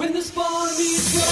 When 0.00 0.14
the 0.14 0.22
spawn 0.22 0.68
meets 0.78 1.14
world, 1.14 1.28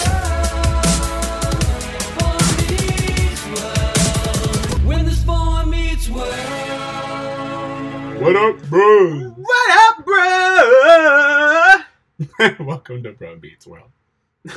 spawn 2.05 2.37
meets 2.69 3.47
world. 3.47 4.85
When 4.85 5.07
the 5.07 5.13
spawn 5.13 5.71
meets 5.71 6.11
world. 6.11 6.35
What 8.21 8.37
up, 8.37 8.59
bro? 8.69 9.31
What 9.39 9.71
up, 9.89 10.05
bro? 10.05 10.27
Welcome 12.67 13.03
to 13.05 13.15
Bruh 13.15 13.41
Meets 13.41 13.67
World. 13.67 13.91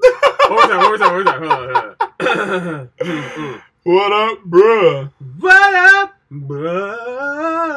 What 0.00 0.50
was 0.50 0.68
that? 0.70 0.78
What 0.78 0.92
was 0.92 1.00
that? 1.00 1.12
What 1.12 1.18
was 1.18 1.26
that? 1.26 1.34
Hold 1.42 1.52
on, 2.40 2.88
hold 3.02 3.20
on. 3.44 3.60
What 3.84 4.12
up, 4.12 4.44
bro? 4.44 5.10
what 5.40 5.74
up, 5.74 6.14
bro? 6.30 7.74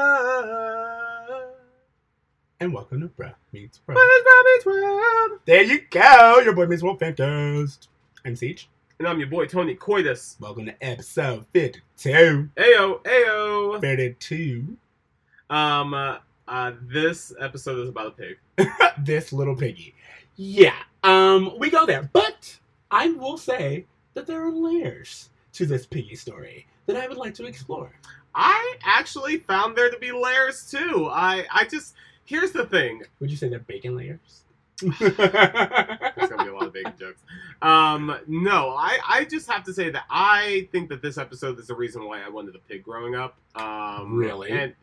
And 2.59 2.73
welcome 2.73 3.01
to 3.01 3.07
Bro 3.09 3.29
Meets 3.53 3.77
is 3.77 3.83
Robbie's 3.87 4.65
world? 4.65 5.39
There 5.45 5.61
you 5.61 5.79
go. 5.91 6.39
Your 6.39 6.53
boy 6.53 6.65
Meets 6.65 6.81
World 6.81 6.97
Fantastic. 6.97 7.87
I'm 8.25 8.33
Ceej. 8.33 8.65
And 8.97 9.07
I'm 9.07 9.19
your 9.19 9.27
boy 9.27 9.45
Tony 9.45 9.75
Coitus. 9.75 10.37
Welcome 10.39 10.65
to 10.65 10.83
episode 10.83 11.45
52. 11.53 12.49
Ayo, 12.57 13.03
ayo. 13.03 13.79
52. 13.79 14.75
Um, 15.51 15.93
uh, 15.93 16.17
uh, 16.47 16.71
this 16.81 17.31
episode 17.39 17.77
is 17.77 17.89
about 17.89 18.07
a 18.07 18.11
pig. 18.11 18.69
this 19.05 19.31
little 19.31 19.55
piggy. 19.55 19.93
Yeah, 20.35 20.79
um, 21.03 21.59
we 21.59 21.69
go 21.69 21.85
there. 21.85 22.09
But 22.11 22.57
I 22.89 23.09
will 23.11 23.37
say 23.37 23.85
that 24.15 24.25
there 24.25 24.43
are 24.43 24.51
layers 24.51 25.29
to 25.53 25.67
this 25.67 25.85
piggy 25.85 26.15
story 26.15 26.65
that 26.87 26.95
I 26.95 27.07
would 27.07 27.17
like 27.17 27.35
to 27.35 27.45
explore. 27.45 27.91
I 28.33 28.77
actually 28.83 29.37
found 29.37 29.75
there 29.75 29.91
to 29.91 29.99
be 29.99 30.11
layers 30.11 30.71
too. 30.71 31.07
I, 31.11 31.45
I 31.53 31.65
just 31.65 31.93
here's 32.27 32.51
the 32.51 32.65
thing. 32.65 33.01
Would 33.19 33.31
you 33.31 33.37
say 33.37 33.49
they're 33.49 33.59
bacon 33.59 33.95
layers? 33.95 34.43
There's 34.99 35.17
gonna 35.17 36.43
be 36.43 36.49
a 36.49 36.53
lot 36.53 36.67
of 36.67 36.73
bacon 36.73 36.93
jokes. 36.99 37.19
Um, 37.63 38.15
no, 38.27 38.69
I, 38.77 38.99
I 39.09 39.25
just 39.25 39.49
have 39.49 39.63
to 39.63 39.73
say 39.73 39.89
that 39.89 40.03
I 40.07 40.69
think 40.71 40.89
that 40.89 41.01
this 41.01 41.17
episode 41.17 41.57
is 41.57 41.65
the 41.65 41.73
reason 41.73 42.05
why 42.05 42.21
I 42.21 42.29
wanted 42.29 42.55
a 42.55 42.59
pig 42.59 42.83
growing 42.83 43.15
up. 43.15 43.37
Um, 43.55 44.15
Really? 44.15 44.51
And 44.51 44.75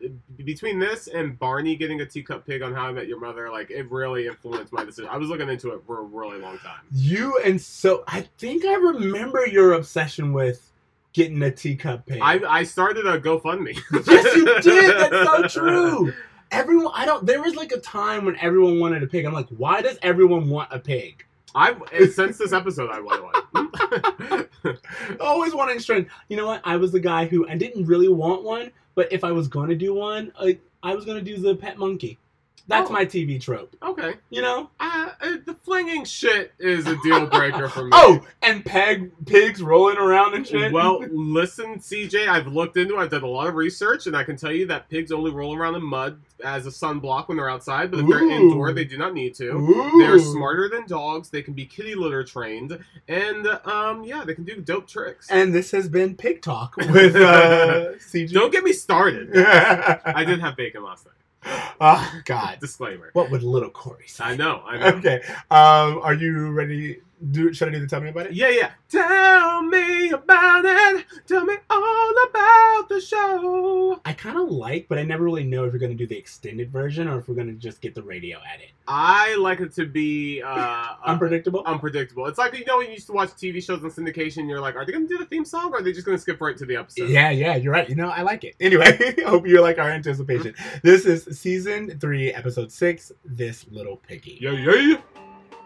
between 0.43 0.79
this 0.79 1.07
and 1.07 1.39
Barney 1.39 1.77
getting 1.77 2.01
a 2.01 2.05
teacup 2.05 2.45
pig 2.45 2.61
on 2.61 2.73
How 2.73 2.87
I 2.87 2.91
Met 2.91 3.07
Your 3.07 3.21
Mother, 3.21 3.49
like 3.49 3.71
it 3.71 3.89
really 3.89 4.27
influenced 4.27 4.73
my 4.73 4.83
decision. 4.83 5.09
I 5.09 5.15
was 5.15 5.29
looking 5.29 5.47
into 5.47 5.69
it 5.69 5.81
for 5.87 5.99
a 5.99 6.03
really 6.03 6.39
long 6.39 6.57
time. 6.57 6.81
You 6.91 7.39
and 7.45 7.61
so 7.61 8.03
I 8.05 8.27
think 8.37 8.65
I 8.65 8.73
remember 8.73 9.47
your 9.47 9.73
obsession 9.75 10.33
with 10.33 10.73
getting 11.13 11.41
a 11.41 11.51
teacup 11.51 12.05
pig. 12.05 12.19
I, 12.21 12.41
I 12.45 12.63
started 12.63 13.07
a 13.07 13.17
GoFundMe. 13.17 13.79
yes, 14.05 14.35
you 14.35 14.61
did. 14.61 14.97
That's 14.97 15.53
so 15.53 15.61
true. 15.61 16.13
Everyone, 16.51 16.91
I 16.95 17.05
don't. 17.05 17.25
There 17.25 17.41
was 17.41 17.55
like 17.55 17.71
a 17.71 17.79
time 17.79 18.25
when 18.25 18.37
everyone 18.37 18.79
wanted 18.79 19.03
a 19.03 19.07
pig. 19.07 19.25
I'm 19.25 19.33
like, 19.33 19.49
why 19.49 19.81
does 19.81 19.97
everyone 20.01 20.49
want 20.49 20.71
a 20.71 20.79
pig? 20.79 21.25
I've 21.55 21.81
eh, 21.93 22.07
since 22.07 22.37
this 22.37 22.51
episode 22.51 22.89
I 22.91 22.99
want 22.99 23.23
one. 23.53 24.77
Always 25.19 25.55
wanting 25.55 25.79
strength. 25.79 26.11
You 26.27 26.37
know 26.37 26.47
what? 26.47 26.61
I 26.65 26.75
was 26.75 26.91
the 26.91 26.99
guy 26.99 27.25
who 27.25 27.47
I 27.47 27.55
didn't 27.55 27.85
really 27.85 28.09
want 28.09 28.43
one, 28.43 28.71
but 28.93 29.11
if 29.11 29.23
I 29.23 29.31
was 29.31 29.47
going 29.47 29.69
to 29.69 29.75
do 29.75 29.93
one, 29.93 30.33
I, 30.39 30.59
I 30.83 30.93
was 30.93 31.05
going 31.05 31.17
to 31.17 31.23
do 31.23 31.41
the 31.41 31.55
pet 31.55 31.77
monkey. 31.77 32.19
That's 32.67 32.89
Oh. 32.89 32.93
my 32.93 33.05
TV 33.05 33.39
trope. 33.39 33.75
okay. 33.83 34.15
You 34.31 34.41
know? 34.41 34.69
Uh, 34.79 35.09
uh, 35.21 35.31
the 35.45 35.53
flinging 35.63 36.03
shit 36.03 36.53
is 36.57 36.87
a 36.87 36.95
deal 37.03 37.25
breaker 37.37 37.69
for 37.69 37.83
me. 37.83 37.89
Oh, 37.93 38.25
and 38.41 38.65
peg 38.65 39.11
pigs 39.27 39.61
rolling 39.61 39.97
around 39.97 40.33
and 40.33 40.47
shit. 40.47 40.71
Well, 40.71 40.99
listen, 41.11 41.75
CJ, 41.79 42.27
I've 42.27 42.47
looked 42.47 42.77
into 42.77 42.95
it. 42.95 42.99
I've 42.99 43.11
done 43.11 43.21
a 43.23 43.27
lot 43.27 43.47
of 43.47 43.55
research, 43.55 44.07
and 44.07 44.17
I 44.17 44.23
can 44.23 44.35
tell 44.35 44.51
you 44.51 44.65
that 44.67 44.89
pigs 44.89 45.11
only 45.11 45.29
roll 45.31 45.55
around 45.55 45.75
in 45.75 45.83
mud 45.83 46.19
as 46.43 46.65
a 46.65 46.69
sunblock 46.69 47.27
when 47.27 47.37
they're 47.37 47.49
outside, 47.49 47.89
but 47.91 47.99
if 48.01 48.07
they're 48.07 48.29
indoor, 48.29 48.73
they 48.73 48.83
do 48.83 48.97
not 48.97 49.13
need 49.13 49.33
to. 49.35 49.51
Ooh. 49.51 49.99
They're 49.99 50.19
smarter 50.19 50.67
than 50.67 50.85
dogs. 50.87 51.29
They 51.29 51.41
can 51.41 51.53
be 51.53 51.65
kitty 51.65 51.95
litter 51.95 52.23
trained, 52.23 52.77
and 53.07 53.47
um, 53.65 54.03
yeah, 54.03 54.23
they 54.25 54.33
can 54.35 54.43
do 54.43 54.59
dope 54.59 54.87
tricks. 54.87 55.29
And 55.29 55.53
this 55.53 55.71
has 55.71 55.87
been 55.87 56.15
Pig 56.15 56.41
Talk 56.41 56.75
with 56.77 57.15
uh, 57.15 57.93
CG. 57.99 58.31
Don't 58.33 58.51
get 58.51 58.63
me 58.63 58.73
started. 58.73 59.29
I 59.37 59.99
I 60.05 60.23
did 60.25 60.39
have 60.41 60.57
bacon 60.57 60.83
last 60.83 61.05
night. 61.05 61.14
Oh 61.45 62.21
God. 62.25 62.57
Disclaimer. 62.61 63.09
What 63.13 63.31
would 63.31 63.43
little 63.43 63.69
Cory 63.69 64.07
say? 64.07 64.23
I 64.23 64.35
know. 64.35 64.61
I 64.65 64.77
know. 64.77 64.97
Okay. 64.97 65.21
Um, 65.51 65.99
are 66.01 66.13
you 66.13 66.51
ready? 66.51 67.01
Do 67.31 67.53
should 67.53 67.69
I 67.69 67.71
do 67.71 67.79
the 67.79 67.87
tell 67.87 68.01
me 68.01 68.09
about 68.09 68.27
it? 68.27 68.33
Yeah, 68.33 68.49
yeah. 68.49 68.71
Tell 68.89 69.61
me 69.63 70.09
about 70.11 70.65
it. 70.65 71.05
Tell 71.27 71.43
me 71.45 71.55
all 71.69 72.13
about 72.29 72.89
the 72.89 73.01
show. 73.01 73.99
I 74.05 74.13
kind 74.13 74.37
of 74.37 74.49
like, 74.49 74.87
but 74.87 74.97
I 74.99 75.03
never 75.03 75.23
really 75.23 75.43
know 75.43 75.63
if 75.65 75.73
we're 75.73 75.79
going 75.79 75.91
to 75.91 75.97
do 75.97 76.05
the 76.05 76.17
extended 76.17 76.71
version 76.71 77.07
or 77.07 77.19
if 77.19 77.27
we're 77.27 77.35
going 77.35 77.47
to 77.47 77.53
just 77.53 77.81
get 77.81 77.95
the 77.95 78.03
radio 78.03 78.37
edit. 78.53 78.67
I 78.87 79.35
like 79.37 79.59
it 79.61 79.73
to 79.75 79.85
be 79.85 80.41
uh, 80.45 80.87
Unpredictable. 81.05 81.63
unpredictable. 81.65 82.27
It's 82.27 82.37
like 82.37 82.57
you 82.57 82.65
know 82.65 82.77
when 82.77 82.87
you 82.87 82.93
used 82.93 83.07
to 83.07 83.13
watch 83.13 83.29
TV 83.29 83.63
shows 83.63 83.83
on 83.83 83.89
syndication, 83.91 84.47
you're 84.47 84.59
like, 84.61 84.75
are 84.75 84.85
they 84.85 84.91
going 84.91 85.07
to 85.07 85.13
do 85.13 85.17
the 85.17 85.25
theme 85.25 85.45
song 85.45 85.71
or 85.73 85.77
are 85.77 85.81
they 85.81 85.91
just 85.93 86.05
going 86.05 86.17
to 86.17 86.21
skip 86.21 86.39
right 86.41 86.55
to 86.57 86.65
the 86.65 86.75
episode? 86.75 87.09
yeah, 87.09 87.31
yeah, 87.31 87.55
you're 87.55 87.73
right. 87.73 87.89
You 87.89 87.95
know, 87.95 88.09
I 88.09 88.21
like 88.21 88.43
it. 88.43 88.55
Anyway, 88.59 88.85
I 89.25 89.29
hope 89.29 89.47
you 89.47 89.61
like 89.61 89.79
our 89.79 89.89
anticipation. 89.89 90.53
This 90.83 91.05
is 91.05 91.39
season 91.39 91.97
three, 91.99 92.31
episode 92.33 92.71
six. 92.71 93.11
This 93.23 93.65
little 93.71 93.97
piggy. 93.97 94.37
yeah, 94.41 94.51
yeah. 94.51 94.97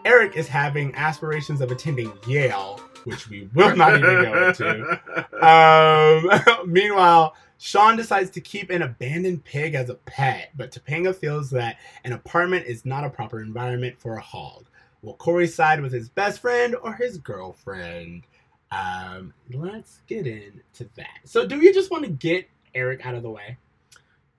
Eric 0.04 0.36
is 0.36 0.48
having 0.48 0.94
aspirations 0.94 1.60
of 1.60 1.70
attending 1.70 2.12
Yale, 2.26 2.80
which 3.04 3.28
we 3.28 3.48
will 3.54 3.76
not 3.76 3.96
even 3.96 4.22
go 4.22 4.48
into. 4.48 5.00
Um, 5.40 6.28
meanwhile, 6.70 7.34
Shawn 7.56 7.96
decides 7.96 8.28
to 8.30 8.42
keep 8.42 8.68
an 8.68 8.82
abandoned 8.82 9.42
pig 9.44 9.74
as 9.74 9.88
a 9.88 9.94
pet, 9.94 10.50
but 10.54 10.70
Topanga 10.70 11.14
feels 11.14 11.48
that 11.50 11.78
an 12.04 12.12
apartment 12.12 12.66
is 12.66 12.84
not 12.84 13.04
a 13.04 13.10
proper 13.10 13.40
environment 13.40 13.98
for 13.98 14.16
a 14.16 14.20
hog. 14.20 14.66
Will 15.02 15.14
Cory 15.14 15.46
side 15.46 15.80
with 15.80 15.92
his 15.92 16.10
best 16.10 16.40
friend 16.40 16.76
or 16.82 16.92
his 16.92 17.16
girlfriend? 17.16 18.24
Um, 18.70 19.32
let's 19.50 20.00
get 20.06 20.26
into 20.26 20.90
that. 20.96 21.20
So, 21.24 21.46
do 21.46 21.56
you 21.56 21.72
just 21.72 21.90
want 21.90 22.04
to 22.04 22.10
get 22.10 22.46
Eric 22.74 23.06
out 23.06 23.14
of 23.14 23.22
the 23.22 23.30
way? 23.30 23.56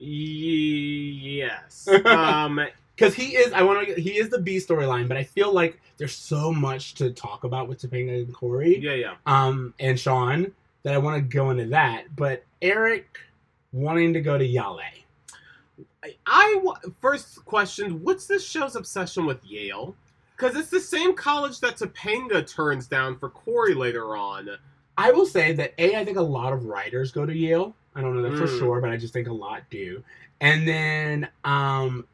yes. 0.02 1.88
Um, 2.06 2.60
Because 3.02 3.16
he 3.16 3.36
is, 3.36 3.52
I 3.54 3.64
want 3.64 3.88
to, 3.88 4.00
he 4.00 4.12
is 4.20 4.30
the 4.30 4.40
B 4.40 4.58
storyline, 4.58 5.08
but 5.08 5.18
I 5.18 5.24
feel 5.24 5.52
like 5.54 5.82
there's 5.98 6.16
so 6.16 6.52
much 6.52 6.94
to 6.96 7.12
talk 7.12 7.44
about 7.44 7.68
with 7.68 7.82
Topanga 7.82 8.24
and 8.24 8.34
Cory. 8.34 8.78
yeah, 8.80 8.94
yeah. 8.94 9.14
um, 9.26 9.74
and 9.80 10.00
Shawn 10.00 10.52
that 10.84 10.94
I 10.94 10.98
want 10.98 11.18
to 11.18 11.22
go 11.22 11.50
into 11.50 11.66
that. 11.68 12.16
But 12.16 12.44
Eric 12.62 13.18
wanting 13.72 14.14
to 14.14 14.22
go 14.22 14.38
to 14.38 14.46
Yale. 14.46 14.80
I, 16.04 16.16
I 16.26 16.62
first 17.02 17.44
question: 17.46 18.02
What's 18.04 18.26
this 18.28 18.48
show's 18.48 18.76
obsession 18.76 19.26
with 19.26 19.44
Yale? 19.46 19.96
Because 20.36 20.56
it's 20.56 20.70
the 20.70 20.80
same 20.80 21.16
college 21.16 21.60
that 21.60 21.78
Topanga 21.78 22.48
turns 22.52 22.88
down 22.88 23.18
for 23.18 23.30
Cory 23.30 23.76
later 23.76 24.16
on. 24.16 24.50
I 24.98 25.12
will 25.12 25.26
say 25.26 25.54
that 25.54 25.74
A, 25.78 25.96
I 25.96 26.04
think 26.06 26.18
a 26.18 26.22
lot 26.22 26.52
of 26.54 26.66
writers 26.66 27.12
go 27.12 27.26
to 27.26 27.36
Yale. 27.36 27.76
I 27.96 28.02
don't 28.02 28.16
know 28.16 28.22
that 28.30 28.38
for 28.38 28.48
Mm. 28.48 28.60
sure, 28.60 28.82
but 28.82 28.90
I 28.90 28.98
just 28.98 29.14
think 29.14 29.28
a 29.28 29.34
lot 29.34 29.62
do. 29.70 30.04
And 30.40 30.68
then 30.68 31.28
um, 31.44 32.08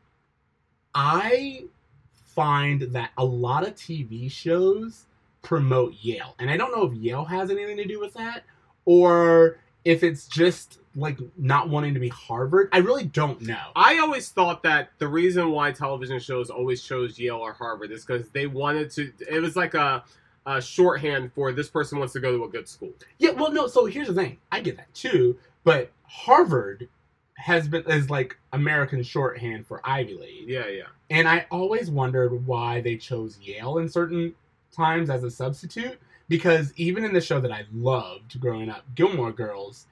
I 0.93 1.65
find 2.13 2.81
that 2.93 3.11
a 3.17 3.25
lot 3.25 3.67
of 3.67 3.75
TV 3.75 4.31
shows 4.31 5.05
promote 5.41 5.95
Yale. 6.01 6.35
And 6.39 6.49
I 6.49 6.57
don't 6.57 6.71
know 6.75 6.85
if 6.85 6.93
Yale 6.93 7.25
has 7.25 7.49
anything 7.49 7.77
to 7.77 7.85
do 7.85 7.99
with 7.99 8.13
that 8.15 8.43
or 8.85 9.59
if 9.85 10.03
it's 10.03 10.27
just 10.27 10.79
like 10.95 11.19
not 11.37 11.69
wanting 11.69 11.93
to 11.93 11.99
be 11.99 12.09
Harvard. 12.09 12.69
I 12.73 12.79
really 12.79 13.05
don't 13.05 13.41
know. 13.41 13.71
I 13.75 13.99
always 13.99 14.29
thought 14.29 14.63
that 14.63 14.89
the 14.97 15.07
reason 15.07 15.51
why 15.51 15.71
television 15.71 16.19
shows 16.19 16.49
always 16.49 16.83
chose 16.83 17.17
Yale 17.17 17.37
or 17.37 17.53
Harvard 17.53 17.91
is 17.91 18.03
because 18.03 18.29
they 18.29 18.47
wanted 18.47 18.91
to. 18.91 19.11
It 19.29 19.39
was 19.39 19.55
like 19.55 19.75
a, 19.75 20.03
a 20.45 20.61
shorthand 20.61 21.31
for 21.33 21.53
this 21.53 21.69
person 21.69 21.99
wants 21.99 22.13
to 22.13 22.19
go 22.19 22.35
to 22.35 22.43
a 22.43 22.49
good 22.49 22.67
school. 22.67 22.91
Yeah, 23.19 23.31
well, 23.31 23.51
no. 23.51 23.67
So 23.67 23.85
here's 23.85 24.07
the 24.07 24.13
thing. 24.13 24.37
I 24.51 24.59
get 24.59 24.77
that 24.77 24.93
too, 24.93 25.37
but 25.63 25.91
Harvard 26.03 26.89
has 27.37 27.67
been 27.67 27.83
is 27.89 28.09
like 28.09 28.37
American 28.53 29.03
shorthand 29.03 29.65
for 29.67 29.79
Ivy 29.83 30.15
League, 30.15 30.49
Yeah, 30.49 30.67
yeah. 30.67 30.83
and 31.09 31.27
I 31.27 31.45
always 31.51 31.89
wondered 31.89 32.45
why 32.45 32.81
they 32.81 32.97
chose 32.97 33.37
Yale 33.41 33.77
in 33.77 33.87
certain 33.87 34.33
times 34.71 35.09
as 35.09 35.23
a 35.23 35.31
substitute. 35.31 35.97
Because 36.29 36.73
even 36.75 37.05
in 37.05 37.13
the 37.13 37.21
show 37.21 37.39
that 37.39 37.53
I 37.53 37.63
loved 37.73 38.37
growing 38.41 38.69
up, 38.69 38.83
Gilmore 38.95 39.31
Girls, 39.31 39.85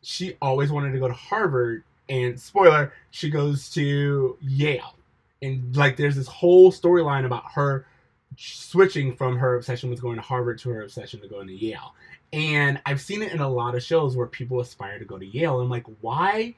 she 0.00 0.36
always 0.40 0.70
wanted 0.70 0.92
to 0.92 1.00
go 1.00 1.08
to 1.08 1.14
Harvard, 1.14 1.82
and 2.08 2.38
spoiler, 2.38 2.92
she 3.10 3.30
goes 3.30 3.68
to 3.70 4.38
Yale, 4.40 4.94
and 5.42 5.74
like 5.74 5.96
there's 5.96 6.14
this 6.14 6.28
whole 6.28 6.70
storyline 6.70 7.24
about 7.26 7.50
her 7.54 7.84
switching 8.36 9.14
from 9.14 9.36
her 9.38 9.56
obsession 9.56 9.90
with 9.90 10.02
going 10.02 10.16
to 10.16 10.22
Harvard 10.22 10.58
to 10.58 10.70
her 10.70 10.82
obsession 10.82 11.20
to 11.20 11.28
going 11.28 11.46
to 11.46 11.54
Yale. 11.54 11.94
And 12.32 12.80
I've 12.84 13.00
seen 13.00 13.22
it 13.22 13.32
in 13.32 13.40
a 13.40 13.48
lot 13.48 13.74
of 13.74 13.82
shows 13.82 14.16
where 14.16 14.26
people 14.26 14.60
aspire 14.60 14.98
to 14.98 15.04
go 15.04 15.18
to 15.18 15.26
Yale. 15.26 15.60
I'm 15.60 15.70
like, 15.70 15.86
why, 16.00 16.54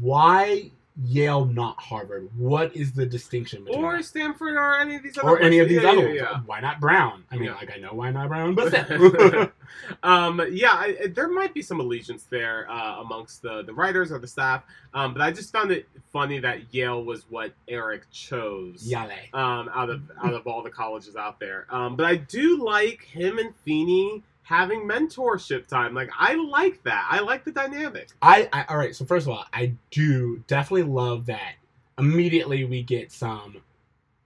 why 0.00 0.70
Yale, 1.04 1.44
not 1.46 1.78
Harvard? 1.80 2.28
What 2.36 2.74
is 2.76 2.92
the 2.92 3.06
distinction 3.06 3.64
between 3.64 3.84
or 3.84 3.96
that? 3.96 4.04
Stanford 4.04 4.56
or 4.56 4.78
any 4.78 4.96
of 4.96 5.02
these 5.02 5.16
other 5.18 5.28
or 5.28 5.40
any 5.40 5.58
of 5.58 5.68
these 5.68 5.80
places. 5.80 5.98
other 5.98 6.14
yeah, 6.14 6.32
ones? 6.32 6.46
Why 6.46 6.60
not 6.60 6.80
Brown? 6.80 7.24
I 7.30 7.36
mean, 7.36 7.44
Yeah. 7.46 7.54
like 7.54 7.70
I 7.74 7.78
know 7.78 7.92
why 7.92 8.10
not 8.10 8.28
Brown, 8.28 8.54
but 8.54 8.72
yeah, 8.72 8.84
still. 8.84 9.50
um, 10.02 10.42
yeah, 10.50 10.72
I- 10.72 11.06
there 11.14 11.28
might 11.28 11.54
be 11.54 11.62
some 11.62 11.80
allegiance 11.80 12.24
there 12.24 12.70
uh, 12.70 13.00
amongst 13.00 13.42
the, 13.42 13.62
the 13.62 13.72
writers 13.72 14.12
or 14.12 14.18
the 14.18 14.26
staff, 14.26 14.62
um, 14.94 15.12
but 15.14 15.22
I 15.22 15.30
just 15.32 15.52
found 15.52 15.70
it 15.70 15.88
funny 16.12 16.38
that 16.40 16.74
Yale 16.74 17.04
was 17.04 17.24
what 17.30 17.52
Eric 17.68 18.10
chose. 18.10 18.86
Yale. 18.86 19.10
um, 19.32 19.70
out 19.74 19.90
of 19.90 20.02
out 20.22 20.34
of 20.34 20.46
all 20.46 20.62
the 20.62 20.70
colleges 20.70 21.16
out 21.16 21.38
there. 21.40 21.66
Um, 21.70 21.96
but 21.96 22.06
I 22.06 22.16
do 22.16 22.62
like 22.64 23.02
him 23.04 23.38
and 23.38 23.54
Feeny 23.64 24.22
having 24.50 24.80
mentorship 24.80 25.68
time. 25.68 25.94
Like 25.94 26.10
I 26.18 26.34
like 26.34 26.82
that. 26.82 27.06
I 27.08 27.20
like 27.20 27.44
the 27.44 27.52
dynamic. 27.52 28.08
I, 28.20 28.48
I 28.52 28.64
all 28.68 28.76
right. 28.76 28.94
So 28.94 29.04
first 29.04 29.26
of 29.28 29.32
all, 29.32 29.44
I 29.52 29.74
do 29.92 30.42
definitely 30.48 30.92
love 30.92 31.26
that. 31.26 31.54
Immediately 31.98 32.64
we 32.64 32.82
get 32.82 33.12
some 33.12 33.58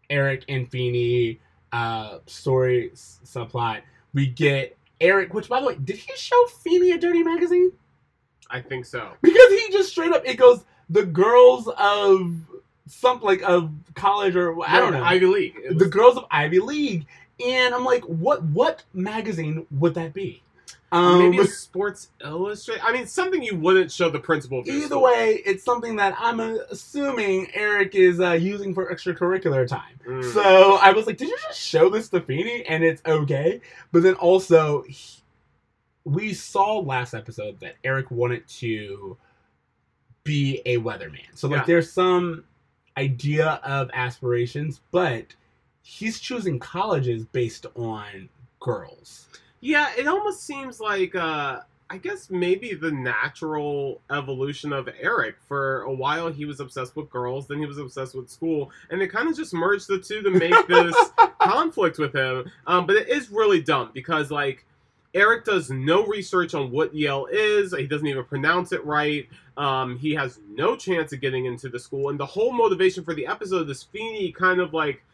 Eric 0.09 0.47
and 0.49 0.69
Feeny 0.71 1.41
uh, 1.73 2.21
story 2.26 2.91
s- 2.93 3.21
subplot. 3.26 3.82
We 4.15 4.26
get 4.26 4.79
Eric, 4.99 5.35
which 5.35 5.50
by 5.50 5.61
the 5.61 5.67
way, 5.67 5.76
did 5.76 5.97
he 5.97 6.17
show 6.17 6.47
Feeny 6.47 6.93
a 6.93 6.99
dirty 6.99 7.23
magazine? 7.23 7.73
I 8.49 8.62
think 8.62 8.87
so. 8.87 9.12
Because 9.21 9.50
he 9.50 9.69
just 9.73 9.91
straight 9.91 10.12
up 10.12 10.23
it 10.25 10.38
goes 10.38 10.65
the 10.88 11.05
girls 11.05 11.69
of 11.76 12.35
something 12.87 13.26
like 13.26 13.43
of 13.43 13.71
college 13.94 14.37
or 14.37 14.56
I 14.67 14.81
don't 14.81 14.93
know 14.93 15.03
Ivy 15.05 15.26
League. 15.26 15.79
The 15.79 15.88
girls 15.88 16.17
of 16.17 16.25
Ivy 16.31 16.61
League, 16.61 17.06
and 17.44 17.75
I'm 17.75 17.84
like, 17.84 18.02
what 18.04 18.42
what 18.44 18.82
magazine 18.92 19.66
would 19.70 19.94
that 19.94 20.12
be? 20.12 20.42
Um, 20.92 21.19
maybe 21.19 21.38
it's 21.38 21.58
Sports 21.58 22.10
Illustrated. 22.25 22.82
I 22.84 22.92
mean, 22.92 23.06
something 23.08 23.42
you 23.42 23.56
wouldn't 23.56 23.90
show 23.90 24.10
the 24.10 24.20
principal. 24.20 24.62
Either 24.64 24.86
school. 24.86 25.02
way, 25.02 25.42
it's 25.44 25.64
something 25.64 25.96
that 25.96 26.14
I'm 26.19 26.38
assuming 26.38 27.48
Eric 27.52 27.96
is 27.96 28.20
uh, 28.20 28.32
using 28.32 28.72
for 28.72 28.94
extracurricular 28.94 29.66
time. 29.66 29.98
Mm. 30.06 30.32
So 30.32 30.76
I 30.81 30.92
was 30.92 31.08
like, 31.08 31.16
did 31.16 31.28
you 31.31 31.36
just 31.48 31.58
show 31.60 31.88
this 31.88 32.08
to 32.10 32.20
Feeny 32.20 32.64
and 32.66 32.84
it's 32.84 33.02
okay? 33.06 33.60
But 33.90 34.04
then 34.04 34.14
also, 34.14 34.82
he- 34.82 35.20
we 36.04 36.32
saw 36.32 36.78
last 36.78 37.12
episode 37.14 37.58
that 37.60 37.75
Eric 37.82 38.12
wanted 38.12 38.46
to 38.60 39.16
be 40.22 40.62
a 40.66 40.76
weatherman. 40.78 41.26
So 41.34 41.48
like, 41.48 41.60
Yeah. 41.60 41.64
there's 41.66 41.90
some 41.92 42.44
idea 42.96 43.60
of 43.64 43.90
aspirations, 43.94 44.80
but 44.92 45.34
he's 45.84 46.19
choosing 46.19 46.58
colleges 46.58 47.25
based 47.26 47.66
on 47.76 48.28
girls. 48.58 49.28
Yeah, 49.60 49.90
it 49.96 50.08
almost 50.08 50.44
seems 50.44 50.81
like 50.81 51.14
uh 51.14 51.60
I 51.90 51.98
guess 51.98 52.31
maybe 52.31 52.75
the 52.75 52.90
natural 52.90 54.00
evolution 54.10 54.72
of 54.72 54.88
Eric. 54.98 55.36
For 55.46 55.82
a 55.82 55.92
while 55.92 56.32
he 56.32 56.46
was 56.46 56.58
obsessed 56.58 56.96
with 56.96 57.10
girls, 57.10 57.46
then 57.46 57.58
he 57.58 57.66
was 57.66 57.78
obsessed 57.78 58.14
with 58.14 58.31
school, 58.31 58.72
and 58.90 59.00
they 59.00 59.06
kind 59.06 59.28
of 59.28 59.36
just 59.36 59.52
merged 59.52 59.86
the 59.88 59.98
two 59.98 60.22
to 60.22 60.31
make 60.31 60.66
this 60.66 60.96
conflict 61.40 61.98
with 61.98 62.14
him. 62.14 62.50
Um, 62.66 62.87
but 62.87 62.96
it 62.96 63.08
is 63.10 63.30
really 63.30 63.60
dumb 63.60 63.90
because 63.92 64.30
like 64.30 64.64
Eric 65.12 65.44
does 65.44 65.70
no 65.70 66.06
research 66.06 66.54
on 66.54 66.70
what 66.70 66.94
Yale 66.94 67.28
is. 67.30 67.75
He 67.76 67.87
doesn't 67.87 68.06
even 68.06 68.25
pronounce 68.25 68.72
it 68.72 68.84
right. 68.84 69.28
Um, 69.56 69.98
he 69.98 70.14
has 70.14 70.40
no 70.48 70.76
chance 70.76 71.12
of 71.12 71.20
getting 71.20 71.44
into 71.44 71.69
the 71.69 71.78
school, 71.78 72.08
and 72.08 72.19
the 72.19 72.26
whole 72.26 72.52
motivation 72.52 73.04
for 73.04 73.14
the 73.14 73.26
episode 73.26 73.69
is 73.69 73.82
Feeny 73.82 74.32
kind 74.32 74.60
of 74.60 74.72
like 74.72 75.04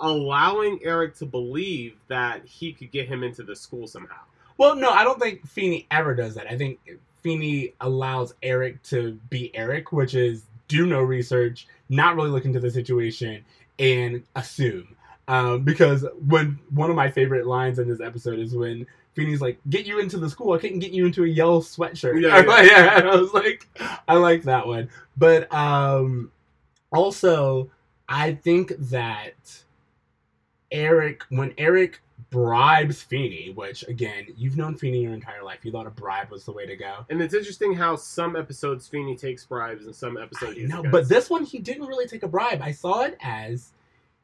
allowing 0.00 0.78
Eric 0.82 1.14
to 1.16 1.26
believe 1.26 1.96
that 2.08 2.44
he 2.44 2.72
could 2.72 2.90
get 2.90 3.08
him 3.08 3.22
into 3.22 3.42
the 3.42 3.56
school 3.56 3.86
somehow. 3.86 4.20
Well, 4.56 4.74
no, 4.74 4.90
I 4.90 5.04
don't 5.04 5.20
think 5.20 5.46
Feeny 5.46 5.86
ever 5.90 6.14
does 6.14 6.34
that. 6.34 6.46
I 6.50 6.56
think 6.56 6.80
Feeny 7.22 7.74
allows 7.80 8.34
Eric 8.42 8.82
to 8.84 9.18
be 9.30 9.54
Eric, 9.54 9.92
which 9.92 10.14
is 10.14 10.44
do 10.66 10.86
no 10.86 11.00
research, 11.00 11.66
not 11.88 12.16
really 12.16 12.30
look 12.30 12.44
into 12.44 12.60
the 12.60 12.70
situation, 12.70 13.44
and 13.78 14.22
assume. 14.36 14.96
Um, 15.28 15.62
because 15.62 16.06
when 16.26 16.58
one 16.70 16.90
of 16.90 16.96
my 16.96 17.10
favorite 17.10 17.46
lines 17.46 17.78
in 17.78 17.88
this 17.88 18.00
episode 18.00 18.38
is 18.38 18.54
when 18.54 18.86
Feeny's 19.14 19.40
like, 19.40 19.58
"Get 19.68 19.84
you 19.84 19.98
into 19.98 20.16
the 20.16 20.30
school. 20.30 20.52
I 20.52 20.58
couldn't 20.58 20.78
get 20.78 20.92
you 20.92 21.04
into 21.04 21.24
a 21.24 21.26
yellow 21.26 21.60
sweatshirt." 21.60 22.20
Yeah, 22.20 22.38
yeah. 22.46 22.62
yeah. 22.62 22.98
And 22.98 23.08
I 23.08 23.16
was 23.16 23.34
like, 23.34 23.66
I 24.06 24.14
like 24.14 24.44
that 24.44 24.66
one. 24.66 24.88
But 25.16 25.52
um, 25.52 26.30
also, 26.92 27.70
I 28.08 28.34
think 28.34 28.72
that 28.78 29.34
Eric, 30.70 31.22
when 31.30 31.54
Eric 31.58 32.00
bribes 32.30 33.02
Feeny, 33.02 33.52
which 33.54 33.86
again, 33.88 34.26
you've 34.36 34.56
known 34.56 34.76
Feeny 34.76 35.00
your 35.02 35.14
entire 35.14 35.42
life, 35.42 35.64
you 35.64 35.72
thought 35.72 35.86
a 35.86 35.90
bribe 35.90 36.30
was 36.30 36.44
the 36.44 36.52
way 36.52 36.66
to 36.66 36.76
go. 36.76 37.06
And 37.08 37.22
it's 37.22 37.34
interesting 37.34 37.72
how 37.74 37.96
some 37.96 38.36
episodes 38.36 38.86
Feeny 38.86 39.16
takes 39.16 39.44
bribes 39.44 39.86
and 39.86 39.94
some 39.94 40.18
episodes 40.18 40.58
No, 40.60 40.82
but 40.82 41.08
this 41.08 41.30
one 41.30 41.44
he 41.44 41.58
didn't 41.58 41.86
really 41.86 42.06
take 42.06 42.22
a 42.22 42.28
bribe. 42.28 42.60
I 42.62 42.72
saw 42.72 43.02
it 43.04 43.16
as 43.22 43.70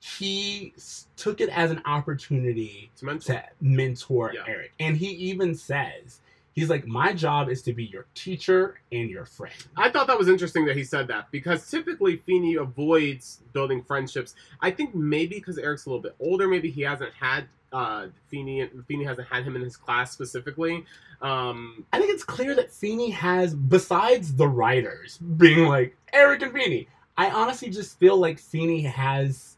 he 0.00 0.74
took 1.16 1.40
it 1.40 1.48
as 1.48 1.70
an 1.70 1.80
opportunity 1.86 2.90
It's 2.92 3.02
mental. 3.02 3.36
to 3.36 3.44
mentor 3.62 4.32
Yeah. 4.34 4.42
Eric, 4.46 4.72
and 4.78 4.96
he 4.96 5.08
even 5.08 5.54
says. 5.54 6.20
He's 6.54 6.70
like, 6.70 6.86
my 6.86 7.12
job 7.12 7.48
is 7.48 7.62
to 7.62 7.72
be 7.72 7.84
your 7.84 8.06
teacher 8.14 8.80
and 8.92 9.10
your 9.10 9.26
friend. 9.26 9.54
I 9.76 9.90
thought 9.90 10.06
that 10.06 10.16
was 10.16 10.28
interesting 10.28 10.64
that 10.66 10.76
he 10.76 10.84
said 10.84 11.08
that 11.08 11.30
because 11.32 11.68
typically 11.68 12.18
Feeny 12.18 12.54
avoids 12.54 13.40
building 13.52 13.82
friendships. 13.82 14.34
I 14.60 14.70
think 14.70 14.94
maybe 14.94 15.36
because 15.36 15.58
Eric's 15.58 15.86
a 15.86 15.88
little 15.90 16.02
bit 16.02 16.14
older, 16.20 16.46
maybe 16.46 16.70
he 16.70 16.82
hasn't 16.82 17.12
had 17.12 17.46
uh, 17.72 18.06
Feeny. 18.28 18.70
Feeny 18.86 19.04
hasn't 19.04 19.26
had 19.26 19.42
him 19.44 19.56
in 19.56 19.62
his 19.62 19.76
class 19.76 20.12
specifically. 20.12 20.84
Um, 21.20 21.84
I 21.92 21.98
think 21.98 22.12
it's 22.12 22.22
clear 22.22 22.54
that 22.54 22.70
Feeny 22.70 23.10
has, 23.10 23.52
besides 23.54 24.34
the 24.34 24.46
writers 24.46 25.18
being 25.18 25.66
like 25.66 25.96
Eric 26.12 26.42
and 26.42 26.52
Feeny, 26.52 26.86
I 27.16 27.30
honestly 27.30 27.70
just 27.70 27.98
feel 27.98 28.16
like 28.16 28.38
Feeny 28.38 28.82
has 28.82 29.56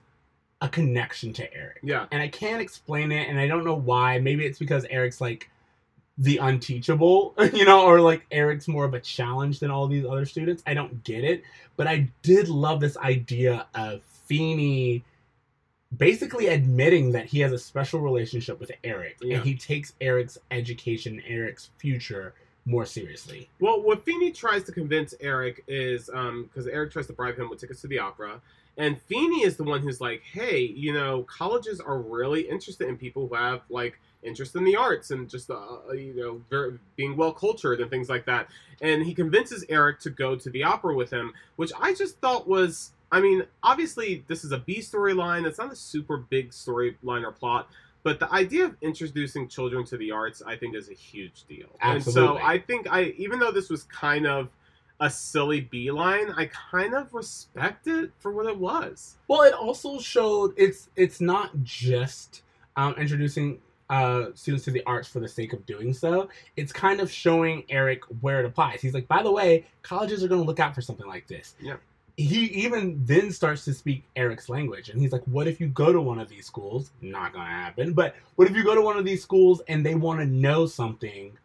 a 0.62 0.68
connection 0.68 1.34
to 1.34 1.54
Eric. 1.54 1.80
yeah, 1.82 2.06
And 2.10 2.22
I 2.22 2.28
can't 2.28 2.62
explain 2.62 3.12
it, 3.12 3.28
and 3.28 3.38
I 3.38 3.46
don't 3.46 3.64
know 3.64 3.74
why. 3.74 4.18
Maybe 4.18 4.46
it's 4.46 4.58
because 4.58 4.86
Eric's 4.88 5.20
like 5.20 5.50
the 6.18 6.38
unteachable, 6.38 7.34
you 7.52 7.64
know, 7.64 7.84
or 7.86 8.00
like 8.00 8.26
Eric's 8.30 8.68
more 8.68 8.84
of 8.84 8.94
a 8.94 9.00
challenge 9.00 9.60
than 9.60 9.70
all 9.70 9.86
these 9.86 10.04
other 10.06 10.24
students. 10.24 10.62
I 10.66 10.74
don't 10.74 11.02
get 11.04 11.24
it. 11.24 11.42
But 11.76 11.86
I 11.86 12.08
did 12.22 12.48
love 12.48 12.80
this 12.80 12.96
idea 12.96 13.66
of 13.74 14.02
Feeny 14.02 15.04
basically 15.96 16.48
admitting 16.48 17.12
that 17.12 17.26
he 17.26 17.40
has 17.40 17.52
a 17.52 17.58
special 17.58 18.00
relationship 18.00 18.58
with 18.58 18.70
Eric 18.82 19.16
Yeah. 19.22 19.36
and 19.36 19.44
he 19.44 19.54
takes 19.54 19.92
Eric's 20.00 20.36
education, 20.50 21.22
Eric's 21.26 21.70
future 21.78 22.34
more 22.64 22.84
seriously. 22.84 23.48
Well, 23.60 23.80
what 23.82 24.04
Feeny 24.04 24.32
tries 24.32 24.64
to 24.64 24.72
convince 24.72 25.14
Eric 25.20 25.62
is 25.68 26.10
um, 26.12 26.44
because 26.44 26.66
Eric 26.66 26.92
tries 26.92 27.06
to 27.06 27.12
bribe 27.12 27.38
him 27.38 27.48
with 27.48 27.60
tickets 27.60 27.80
to 27.82 27.86
the 27.86 28.00
opera, 28.00 28.40
and 28.76 29.00
Feeny 29.02 29.44
is 29.44 29.56
the 29.56 29.62
one 29.62 29.80
who's 29.80 30.00
like, 30.00 30.22
"Hey, 30.22 30.58
you 30.58 30.92
know, 30.92 31.22
colleges 31.22 31.80
are 31.80 31.98
really 31.98 32.40
interested 32.42 32.88
in 32.88 32.96
people 32.96 33.28
who 33.28 33.36
have 33.36 33.60
like 33.70 34.00
interest 34.22 34.56
in 34.56 34.64
the 34.64 34.76
arts 34.76 35.10
and 35.10 35.28
just 35.28 35.50
uh, 35.50 35.92
you 35.92 36.14
know 36.16 36.42
very, 36.50 36.78
being 36.96 37.16
well 37.16 37.32
cultured 37.32 37.80
and 37.80 37.90
things 37.90 38.08
like 38.08 38.26
that." 38.26 38.48
And 38.80 39.04
he 39.04 39.14
convinces 39.14 39.64
Eric 39.68 40.00
to 40.00 40.10
go 40.10 40.36
to 40.36 40.50
the 40.50 40.62
opera 40.62 40.94
with 40.94 41.10
him, 41.10 41.32
which 41.56 41.72
I 41.80 41.94
just 41.94 42.18
thought 42.18 42.48
was. 42.48 42.92
I 43.12 43.20
mean, 43.20 43.44
obviously, 43.62 44.24
this 44.26 44.44
is 44.44 44.50
a 44.50 44.58
B 44.58 44.78
storyline. 44.80 45.46
It's 45.46 45.58
not 45.58 45.72
a 45.72 45.76
super 45.76 46.16
big 46.16 46.50
storyline 46.50 47.22
or 47.22 47.30
plot, 47.30 47.68
but 48.02 48.18
the 48.18 48.32
idea 48.32 48.64
of 48.64 48.76
introducing 48.82 49.48
children 49.48 49.84
to 49.86 49.96
the 49.96 50.10
arts, 50.10 50.42
I 50.44 50.56
think, 50.56 50.74
is 50.74 50.90
a 50.90 50.94
huge 50.94 51.44
deal. 51.48 51.66
And 51.80 52.02
so 52.02 52.38
I 52.38 52.58
think 52.58 52.86
I, 52.90 53.14
even 53.16 53.38
though 53.38 53.52
this 53.52 53.70
was 53.70 53.84
kind 53.84 54.26
of 54.26 54.48
a 55.00 55.10
silly 55.10 55.60
beeline, 55.60 56.30
I 56.30 56.48
kind 56.70 56.94
of 56.94 57.12
respect 57.12 57.86
it 57.86 58.12
for 58.18 58.32
what 58.32 58.46
it 58.46 58.56
was. 58.56 59.16
Well, 59.28 59.42
it 59.42 59.52
also 59.52 59.98
showed 59.98 60.54
it's 60.56 60.88
it's 60.96 61.20
not 61.20 61.50
just 61.62 62.42
um, 62.76 62.94
introducing 62.96 63.58
uh, 63.90 64.26
students 64.34 64.64
to 64.64 64.70
the 64.70 64.82
arts 64.86 65.08
for 65.08 65.20
the 65.20 65.28
sake 65.28 65.52
of 65.52 65.64
doing 65.66 65.92
so. 65.92 66.28
It's 66.56 66.72
kind 66.72 67.00
of 67.00 67.10
showing 67.10 67.64
Eric 67.68 68.02
where 68.20 68.40
it 68.40 68.46
applies. 68.46 68.80
He's 68.80 68.94
like, 68.94 69.08
by 69.08 69.22
the 69.22 69.30
way, 69.30 69.66
colleges 69.82 70.24
are 70.24 70.28
going 70.28 70.40
to 70.40 70.46
look 70.46 70.60
out 70.60 70.74
for 70.74 70.80
something 70.80 71.06
like 71.06 71.26
this. 71.26 71.54
Yeah. 71.60 71.76
He 72.16 72.46
even 72.46 73.00
then 73.04 73.30
starts 73.30 73.64
to 73.66 73.74
speak 73.74 74.02
Eric's 74.16 74.48
language, 74.48 74.88
and 74.88 74.98
he's 74.98 75.12
like, 75.12 75.22
"What 75.24 75.46
if 75.46 75.60
you 75.60 75.68
go 75.68 75.92
to 75.92 76.00
one 76.00 76.18
of 76.18 76.30
these 76.30 76.46
schools? 76.46 76.90
Not 77.02 77.34
going 77.34 77.44
to 77.44 77.52
happen. 77.52 77.92
But 77.92 78.16
what 78.36 78.48
if 78.48 78.56
you 78.56 78.64
go 78.64 78.74
to 78.74 78.80
one 78.80 78.96
of 78.96 79.04
these 79.04 79.22
schools 79.22 79.60
and 79.68 79.84
they 79.84 79.94
want 79.94 80.20
to 80.20 80.26
know 80.26 80.64
something? 80.66 81.36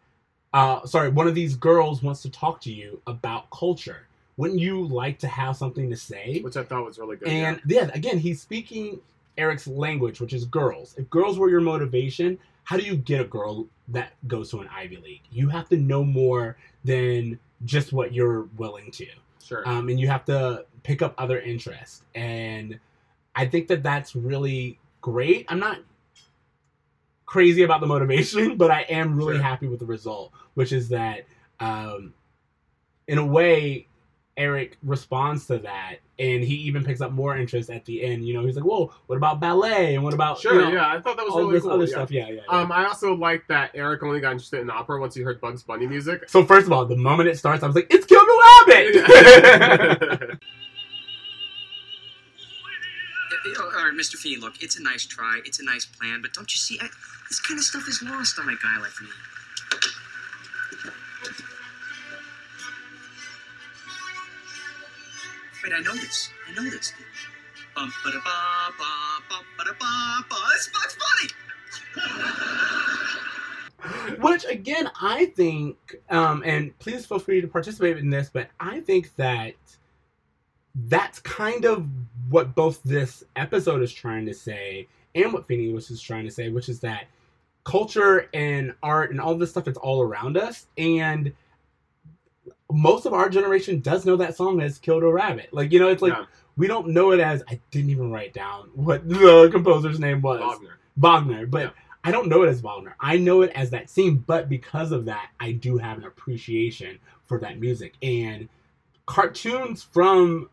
Uh, 0.54 0.86
sorry, 0.86 1.10
one 1.10 1.28
of 1.28 1.34
these 1.34 1.56
girls 1.56 2.02
wants 2.02 2.22
to 2.22 2.30
talk 2.30 2.62
to 2.62 2.72
you 2.72 3.02
about 3.06 3.50
culture. 3.50 4.06
Wouldn't 4.38 4.60
you 4.60 4.86
like 4.86 5.18
to 5.18 5.28
have 5.28 5.56
something 5.58 5.90
to 5.90 5.96
say? 5.96 6.40
Which 6.40 6.56
I 6.56 6.64
thought 6.64 6.86
was 6.86 6.98
really 6.98 7.16
good. 7.16 7.28
And 7.28 7.60
yeah, 7.66 7.90
again, 7.92 8.16
he's 8.16 8.40
speaking 8.40 9.00
Eric's 9.38 9.66
language, 9.66 10.20
which 10.20 10.32
is 10.32 10.44
girls. 10.44 10.94
If 10.98 11.08
girls 11.10 11.38
were 11.38 11.48
your 11.50 11.60
motivation, 11.60 12.38
how 12.64 12.76
do 12.76 12.82
you 12.82 12.96
get 12.96 13.20
a 13.20 13.24
girl 13.24 13.66
that 13.88 14.12
goes 14.28 14.50
to 14.50 14.60
an 14.60 14.68
Ivy 14.74 14.96
League? 14.98 15.22
You 15.30 15.48
have 15.48 15.68
to 15.70 15.76
know 15.76 16.04
more 16.04 16.56
than 16.84 17.38
just 17.64 17.92
what 17.92 18.12
you're 18.12 18.42
willing 18.56 18.90
to, 18.92 19.06
sure. 19.44 19.66
um, 19.68 19.88
and 19.88 19.98
you 19.98 20.08
have 20.08 20.24
to 20.26 20.64
pick 20.82 21.00
up 21.02 21.14
other 21.18 21.40
interests. 21.40 22.02
And 22.14 22.78
I 23.34 23.46
think 23.46 23.68
that 23.68 23.82
that's 23.82 24.14
really 24.14 24.78
great. 25.00 25.46
I'm 25.48 25.58
not 25.60 25.78
crazy 27.26 27.62
about 27.62 27.80
the 27.80 27.86
motivation, 27.86 28.56
but 28.58 28.70
I 28.70 28.82
am 28.82 29.16
really 29.16 29.34
Sure. 29.34 29.42
happy 29.42 29.66
with 29.68 29.80
the 29.80 29.86
result, 29.86 30.32
which 30.54 30.72
is 30.72 30.88
that, 30.90 31.24
um, 31.60 32.12
in 33.08 33.18
a 33.18 33.24
way, 33.26 33.86
Eric 34.36 34.78
responds 34.82 35.46
to 35.46 35.58
that, 35.58 35.96
and 36.18 36.42
he 36.42 36.54
even 36.54 36.84
picks 36.84 37.00
up 37.00 37.12
more 37.12 37.36
interest 37.36 37.68
at 37.68 37.84
the 37.84 38.02
end. 38.02 38.26
You 38.26 38.34
know, 38.34 38.44
he's 38.46 38.56
like, 38.56 38.64
"Whoa, 38.64 38.92
what 39.06 39.16
about 39.16 39.40
ballet? 39.40 39.94
And 39.94 40.02
what 40.02 40.14
about 40.14 40.38
Sure, 40.38 40.54
you 40.54 40.60
know, 40.60 40.72
yeah, 40.72 40.90
I 40.90 41.00
thought 41.00 41.16
that 41.18 41.24
was 41.26 41.34
all 41.34 41.40
really 41.40 41.54
this 41.54 41.62
cool. 41.62 41.72
other 41.72 41.84
yeah. 41.84 41.90
stuff?" 41.90 42.10
Yeah, 42.10 42.28
yeah. 42.28 42.40
yeah. 42.48 42.58
Um, 42.60 42.72
I 42.72 42.86
also 42.86 43.14
like 43.14 43.46
that 43.48 43.72
Eric 43.74 44.02
only 44.02 44.20
got 44.20 44.32
interested 44.32 44.60
in 44.60 44.70
opera 44.70 45.00
once 45.00 45.14
he 45.14 45.22
heard 45.22 45.40
Bugs 45.40 45.62
Bunny 45.62 45.86
music. 45.86 46.28
so 46.28 46.44
first 46.44 46.66
of 46.66 46.72
all, 46.72 46.86
the 46.86 46.96
moment 46.96 47.28
it 47.28 47.38
starts, 47.38 47.62
I 47.62 47.66
was 47.66 47.76
like, 47.76 47.88
"It's 47.90 48.06
Kill 48.06 48.20
the 48.20 48.42
Rabbit!" 48.66 50.38
Uh, 53.44 53.76
All 53.76 53.88
right, 53.88 53.98
Mr. 53.98 54.14
Feeny, 54.16 54.40
look, 54.40 54.62
it's 54.62 54.78
a 54.78 54.82
nice 54.82 55.04
try, 55.04 55.40
it's 55.44 55.58
a 55.58 55.64
nice 55.64 55.84
plan, 55.84 56.22
but 56.22 56.32
don't 56.32 56.50
you 56.52 56.56
see, 56.56 56.78
I, 56.80 56.88
this 57.28 57.40
kind 57.40 57.58
of 57.58 57.64
stuff 57.64 57.88
is 57.88 58.00
lost 58.02 58.38
on 58.38 58.48
a 58.48 58.54
guy 58.62 58.78
like 58.78 58.92
me. 59.02 59.08
Wait, 65.62 65.72
I 65.72 65.80
know 65.80 65.94
this. 65.94 66.30
I 66.48 66.54
know 66.54 66.68
this. 66.68 66.92
Bum 67.74 67.92
ba 68.04 68.10
da 68.10 68.18
ba 68.18 68.30
ba 68.78 68.84
bum 69.28 69.44
ba 69.56 69.64
da 69.64 69.72
ba 69.78 70.24
ba. 70.28 70.36
It's 70.56 70.68
Bugs 70.68 70.96
Bunny. 70.98 71.30
Which 74.20 74.44
again, 74.44 74.90
I 75.00 75.26
think, 75.26 75.96
um, 76.10 76.42
and 76.44 76.76
please 76.78 77.06
feel 77.06 77.18
free 77.18 77.40
to 77.40 77.48
participate 77.48 77.96
in 77.98 78.10
this, 78.10 78.30
but 78.32 78.48
I 78.60 78.80
think 78.80 79.14
that 79.16 79.54
that's 80.74 81.20
kind 81.20 81.64
of 81.64 81.86
what 82.28 82.54
both 82.54 82.82
this 82.82 83.24
episode 83.36 83.82
is 83.82 83.92
trying 83.92 84.26
to 84.26 84.34
say 84.34 84.88
and 85.14 85.32
what 85.32 85.46
Phoenix 85.46 85.72
was 85.72 85.88
just 85.88 86.04
trying 86.04 86.24
to 86.24 86.30
say, 86.30 86.48
which 86.48 86.68
is 86.68 86.80
that 86.80 87.04
culture 87.64 88.28
and 88.34 88.74
art 88.82 89.10
and 89.10 89.20
all 89.20 89.36
this 89.36 89.50
stuff 89.50 89.68
is 89.68 89.76
all 89.76 90.02
around 90.02 90.36
us, 90.36 90.66
and 90.76 91.32
most 92.72 93.06
of 93.06 93.12
our 93.12 93.28
generation 93.28 93.80
does 93.80 94.04
know 94.06 94.16
that 94.16 94.36
song 94.36 94.60
as 94.60 94.78
"Killed 94.78 95.02
a 95.02 95.08
Rabbit." 95.12 95.48
Like 95.52 95.72
you 95.72 95.78
know, 95.78 95.88
it's 95.88 96.02
like 96.02 96.12
Yeah. 96.12 96.24
we 96.56 96.66
don't 96.66 96.88
know 96.88 97.12
it 97.12 97.20
as. 97.20 97.42
I 97.48 97.60
didn't 97.70 97.90
even 97.90 98.10
write 98.10 98.32
down 98.34 98.70
what 98.74 99.08
the 99.08 99.48
composer's 99.52 99.98
name 100.00 100.20
was. 100.22 100.40
Wagner. 100.40 100.78
Wagner, 100.96 101.46
but 101.46 101.62
Yeah. 101.62 101.70
I 102.04 102.10
don't 102.10 102.26
know 102.28 102.42
it 102.42 102.48
as 102.48 102.60
Wagner. 102.62 102.96
I 102.98 103.16
know 103.16 103.42
it 103.42 103.52
as 103.54 103.70
that 103.70 103.88
scene, 103.88 104.16
but 104.26 104.48
because 104.48 104.90
of 104.90 105.04
that, 105.04 105.30
I 105.38 105.52
do 105.52 105.78
have 105.78 105.98
an 105.98 106.04
appreciation 106.04 106.98
for 107.26 107.38
that 107.38 107.60
music 107.60 107.94
and 108.02 108.48
cartoons 109.06 109.82
from 109.82 110.48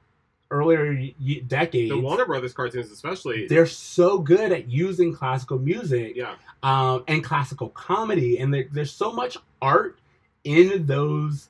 earlier 0.52 0.94
y- 0.94 1.44
decades. 1.48 1.90
The 1.90 2.00
Warner 2.00 2.26
Brothers 2.26 2.54
cartoons, 2.54 2.92
especially. 2.92 3.48
they're 3.48 3.66
so 3.66 4.18
good 4.20 4.52
at 4.52 4.70
using 4.70 5.14
classical 5.14 5.60
music 5.60 6.16
yeah, 6.16 6.36
um, 6.64 7.04
and 7.08 7.24
classical 7.24 7.70
comedy, 7.70 8.40
and 8.40 8.54
there, 8.54 8.66
there's 8.72 8.92
so 8.92 9.12
much 9.12 9.38
art 9.62 10.00
in 10.44 10.86
those 10.86 11.50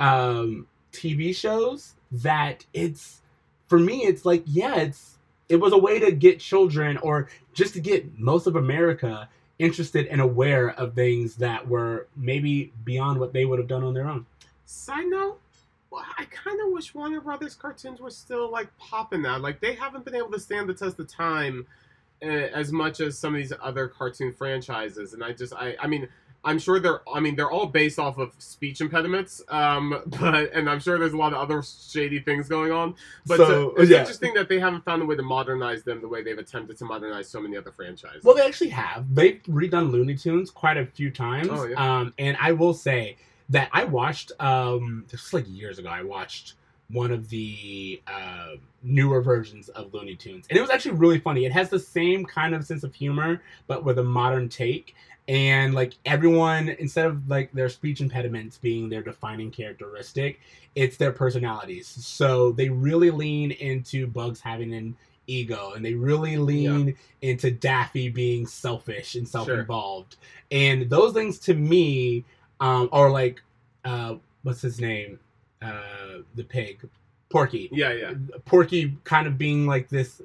um, 0.00 0.66
TV 0.92 1.34
shows 1.34 1.94
that 2.10 2.66
it's 2.74 3.20
for 3.68 3.78
me. 3.78 4.02
It's 4.02 4.24
like 4.24 4.42
yeah, 4.46 4.76
it's 4.76 5.18
it 5.48 5.56
was 5.56 5.72
a 5.72 5.78
way 5.78 5.98
to 5.98 6.10
get 6.12 6.40
children 6.40 6.96
or 6.98 7.28
just 7.52 7.74
to 7.74 7.80
get 7.80 8.18
most 8.18 8.46
of 8.46 8.56
America 8.56 9.28
interested 9.58 10.06
and 10.06 10.20
aware 10.20 10.70
of 10.70 10.94
things 10.94 11.36
that 11.36 11.68
were 11.68 12.08
maybe 12.16 12.72
beyond 12.84 13.20
what 13.20 13.32
they 13.32 13.44
would 13.44 13.58
have 13.58 13.68
done 13.68 13.84
on 13.84 13.92
their 13.92 14.08
own. 14.08 14.24
Side 14.64 15.06
note, 15.06 15.38
well, 15.90 16.04
I 16.16 16.24
kind 16.26 16.58
of 16.60 16.72
wish 16.72 16.94
Warner 16.94 17.20
Brothers 17.20 17.54
cartoons 17.54 18.00
were 18.00 18.10
still 18.10 18.50
like 18.50 18.68
popping 18.78 19.22
now. 19.22 19.38
Like 19.38 19.60
they 19.60 19.74
haven't 19.74 20.04
been 20.04 20.14
able 20.14 20.30
to 20.30 20.40
stand 20.40 20.68
the 20.68 20.74
test 20.74 20.98
of 20.98 21.08
time 21.08 21.66
uh, 22.22 22.26
as 22.26 22.72
much 22.72 23.00
as 23.00 23.18
some 23.18 23.34
of 23.34 23.40
these 23.40 23.52
other 23.60 23.88
cartoon 23.88 24.32
franchises. 24.32 25.12
And 25.12 25.22
I 25.22 25.32
just, 25.32 25.52
I, 25.52 25.76
I 25.80 25.86
mean, 25.86 26.08
I'm 26.42 26.58
sure 26.58 26.80
they're, 26.80 27.00
I 27.12 27.20
mean, 27.20 27.36
they're 27.36 27.50
all 27.50 27.66
based 27.66 27.98
off 27.98 28.18
of 28.18 28.32
speech 28.38 28.80
impediments. 28.80 29.42
Um, 29.48 30.02
but 30.06 30.52
and 30.52 30.68
I'm 30.68 30.80
sure 30.80 30.98
there's 30.98 31.12
a 31.12 31.16
lot 31.16 31.32
of 31.32 31.38
other 31.38 31.62
shady 31.62 32.20
things 32.20 32.48
going 32.48 32.72
on. 32.72 32.94
But 33.26 33.38
So, 33.38 33.70
uh, 33.70 33.82
it's 33.82 33.90
yeah. 33.90 34.00
interesting 34.00 34.34
that 34.34 34.48
they 34.48 34.58
haven't 34.58 34.84
found 34.84 35.02
a 35.02 35.04
way 35.04 35.16
to 35.16 35.22
modernize 35.22 35.82
them 35.82 36.00
the 36.00 36.08
way 36.08 36.22
they've 36.22 36.38
attempted 36.38 36.78
to 36.78 36.84
modernize 36.84 37.28
so 37.28 37.40
many 37.40 37.56
other 37.56 37.72
franchises. 37.72 38.24
Well, 38.24 38.34
they 38.34 38.46
actually 38.46 38.70
have. 38.70 39.14
They've 39.14 39.42
redone 39.44 39.90
Looney 39.90 40.14
Tunes 40.14 40.50
quite 40.50 40.76
a 40.76 40.86
few 40.86 41.10
times. 41.10 41.48
Oh, 41.50 41.64
yeah. 41.64 41.98
Um, 41.98 42.14
and 42.18 42.36
I 42.40 42.52
will 42.52 42.74
say 42.74 43.16
that 43.50 43.68
I 43.72 43.84
watched 43.84 44.32
um, 44.40 45.04
this 45.10 45.24
was 45.24 45.34
like 45.34 45.44
years 45.48 45.78
ago. 45.78 45.88
I 45.88 46.02
watched 46.02 46.54
one 46.88 47.12
of 47.12 47.28
the 47.28 48.02
uh, 48.06 48.54
newer 48.82 49.20
versions 49.20 49.68
of 49.70 49.92
Looney 49.92 50.16
Tunes, 50.16 50.46
and 50.48 50.56
it 50.56 50.60
was 50.60 50.70
actually 50.70 50.96
really 50.96 51.18
funny. 51.18 51.44
It 51.44 51.52
has 51.52 51.68
the 51.68 51.78
same 51.78 52.24
kind 52.24 52.54
of 52.54 52.64
sense 52.64 52.82
of 52.82 52.94
humor, 52.94 53.42
but 53.66 53.84
with 53.84 53.98
a 53.98 54.04
modern 54.04 54.48
take. 54.48 54.94
And 55.30 55.74
like 55.74 55.94
everyone, 56.04 56.70
instead 56.80 57.06
of 57.06 57.30
like 57.30 57.52
their 57.52 57.68
speech 57.68 58.00
impediments 58.00 58.58
being 58.58 58.88
their 58.88 59.00
defining 59.00 59.52
characteristic, 59.52 60.40
it's 60.74 60.96
their 60.96 61.12
personalities. 61.12 61.86
So 61.86 62.50
they 62.50 62.68
really 62.68 63.12
lean 63.12 63.52
into 63.52 64.08
Bugs 64.08 64.40
having 64.40 64.74
an 64.74 64.96
ego, 65.28 65.74
and 65.76 65.84
they 65.84 65.94
really 65.94 66.36
lean 66.36 66.96
into 67.22 67.52
Daffy 67.52 68.08
being 68.08 68.44
selfish 68.44 69.14
and 69.14 69.26
self-involved. 69.26 70.16
And 70.50 70.90
those 70.90 71.12
things 71.12 71.38
to 71.40 71.54
me 71.54 72.24
um, 72.58 72.88
are 72.90 73.08
like, 73.08 73.40
uh, 73.84 74.16
what's 74.42 74.62
his 74.62 74.80
name? 74.80 75.20
Uh, 75.62 76.22
the 76.34 76.42
pig, 76.42 76.88
Porky. 77.28 77.68
yeah, 77.70 77.92
yeah. 77.92 78.14
Porky 78.46 78.96
kind 79.04 79.28
of 79.28 79.38
being 79.38 79.64
like 79.64 79.88
this 79.88 80.22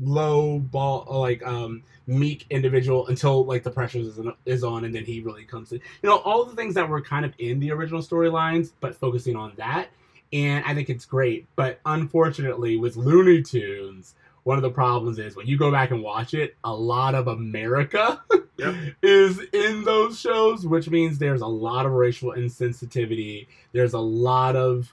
low 0.00 0.58
ball, 0.58 1.06
like 1.20 1.44
um, 1.46 1.82
meek 2.06 2.46
individual 2.50 3.06
until 3.08 3.44
like 3.44 3.62
the 3.62 3.70
pressure 3.70 3.98
is, 3.98 4.18
is 4.46 4.64
on, 4.64 4.84
and 4.84 4.94
then 4.94 5.04
he 5.04 5.20
really 5.20 5.44
comes 5.44 5.72
in. 5.72 5.80
You 6.02 6.08
know, 6.08 6.16
all 6.18 6.44
the 6.44 6.54
things 6.56 6.74
that 6.74 6.88
were 6.88 7.00
kind 7.00 7.24
of 7.24 7.32
in 7.38 7.60
the 7.60 7.70
original 7.72 8.00
storylines, 8.02 8.72
but 8.80 8.94
focusing 8.94 9.36
on 9.36 9.52
that. 9.56 9.88
And 10.32 10.64
I 10.66 10.74
think 10.74 10.90
it's 10.90 11.06
great. 11.06 11.46
But 11.56 11.80
unfortunately, 11.86 12.76
with 12.76 12.96
Looney 12.96 13.42
Tunes, 13.42 14.14
one 14.44 14.56
of 14.56 14.62
the 14.62 14.70
problems 14.70 15.18
is 15.18 15.36
when 15.36 15.46
you 15.46 15.56
go 15.58 15.70
back 15.70 15.90
and 15.90 16.02
watch 16.02 16.34
it, 16.34 16.56
a 16.64 16.72
lot 16.72 17.14
of 17.14 17.28
America 17.28 18.22
Yep. 18.58 18.74
is 19.02 19.40
in 19.52 19.84
those 19.84 20.18
shows, 20.18 20.66
which 20.66 20.90
means 20.90 21.18
there's 21.18 21.42
a 21.42 21.46
lot 21.46 21.86
of 21.86 21.92
racial 21.92 22.32
insensitivity. 22.32 23.46
There's 23.72 23.92
a 23.92 24.00
lot 24.00 24.56
of 24.56 24.92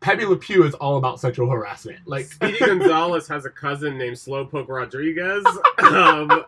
Pepe 0.00 0.24
Le 0.24 0.36
Pew 0.36 0.64
is 0.64 0.74
all 0.74 0.96
about 0.96 1.20
sexual 1.20 1.48
harassment. 1.50 1.98
Like 2.06 2.26
Speedy 2.26 2.58
Gonzalez 2.60 3.28
has 3.28 3.44
a 3.44 3.50
cousin 3.50 3.98
named 3.98 4.16
Slowpoke 4.16 4.68
Rodriguez. 4.68 5.44
Um, 5.78 6.30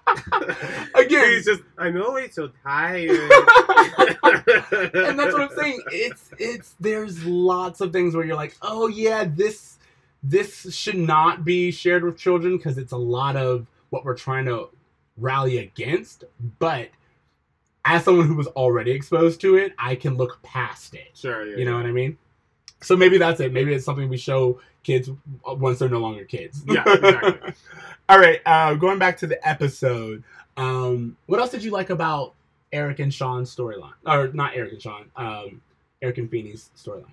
Again- 0.95 1.31
he's 1.31 1.45
just, 1.45 1.63
I'm 1.79 2.01
always 2.03 2.35
so 2.35 2.51
tired. 2.63 3.11
and 3.13 3.31
that's 5.19 5.33
what 5.33 5.43
I'm 5.43 5.57
saying. 5.57 5.83
It's 5.93 6.31
it's 6.39 6.75
there's 6.81 7.25
lots 7.25 7.81
of 7.81 7.93
things 7.93 8.15
where 8.15 8.25
you're 8.25 8.37
like, 8.37 8.57
oh 8.63 8.89
yeah, 8.89 9.25
this 9.25 9.79
this 10.23 10.75
should 10.75 10.97
not 10.97 11.45
be 11.45 11.71
shared 11.71 12.03
with 12.05 12.17
children 12.17 12.57
because 12.57 12.79
it's 12.79 12.93
a 12.93 12.97
lot 12.97 13.37
of 13.37 13.67
what 13.91 14.05
we're 14.05 14.17
trying 14.17 14.47
to 14.47 14.69
rally 15.19 15.59
against. 15.59 16.25
But 16.59 16.89
as 17.85 18.05
someone 18.05 18.27
who 18.27 18.35
was 18.35 18.47
already 18.49 18.93
exposed 18.93 19.41
to 19.43 19.57
it, 19.57 19.75
I 19.79 19.95
can 19.95 20.17
look 20.17 20.43
past 20.43 20.95
it. 20.95 21.11
Sure, 21.15 21.47
yeah. 21.47 21.57
You 21.59 21.65
know 21.67 21.77
what 21.77 21.87
I 21.87 21.93
mean? 21.93 22.17
So 22.85 22.97
maybe 22.97 23.19
that's 23.19 23.41
it. 23.41 23.53
Maybe 23.53 23.73
it's 23.73 23.85
something 23.85 24.09
we 24.09 24.17
show 24.17 24.61
kids 24.83 25.11
once 25.45 25.79
they're 25.79 25.89
no 25.89 25.99
longer 25.99 26.25
kids. 26.25 26.63
Yeah, 26.67 26.85
exactly. 26.87 27.55
All 28.09 28.19
right. 28.19 28.41
Uh, 28.45 28.75
going 28.75 28.99
back 28.99 29.17
to 29.19 29.27
the 29.27 29.49
episode, 29.49 30.23
um, 30.57 31.17
what 31.27 31.41
else 31.41 31.51
did 31.51 31.65
you 31.65 31.71
like 31.71 31.91
about 31.91 32.35
Eric 32.73 32.99
and 32.99 33.13
Shawn's 33.13 33.55
storyline? 33.55 33.95
Or 34.07 34.29
not 34.29 34.53
Eric 34.55 34.73
and 34.73 34.83
Shawn, 34.83 35.07
um, 35.17 35.63
Eric 36.03 36.19
and 36.19 36.31
Feeny's 36.31 36.71
storyline. 36.77 37.07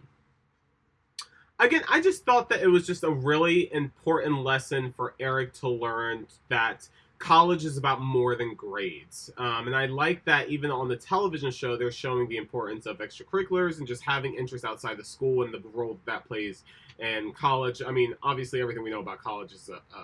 Again, 1.59 1.83
I 1.87 2.01
just 2.01 2.25
thought 2.25 2.49
that 2.49 2.61
it 2.61 2.67
was 2.67 2.87
just 2.87 3.03
a 3.03 3.09
really 3.09 3.71
important 3.71 4.39
lesson 4.39 4.93
for 4.97 5.13
Eric 5.19 5.53
to 5.55 5.69
learn 5.69 6.25
that 6.49 6.89
college 7.21 7.63
is 7.63 7.77
about 7.77 8.01
more 8.01 8.35
than 8.35 8.55
grades. 8.55 9.29
Um, 9.37 9.67
and 9.67 9.75
I 9.75 9.85
like 9.85 10.25
that 10.25 10.49
even 10.49 10.71
on 10.71 10.89
the 10.89 10.97
television 10.97 11.51
show, 11.51 11.77
they're 11.77 11.91
showing 11.91 12.27
the 12.27 12.37
importance 12.37 12.85
of 12.85 12.97
extracurriculars 12.97 13.77
and 13.77 13.87
just 13.87 14.03
having 14.03 14.33
interest 14.33 14.65
outside 14.65 14.97
the 14.97 15.05
school 15.05 15.43
and 15.43 15.53
the 15.53 15.61
role 15.71 15.99
that 16.05 16.25
plays 16.27 16.63
in 16.99 17.31
college. 17.33 17.81
I 17.85 17.91
mean, 17.91 18.15
obviously, 18.23 18.59
everything 18.59 18.83
we 18.83 18.89
know 18.89 18.99
about 18.99 19.19
college 19.19 19.53
is 19.53 19.69
a, 19.69 19.73
a, 19.73 19.99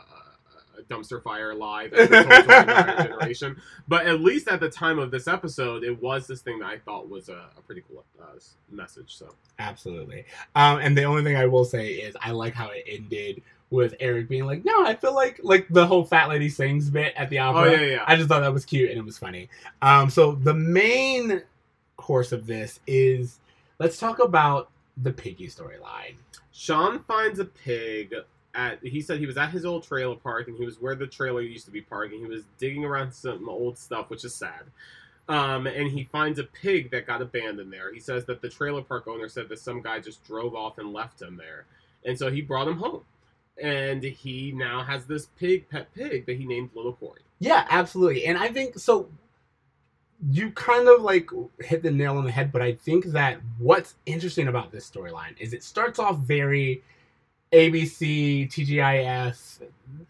a 0.80 0.84
dumpster 0.84 1.22
fire 1.22 1.54
lie 1.54 1.88
that's 1.88 2.10
been 2.10 2.30
told 2.30 2.46
to 2.46 2.54
our 2.54 2.62
entire 2.86 3.08
generation. 3.08 3.58
But 3.88 4.06
at 4.06 4.22
least 4.22 4.48
at 4.48 4.60
the 4.60 4.70
time 4.70 5.00
of 5.00 5.12
this 5.12 5.28
episode, 5.28 5.84
it 5.84 6.02
was 6.02 6.28
this 6.28 6.42
thing 6.42 6.60
that 6.60 6.68
I 6.68 6.78
thought 6.78 7.10
was 7.10 7.30
a, 7.30 7.50
a 7.58 7.62
pretty 7.66 7.82
cool 7.88 8.06
uh, 8.22 8.26
message. 8.70 9.16
So 9.16 9.34
Absolutely. 9.60 10.26
Um, 10.56 10.80
and 10.80 10.98
the 10.98 11.04
only 11.04 11.24
thing 11.24 11.36
I 11.36 11.48
will 11.48 11.66
say 11.66 11.94
is 11.94 12.16
I 12.22 12.32
like 12.32 12.54
how 12.54 12.70
it 12.70 12.84
ended 12.88 13.42
with 13.70 13.96
Eric 14.00 14.30
being 14.30 14.46
like, 14.46 14.64
"No, 14.64 14.86
I 14.86 14.96
feel 14.96 15.14
like 15.14 15.40
like 15.44 15.68
the 15.70 15.86
whole 15.86 16.06
fat 16.06 16.30
lady 16.30 16.50
sings 16.50 16.90
bit 16.90 17.14
at 17.16 17.30
the 17.30 17.40
opera." 17.40 17.62
Oh 17.62 17.64
opera." 17.66 17.80
yeah, 17.80 17.92
yeah. 17.96 18.04
I 18.08 18.16
just 18.16 18.30
thought 18.30 18.42
that 18.42 18.54
was 18.54 18.66
cute 18.66 18.90
and 18.90 19.00
it 19.00 19.06
was 19.06 19.18
funny. 19.18 19.50
Um, 19.82 20.10
so 20.10 20.34
the 20.34 20.54
main 20.54 21.42
course 21.98 22.32
of 22.32 22.48
this 22.48 22.80
is 22.88 23.40
let's 23.80 23.98
talk 23.98 24.20
about 24.20 24.70
the 25.04 25.12
piggy 25.12 25.48
storyline. 25.48 26.16
Shawn 26.52 27.04
finds 27.04 27.40
a 27.40 27.46
pig 27.46 28.14
at 28.56 28.80
he 28.82 29.02
said 29.02 29.20
he 29.20 29.26
was 29.26 29.38
at 29.38 29.52
his 29.52 29.66
old 29.66 29.84
trailer 29.84 30.16
park 30.16 30.48
and 30.48 30.58
he 30.58 30.66
was 30.66 30.82
where 30.82 30.96
the 30.96 31.08
trailer 31.08 31.42
used 31.42 31.66
to 31.66 31.72
be 31.72 31.82
parked 31.82 32.14
and 32.14 32.26
he 32.26 32.28
was 32.28 32.44
digging 32.58 32.86
around 32.86 33.12
some 33.12 33.48
old 33.48 33.78
stuff, 33.78 34.10
which 34.10 34.26
is 34.26 34.34
sad. 34.34 34.64
Um, 35.30 35.68
and 35.68 35.92
he 35.92 36.06
finds 36.06 36.40
a 36.40 36.46
pig 36.46 36.90
that 36.92 37.06
got 37.06 37.22
abandoned 37.22 37.72
there. 37.72 37.94
He 37.94 38.00
says 38.00 38.26
that 38.26 38.42
the 38.42 38.50
trailer 38.50 38.82
park 38.82 39.08
owner 39.08 39.28
said 39.28 39.50
that 39.50 39.60
some 39.60 39.82
guy 39.82 40.00
just 40.00 40.24
drove 40.24 40.56
off 40.56 40.78
and 40.78 40.94
left 40.94 41.22
him 41.22 41.36
there. 41.36 41.66
And 42.06 42.18
so 42.18 42.32
he 42.32 42.42
brought 42.42 42.68
him 42.68 42.78
home. 42.78 43.04
And 43.62 44.04
he 44.04 44.52
now 44.52 44.84
has 44.84 45.06
this 45.06 45.28
pig, 45.40 45.68
pet 45.70 45.94
pig, 45.96 46.26
that 46.26 46.38
he 46.38 46.46
named 46.46 46.70
Little 46.76 46.94
Cory. 46.94 47.22
Yeah, 47.40 47.66
absolutely. 47.70 48.26
And 48.26 48.38
I 48.38 48.50
think 48.50 48.78
so. 48.78 49.10
You 50.32 50.52
kind 50.52 50.88
of 50.88 51.02
like 51.02 51.30
hit 51.60 51.84
the 51.84 51.92
nail 51.92 52.18
on 52.18 52.26
the 52.26 52.32
head, 52.32 52.52
but 52.52 52.62
I 52.62 52.74
think 52.74 53.06
that 53.06 53.40
what's 53.60 53.96
interesting 54.06 54.48
about 54.48 54.72
this 54.72 54.90
storyline 54.90 55.40
is 55.40 55.54
it 55.54 55.64
starts 55.64 56.00
off 56.00 56.18
very 56.20 56.82
ABC, 57.54 58.52
TGIF. 58.52 59.62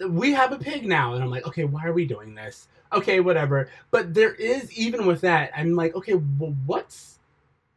We 0.09 0.31
have 0.31 0.51
a 0.51 0.57
pig 0.57 0.85
now. 0.85 1.13
And 1.13 1.23
I'm 1.23 1.29
like, 1.29 1.45
okay, 1.47 1.65
why 1.65 1.85
are 1.85 1.93
we 1.93 2.05
doing 2.05 2.35
this? 2.35 2.67
Okay, 2.93 3.19
whatever. 3.19 3.69
But 3.91 4.13
there 4.13 4.33
is, 4.33 4.71
even 4.71 5.05
with 5.05 5.21
that, 5.21 5.51
I'm 5.55 5.75
like, 5.75 5.95
okay, 5.95 6.15
well, 6.15 6.55
what's 6.65 7.19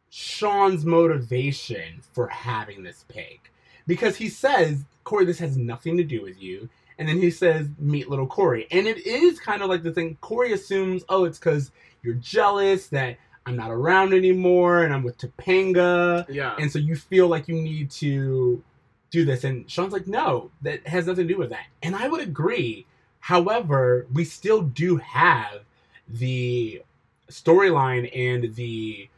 Shawn's 0.09 0.85
motivation 0.85 2.01
for 2.13 2.27
having 2.27 2.83
this 2.83 3.05
pig? 3.07 3.39
Because 3.87 4.15
he 4.17 4.29
says, 4.29 4.83
Cory, 5.03 5.25
this 5.25 5.39
has 5.39 5.57
nothing 5.57 5.97
to 5.97 6.03
do 6.03 6.21
with 6.21 6.41
you. 6.41 6.69
And 6.97 7.09
then 7.09 7.17
he 7.17 7.31
says, 7.31 7.67
meet 7.79 8.09
little 8.09 8.27
Cory. 8.27 8.67
And 8.71 8.87
it 8.87 9.05
is 9.07 9.39
kind 9.39 9.61
of 9.61 9.69
like 9.69 9.83
the 9.83 9.91
thing 9.91 10.17
Cory 10.21 10.53
assumes, 10.53 11.03
oh, 11.09 11.25
it's 11.25 11.39
because 11.39 11.71
you're 12.03 12.13
jealous 12.15 12.87
that 12.87 13.17
I'm 13.45 13.55
not 13.55 13.71
around 13.71 14.13
anymore 14.13 14.83
and 14.83 14.93
I'm 14.93 15.03
with 15.03 15.17
Topanga. 15.17 16.25
Yeah. 16.29 16.55
And 16.59 16.71
so 16.71 16.77
you 16.77 16.95
feel 16.95 17.27
like 17.27 17.47
you 17.47 17.55
need 17.55 17.89
to 17.91 18.63
do 19.09 19.25
this. 19.25 19.43
And 19.43 19.69
Shawn's 19.69 19.93
like, 19.93 20.07
no, 20.07 20.51
that 20.61 20.85
has 20.87 21.07
nothing 21.07 21.27
to 21.27 21.33
do 21.33 21.39
with 21.39 21.49
that. 21.49 21.65
And 21.81 21.95
I 21.95 22.07
would 22.07 22.21
agree. 22.21 22.85
However, 23.19 24.05
we 24.13 24.23
still 24.23 24.61
do 24.61 24.97
have 24.97 25.61
the 26.07 26.83
storyline 27.29 28.09
and 28.15 28.53
the, 28.55 29.09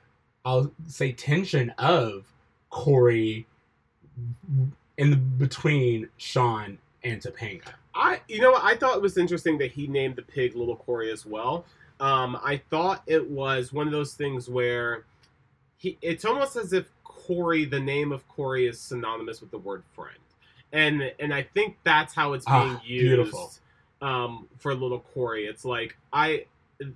I'll 0.45 0.71
say, 0.87 1.11
tension 1.11 1.71
of 1.77 2.25
Cory 2.69 3.45
in 4.97 5.09
the, 5.09 5.15
between 5.15 6.09
Shawn 6.17 6.77
and 7.03 7.21
Topanga. 7.21 7.73
I, 7.95 8.21
you 8.27 8.41
know. 8.41 8.55
I 8.61 8.75
thought 8.75 8.95
it 8.95 9.01
was 9.01 9.17
interesting 9.17 9.57
that 9.59 9.71
he 9.71 9.87
named 9.87 10.15
the 10.15 10.21
pig 10.21 10.55
Little 10.55 10.75
Cory 10.75 11.11
as 11.11 11.25
well. 11.25 11.65
Um, 11.99 12.39
I 12.43 12.61
thought 12.69 13.03
it 13.07 13.29
was 13.29 13.71
one 13.71 13.87
of 13.87 13.93
those 13.93 14.13
things 14.13 14.49
where 14.49 15.05
he, 15.77 15.97
it's 16.01 16.25
almost 16.25 16.55
as 16.55 16.73
if 16.73 16.85
Cory, 17.03 17.65
the 17.65 17.79
name 17.79 18.11
of 18.11 18.27
Cory, 18.27 18.67
is 18.67 18.79
synonymous 18.79 19.41
with 19.41 19.51
the 19.51 19.57
word 19.57 19.83
friend, 19.93 20.17
and 20.71 21.11
and 21.19 21.33
I 21.33 21.43
think 21.43 21.77
that's 21.83 22.13
how 22.13 22.33
it's 22.33 22.45
being 22.45 22.57
Ah, 22.57 22.81
used 22.83 23.59
um, 24.01 24.47
for 24.57 24.73
Little 24.73 24.99
Cory. 25.13 25.45
It's 25.45 25.63
like 25.63 25.95
I, 26.11 26.45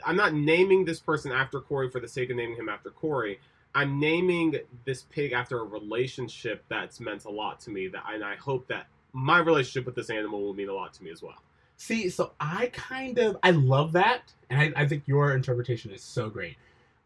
I'm 0.05 0.15
not 0.15 0.33
naming 0.33 0.83
this 0.83 0.99
person 0.99 1.31
after 1.31 1.59
Cory 1.59 1.89
for 1.89 1.99
the 1.99 2.07
sake 2.07 2.29
of 2.29 2.37
naming 2.37 2.55
him 2.57 2.69
after 2.69 2.89
Cory. 2.89 3.39
I'm 3.77 3.99
naming 3.99 4.55
this 4.85 5.03
pig 5.03 5.33
after 5.33 5.59
a 5.59 5.63
relationship 5.63 6.63
that's 6.67 6.99
meant 6.99 7.25
a 7.25 7.29
lot 7.29 7.59
to 7.59 7.69
me. 7.69 7.87
That 7.87 8.05
and 8.11 8.23
I 8.23 8.35
hope 8.35 8.67
that 8.69 8.87
my 9.13 9.37
relationship 9.37 9.85
with 9.85 9.93
this 9.93 10.09
animal 10.09 10.41
will 10.41 10.55
mean 10.55 10.69
a 10.69 10.73
lot 10.73 10.93
to 10.95 11.03
me 11.03 11.11
as 11.11 11.21
well. 11.21 11.43
See, 11.77 12.09
so 12.09 12.31
I 12.39 12.71
kind 12.73 13.19
of 13.19 13.37
I 13.43 13.51
love 13.51 13.91
that, 13.91 14.33
and 14.49 14.59
I, 14.59 14.81
I 14.81 14.87
think 14.87 15.03
your 15.05 15.35
interpretation 15.35 15.91
is 15.91 16.01
so 16.01 16.27
great. 16.27 16.57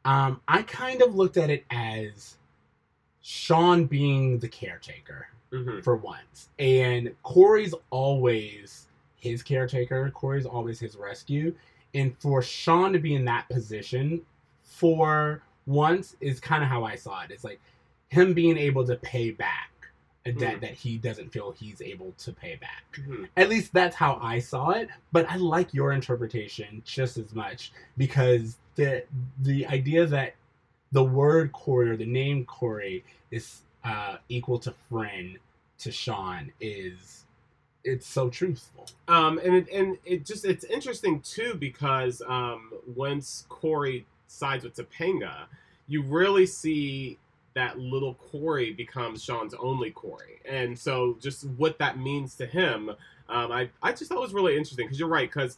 Um, 0.06 0.40
I 0.48 0.62
kind 0.62 1.02
of 1.02 1.14
looked 1.14 1.36
at 1.36 1.50
it 1.50 1.66
as 1.72 2.38
Shawn 3.22 3.84
being 3.84 4.40
the 4.40 4.48
caretaker 4.48 5.28
hmm 5.52 5.82
for 5.82 5.98
once, 5.98 6.48
and 6.58 7.14
Cory's 7.22 7.76
always 7.90 8.88
his 9.18 9.44
caretaker. 9.44 10.10
Cory's 10.12 10.46
always 10.46 10.80
his 10.80 10.96
rescue, 10.96 11.54
and 11.94 12.18
for 12.20 12.42
Shawn 12.42 12.94
to 12.94 13.00
be 13.00 13.14
in 13.14 13.26
that 13.26 13.50
position 13.50 14.22
for 14.64 15.44
once 15.66 16.16
is 16.22 16.40
kind 16.40 16.64
of 16.64 16.70
how 16.70 16.84
I 16.84 16.96
saw 16.96 17.22
it. 17.24 17.32
It's 17.32 17.44
like 17.44 17.60
him 18.10 18.34
being 18.34 18.58
able 18.58 18.86
to 18.88 18.96
pay 18.98 19.32
back 19.32 19.70
a 20.26 20.32
debt 20.32 20.58
Mhm. 20.58 20.62
that 20.62 20.74
he 20.74 20.98
doesn't 20.98 21.32
feel 21.32 21.52
he's 21.52 21.82
able 21.82 22.12
to 22.20 22.32
pay 22.32 22.56
back. 22.56 22.84
hmm 23.04 23.26
At 23.38 23.50
least 23.50 23.74
that's 23.74 23.96
how 23.96 24.20
I 24.22 24.40
saw 24.40 24.70
it, 24.72 24.90
but 25.12 25.28
I 25.30 25.38
like 25.38 25.74
your 25.74 25.94
interpretation 25.94 26.82
just 26.86 27.18
as 27.18 27.34
much 27.34 27.72
because 27.98 28.58
the 28.76 29.04
the 29.42 29.66
idea 29.68 30.06
that 30.06 30.36
the 30.92 31.04
word 31.04 31.52
Cory 31.54 31.90
or 31.90 31.98
the 31.98 32.06
name 32.06 32.46
Cory 32.46 33.04
is 33.32 33.62
uh, 33.84 34.18
equal 34.30 34.60
to 34.60 34.72
friend 34.90 35.40
to 35.80 35.92
Shawn 35.92 36.52
is 36.60 37.26
it's 37.84 38.06
so 38.06 38.30
truthful. 38.30 38.86
Um, 39.08 39.40
and 39.40 39.56
it, 39.56 39.70
and 39.74 39.98
it 40.06 40.24
just 40.26 40.46
it's 40.46 40.66
interesting 40.66 41.22
too 41.22 41.56
because 41.56 42.22
um, 42.28 42.72
once 42.96 43.46
Cory 43.50 44.06
sides 44.32 44.64
with 44.64 44.76
Topanga, 44.76 45.46
you 45.88 46.02
really 46.02 46.46
see 46.46 47.18
that 47.54 47.78
little 47.78 48.14
Cory 48.16 48.72
becomes 48.72 49.24
Shawn's 49.24 49.54
only 49.54 49.92
Cory, 49.92 50.42
and 50.50 50.78
so 50.78 51.18
just 51.22 51.46
what 51.58 51.78
that 51.80 52.00
means 52.00 52.36
to 52.36 52.46
him, 52.46 52.90
um, 53.30 53.52
I 53.52 53.70
I 53.84 53.92
just 53.92 54.10
thought 54.10 54.22
was 54.22 54.34
really 54.34 54.58
interesting 54.58 54.86
because 54.86 55.00
you're 55.00 55.10
right 55.10 55.30
because 55.30 55.58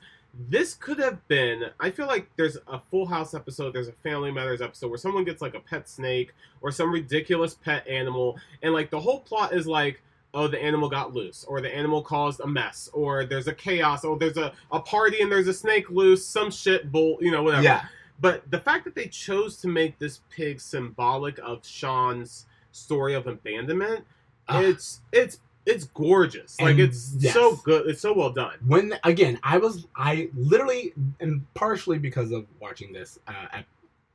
this 0.50 0.74
could 0.74 0.98
have 0.98 1.26
been 1.28 1.66
I 1.80 1.92
feel 1.92 2.08
like 2.08 2.28
there's 2.36 2.58
a 2.68 2.80
Full 2.90 3.06
House 3.06 3.34
episode, 3.34 3.74
there's 3.74 3.88
a 3.88 3.94
Family 3.94 4.32
Matters 4.32 4.62
episode 4.62 4.90
where 4.90 4.98
someone 4.98 5.24
gets 5.24 5.42
like 5.42 5.54
a 5.54 5.60
pet 5.60 5.88
snake 5.88 6.34
or 6.62 6.72
some 6.72 6.92
ridiculous 6.92 7.54
pet 7.54 7.88
animal, 7.88 8.40
and 8.64 8.74
like 8.74 8.90
the 8.90 9.00
whole 9.00 9.20
plot 9.20 9.54
is 9.54 9.68
like 9.68 10.02
oh 10.34 10.48
the 10.48 10.62
animal 10.62 10.90
got 10.90 11.14
loose 11.14 11.44
or 11.44 11.62
the 11.62 11.74
animal 11.74 12.02
caused 12.02 12.40
a 12.40 12.48
mess 12.48 12.90
or 12.94 13.24
there's 13.26 13.48
a 13.48 13.54
chaos 13.54 14.04
or 14.04 14.18
there's 14.18 14.38
a, 14.38 14.52
a 14.72 14.80
party 14.80 15.22
and 15.22 15.32
there's 15.32 15.48
a 15.48 15.54
snake 15.54 15.90
loose 15.92 16.26
some 16.26 16.50
shit 16.50 16.92
bull 16.92 17.18
you 17.22 17.32
know 17.32 17.44
whatever. 17.44 17.64
Yeah, 17.64 17.86
but 18.20 18.50
the 18.52 18.60
fact 18.60 18.86
that 18.86 18.96
they 18.96 19.08
chose 19.08 19.58
to 19.58 19.68
make 19.68 20.00
this 20.00 20.22
pig 20.30 20.60
symbolic 20.60 21.38
of 21.40 21.66
shawn's 21.66 22.46
story 22.72 23.14
of 23.14 23.28
abandonment 23.28 24.06
Ah. 24.50 24.60
it's 24.62 25.02
it's 25.14 25.40
it's 25.66 25.86
gorgeous 25.86 26.60
like 26.60 26.78
it's 26.78 27.16
yes. 27.18 27.34
so 27.34 27.56
good 27.58 27.88
it's 27.88 28.02
so 28.02 28.14
well 28.14 28.32
done 28.32 28.56
when 28.68 29.00
again 29.06 29.40
I 29.42 29.58
was 29.58 29.88
I 29.96 30.30
literally 30.36 30.94
and 31.22 31.46
partially 31.54 31.98
because 31.98 32.32
of 32.32 32.46
watching 32.60 32.92
this 32.92 33.20
uh, 33.28 33.32
at, 33.54 33.66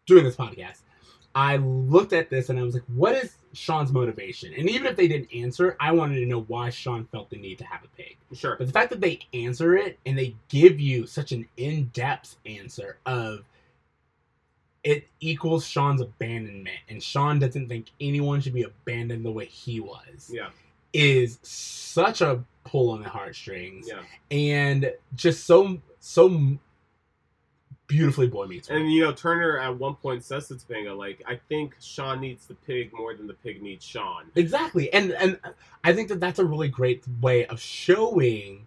doing 0.06 0.24
this 0.24 0.36
podcast, 0.36 0.80
I 1.34 1.56
looked 1.56 2.12
at 2.12 2.30
this 2.30 2.48
and 2.48 2.58
I 2.58 2.62
was 2.62 2.74
like, 2.74 2.82
what 2.94 3.14
is 3.14 3.36
Shawn's 3.52 3.92
motivation? 3.92 4.52
And 4.54 4.68
even 4.68 4.86
if 4.86 4.96
they 4.96 5.06
didn't 5.06 5.28
answer, 5.34 5.76
I 5.78 5.92
wanted 5.92 6.16
to 6.20 6.26
know 6.26 6.40
why 6.42 6.70
Shawn 6.70 7.06
felt 7.12 7.30
the 7.30 7.36
need 7.36 7.58
to 7.58 7.64
have 7.64 7.84
a 7.84 7.88
pig. 7.96 8.16
sure 8.34 8.56
But 8.56 8.66
the 8.66 8.72
fact 8.72 8.90
that 8.90 9.00
they 9.00 9.20
answer 9.34 9.76
it 9.76 9.98
and 10.06 10.18
they 10.18 10.34
give 10.48 10.80
you 10.80 11.06
such 11.06 11.32
an 11.32 11.46
in-depth 11.56 12.36
answer 12.46 12.98
of 13.06 13.44
it 14.88 15.06
equals 15.20 15.66
Shawn's 15.66 16.00
abandonment, 16.00 16.78
and 16.88 17.02
Shawn 17.02 17.38
doesn't 17.38 17.68
think 17.68 17.90
anyone 18.00 18.40
should 18.40 18.54
be 18.54 18.62
abandoned 18.62 19.22
the 19.22 19.30
way 19.30 19.44
he 19.44 19.80
was, 19.80 20.30
yeah. 20.32 20.48
Is 20.94 21.38
such 21.42 22.22
a 22.22 22.42
pull 22.64 22.92
on 22.92 23.02
the 23.02 23.08
heartstrings, 23.10 23.86
yeah. 23.86 24.00
And 24.30 24.90
just 25.14 25.44
so 25.44 25.78
so 26.00 26.58
beautifully 27.86 28.26
boy 28.26 28.46
meets 28.46 28.68
and 28.68 28.92
you 28.92 29.02
know 29.02 29.12
turner 29.12 29.58
at 29.58 29.74
one 29.78 29.94
point 29.94 30.22
says 30.22 30.46
to 30.46 30.54
topanga 30.54 30.94
like 30.94 31.22
i 31.26 31.40
think 31.48 31.74
shawn 31.80 32.20
needs 32.20 32.44
the 32.44 32.52
pig 32.52 32.92
more 32.92 33.14
than 33.14 33.26
the 33.26 33.32
pig 33.32 33.62
needs 33.62 33.82
shawn. 33.82 34.24
Exactly, 34.34 34.92
and 34.92 35.12
and 35.12 35.38
I 35.84 35.92
think 35.92 36.08
that 36.08 36.20
that's 36.20 36.38
a 36.38 36.44
really 36.44 36.68
great 36.68 37.04
way 37.20 37.46
of 37.46 37.60
showing 37.60 38.66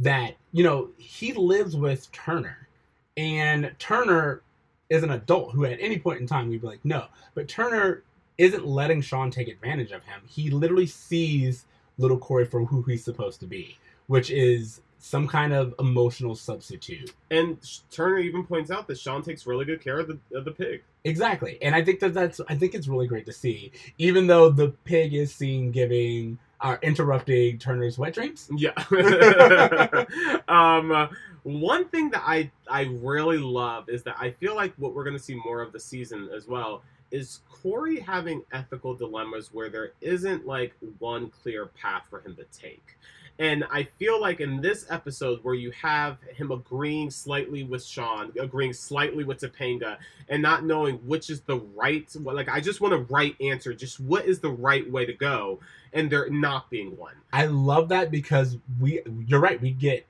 that 0.00 0.34
you 0.52 0.64
know 0.64 0.88
he 0.96 1.32
lives 1.32 1.76
with 1.76 2.10
Turner, 2.10 2.68
and 3.16 3.72
Turner 3.78 4.42
is 4.90 5.02
an 5.02 5.10
adult 5.10 5.52
who 5.52 5.64
at 5.64 5.78
any 5.80 5.98
point 5.98 6.20
in 6.20 6.26
time 6.26 6.48
we'd 6.48 6.60
be 6.60 6.66
like 6.66 6.84
no, 6.84 7.06
but 7.34 7.48
Turner 7.48 8.02
isn't 8.38 8.66
letting 8.66 9.00
Shawn 9.00 9.30
take 9.30 9.48
advantage 9.48 9.92
of 9.92 10.02
him. 10.04 10.20
He 10.26 10.50
literally 10.50 10.86
sees 10.86 11.66
little 11.98 12.18
Cory 12.18 12.44
for 12.44 12.64
who 12.64 12.82
he's 12.82 13.04
supposed 13.04 13.40
to 13.40 13.46
be, 13.46 13.78
which 14.06 14.30
is 14.30 14.80
some 14.98 15.26
kind 15.26 15.52
of 15.52 15.74
emotional 15.78 16.34
substitute. 16.34 17.14
and 17.30 17.58
turner 17.90 18.18
even 18.18 18.44
points 18.44 18.70
out 18.70 18.86
that 18.86 18.98
shawn 18.98 19.22
takes 19.22 19.46
really 19.46 19.64
good 19.64 19.82
care 19.82 19.98
of 19.98 20.06
the, 20.08 20.18
of 20.36 20.44
the 20.44 20.50
pig 20.50 20.82
Exactly, 21.04 21.56
and 21.62 21.74
I 21.74 21.82
think 21.82 22.00
that 22.00 22.12
that's 22.12 22.40
I 22.48 22.54
think 22.56 22.74
it's 22.74 22.86
really 22.86 23.06
great 23.06 23.24
to 23.24 23.32
see, 23.32 23.72
even 23.96 24.26
though 24.26 24.50
the 24.50 24.68
pig 24.84 25.14
is 25.14 25.34
seen 25.34 25.70
giving 25.70 26.38
uh, 26.60 26.76
interrupting 26.82 27.58
Turner's 27.58 27.98
wet 27.98 28.14
dreams. 28.14 28.50
Yeah. 28.56 28.72
um, 30.48 31.08
one 31.42 31.86
thing 31.88 32.10
that 32.10 32.22
I 32.24 32.50
I 32.68 32.82
really 33.00 33.38
love 33.38 33.88
is 33.88 34.02
that 34.04 34.16
I 34.18 34.30
feel 34.32 34.54
like 34.54 34.74
what 34.76 34.94
we're 34.94 35.04
going 35.04 35.16
to 35.16 35.22
see 35.22 35.34
more 35.34 35.62
of 35.62 35.72
the 35.72 35.80
season 35.80 36.28
as 36.34 36.46
well 36.46 36.82
is 37.10 37.40
Cory 37.48 37.98
having 37.98 38.42
ethical 38.52 38.94
dilemmas 38.94 39.50
where 39.52 39.68
there 39.68 39.92
isn't 40.00 40.46
like 40.46 40.74
one 40.98 41.30
clear 41.30 41.66
path 41.66 42.04
for 42.08 42.20
him 42.20 42.36
to 42.36 42.44
take. 42.56 42.96
And 43.40 43.64
I 43.72 43.84
feel 43.98 44.20
like 44.20 44.40
in 44.40 44.60
this 44.60 44.84
episode 44.90 45.42
where 45.42 45.54
you 45.54 45.70
have 45.70 46.18
him 46.34 46.50
agreeing 46.50 47.10
slightly 47.10 47.64
with 47.64 47.82
Shawn, 47.82 48.30
agreeing 48.38 48.74
slightly 48.74 49.24
with 49.24 49.40
Topanga, 49.40 49.96
and 50.28 50.42
not 50.42 50.66
knowing 50.66 50.96
which 50.98 51.30
is 51.30 51.40
the 51.40 51.56
right, 51.74 52.06
like 52.20 52.50
I 52.50 52.60
just 52.60 52.82
want 52.82 52.92
a 52.92 52.98
right 52.98 53.34
answer, 53.40 53.72
just 53.72 53.98
what 53.98 54.26
is 54.26 54.40
the 54.40 54.50
right 54.50 54.88
way 54.92 55.06
to 55.06 55.14
go, 55.14 55.58
and 55.94 56.12
there 56.12 56.28
not 56.28 56.68
being 56.68 56.94
one. 56.98 57.14
I 57.32 57.46
love 57.46 57.88
that 57.88 58.10
because 58.10 58.58
we 58.78 59.00
you're 59.26 59.40
right, 59.40 59.58
we 59.58 59.70
get 59.70 60.04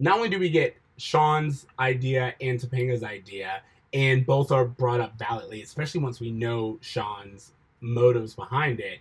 not 0.00 0.16
only 0.16 0.28
do 0.28 0.40
we 0.40 0.50
get 0.50 0.76
Shawn's 0.96 1.68
idea 1.78 2.34
and 2.40 2.58
Topanga's 2.58 3.04
idea, 3.04 3.62
and 3.92 4.26
both 4.26 4.50
are 4.50 4.64
brought 4.64 5.00
up 5.00 5.16
validly, 5.16 5.62
especially 5.62 6.00
once 6.00 6.18
we 6.18 6.32
know 6.32 6.78
Shawn's 6.80 7.52
motives 7.80 8.34
behind 8.34 8.80
it. 8.80 8.98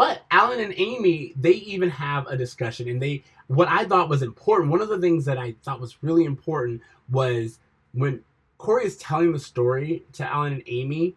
But 0.00 0.22
Alan 0.30 0.60
and 0.60 0.72
Amy, 0.78 1.34
they 1.38 1.50
even 1.50 1.90
have 1.90 2.26
a 2.26 2.34
discussion, 2.34 2.88
and 2.88 3.02
they 3.02 3.22
what 3.48 3.68
I 3.68 3.84
thought 3.84 4.08
was 4.08 4.22
important. 4.22 4.70
One 4.70 4.80
of 4.80 4.88
the 4.88 4.98
things 4.98 5.26
that 5.26 5.36
I 5.36 5.56
thought 5.62 5.78
was 5.78 6.02
really 6.02 6.24
important 6.24 6.80
was 7.10 7.58
when 7.92 8.24
Cory 8.56 8.86
is 8.86 8.96
telling 8.96 9.32
the 9.32 9.38
story 9.38 10.04
to 10.14 10.24
Alan 10.24 10.54
and 10.54 10.62
Amy. 10.66 11.16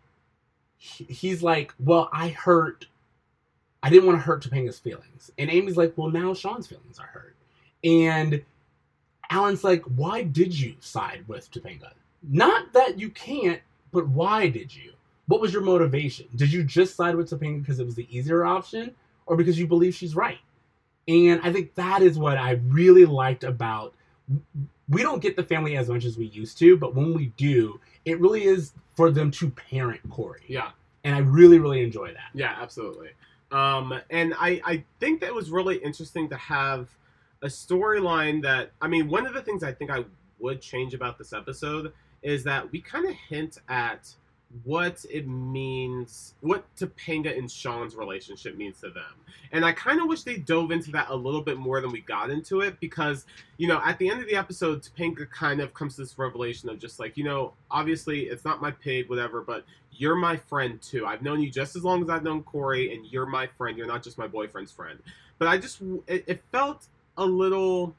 He's 0.76 1.42
like, 1.42 1.74
"Well, 1.80 2.10
I 2.12 2.28
hurt. 2.28 2.88
I 3.82 3.90
didn't 3.90 4.06
want 4.06 4.18
to 4.18 4.24
hurt 4.24 4.44
Topanga's 4.44 4.80
feelings," 4.80 5.32
and 5.38 5.50
Amy's 5.50 5.78
like, 5.78 5.94
"Well, 5.96 6.10
now 6.10 6.34
Shawn's 6.34 6.68
feelings 6.68 7.00
are 7.00 7.08
hurt," 7.08 7.38
and 7.86 8.44
Alan's 9.30 9.64
like, 9.64 9.86
"Why 9.86 10.24
did 10.24 10.60
you 10.60 10.76
side 10.82 11.24
with 11.30 11.50
Topanga? 11.50 11.94
Not 12.22 12.74
that 12.74 13.00
you 13.00 13.12
can't, 13.12 13.62
but 13.94 14.10
why 14.10 14.50
did 14.50 14.76
you? 14.76 14.92
What 15.28 15.42
was 15.42 15.54
your 15.54 15.62
motivation? 15.62 16.28
Did 16.36 16.52
you 16.52 16.64
just 16.64 16.96
side 16.96 17.16
with 17.16 17.30
Topanga 17.30 17.62
because 17.62 17.80
it 17.80 17.86
was 17.86 17.96
the 17.96 18.08
easier 18.16 18.46
option, 18.46 18.94
or 19.26 19.38
because 19.38 19.58
you 19.58 19.68
believe 19.68 19.96
she's 19.96 20.16
right?" 20.16 20.40
And 21.08 21.42
I 21.44 21.52
think 21.52 21.76
that 21.76 22.02
is 22.02 22.18
what 22.18 22.38
I 22.38 22.52
really 22.68 23.06
liked 23.06 23.44
about. 23.44 23.94
We 24.90 25.02
don't 25.02 25.22
get 25.22 25.36
the 25.36 25.44
family 25.44 25.78
as 25.78 25.90
much 25.90 26.06
as 26.06 26.18
we 26.18 26.26
used 26.26 26.58
to, 26.60 26.78
but 26.78 26.96
when 26.96 27.14
we 27.14 27.28
do, 27.38 27.80
it 28.06 28.20
really 28.20 28.44
is 28.44 28.74
for 28.96 29.12
them 29.12 29.32
to 29.32 29.50
parent 29.50 30.02
Cory. 30.10 30.44
Yeah. 30.48 30.72
And 31.04 31.16
I 31.16 31.20
really, 31.20 31.60
really 31.60 31.84
enjoy 31.84 32.14
that. 32.14 32.30
Yeah, 32.34 32.56
absolutely. 32.60 33.10
Um, 33.52 34.00
and 34.10 34.34
I, 34.40 34.62
I 34.66 34.84
think 35.00 35.22
that 35.22 35.28
it 35.28 35.36
was 35.36 35.52
really 35.52 35.78
interesting 35.78 36.30
to 36.30 36.36
have 36.38 36.90
a 37.42 37.48
storyline 37.48 38.42
that 38.44 38.72
I 38.82 38.88
mean, 38.88 39.10
one 39.10 39.28
of 39.28 39.34
the 39.34 39.42
things 39.42 39.64
I 39.64 39.74
think 39.74 39.92
I 39.92 40.06
would 40.40 40.62
change 40.62 40.94
about 40.94 41.18
this 41.18 41.34
episode 41.34 41.94
is 42.22 42.44
that 42.46 42.72
we 42.72 42.82
kind 42.82 43.08
of 43.08 43.16
hint 43.30 43.60
at 43.68 44.14
what 44.64 45.04
it 45.10 45.28
means, 45.28 46.34
what 46.42 46.64
Topanga 46.76 47.38
and 47.38 47.50
Shawn's 47.50 47.96
relationship 47.96 48.56
means 48.56 48.80
to 48.82 48.90
them. 48.90 49.04
And 49.52 49.66
I 49.66 49.72
kind 49.72 50.00
of 50.00 50.08
wish 50.08 50.24
they 50.24 50.38
dove 50.38 50.72
into 50.72 50.92
that 50.92 51.10
a 51.10 51.16
little 51.16 51.42
bit 51.42 51.58
more 51.58 51.82
than 51.82 51.92
we 51.92 52.02
got 52.02 52.30
into 52.30 52.62
it 52.62 52.80
because, 52.80 53.26
you 53.58 53.68
know, 53.68 53.82
at 53.84 53.98
the 54.00 54.10
end 54.10 54.22
of 54.22 54.28
the 54.28 54.36
episode, 54.36 54.84
Topanga 54.84 55.30
kind 55.30 55.60
of 55.60 55.74
comes 55.74 55.96
to 55.96 56.02
this 56.02 56.18
revelation 56.18 56.70
of 56.70 56.80
just 56.80 57.00
like, 57.00 57.18
you 57.18 57.24
know, 57.24 57.54
obviously 57.70 58.22
it's 58.22 58.46
not 58.46 58.62
my 58.62 58.72
pig, 58.72 59.10
whatever, 59.10 59.42
but 59.42 59.64
you're 59.92 60.16
my 60.16 60.38
friend 60.38 60.82
too. 60.82 61.06
I've 61.06 61.22
known 61.22 61.42
you 61.42 61.50
just 61.50 61.76
as 61.76 61.84
long 61.84 62.02
as 62.02 62.10
I've 62.10 62.24
known 62.24 62.44
Cory, 62.44 62.94
and 62.96 63.06
you're 63.06 63.26
my 63.26 63.48
friend. 63.48 63.78
You're 63.78 63.88
not 63.88 64.04
just 64.04 64.18
my 64.18 64.28
boyfriend's 64.28 64.72
friend. 64.72 65.00
But 65.38 65.48
I 65.48 65.58
just, 65.58 65.82
it, 66.08 66.24
it 66.28 66.44
felt 66.52 66.88
a 67.18 67.26
little. 67.26 67.96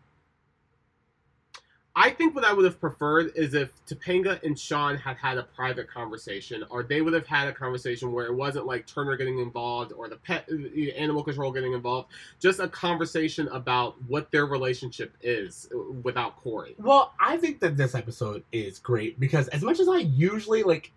I 1.96 2.10
think 2.10 2.34
what 2.34 2.44
I 2.44 2.52
would 2.52 2.64
have 2.64 2.80
preferred 2.80 3.32
is 3.36 3.54
if 3.54 3.70
Topanga 3.86 4.42
and 4.42 4.58
Shawn 4.58 4.96
had 4.96 5.16
had 5.16 5.38
a 5.38 5.44
private 5.44 5.88
conversation, 5.88 6.64
or 6.68 6.82
they 6.82 7.00
would 7.00 7.12
have 7.12 7.26
had 7.26 7.46
a 7.46 7.52
conversation 7.52 8.10
where 8.12 8.26
it 8.26 8.34
wasn't 8.34 8.66
like 8.66 8.86
Turner 8.86 9.16
getting 9.16 9.38
involved 9.38 9.92
or 9.92 10.08
the 10.08 10.16
pet 10.16 10.48
animal 10.96 11.22
control 11.22 11.52
getting 11.52 11.72
involved. 11.72 12.08
Just 12.40 12.58
a 12.58 12.66
conversation 12.66 13.46
about 13.48 13.94
what 14.08 14.30
their 14.32 14.46
relationship 14.46 15.12
is 15.22 15.68
uh, 15.72 15.92
without 16.02 16.36
Cory. 16.36 16.74
Well, 16.78 17.12
I 17.20 17.36
think 17.36 17.60
that 17.60 17.76
this 17.76 17.94
episode 17.94 18.42
is 18.50 18.80
great 18.80 19.20
because 19.20 19.46
as 19.48 19.62
much 19.62 19.78
as 19.78 19.88
I 19.88 19.98
usually 19.98 20.64
like, 20.64 20.90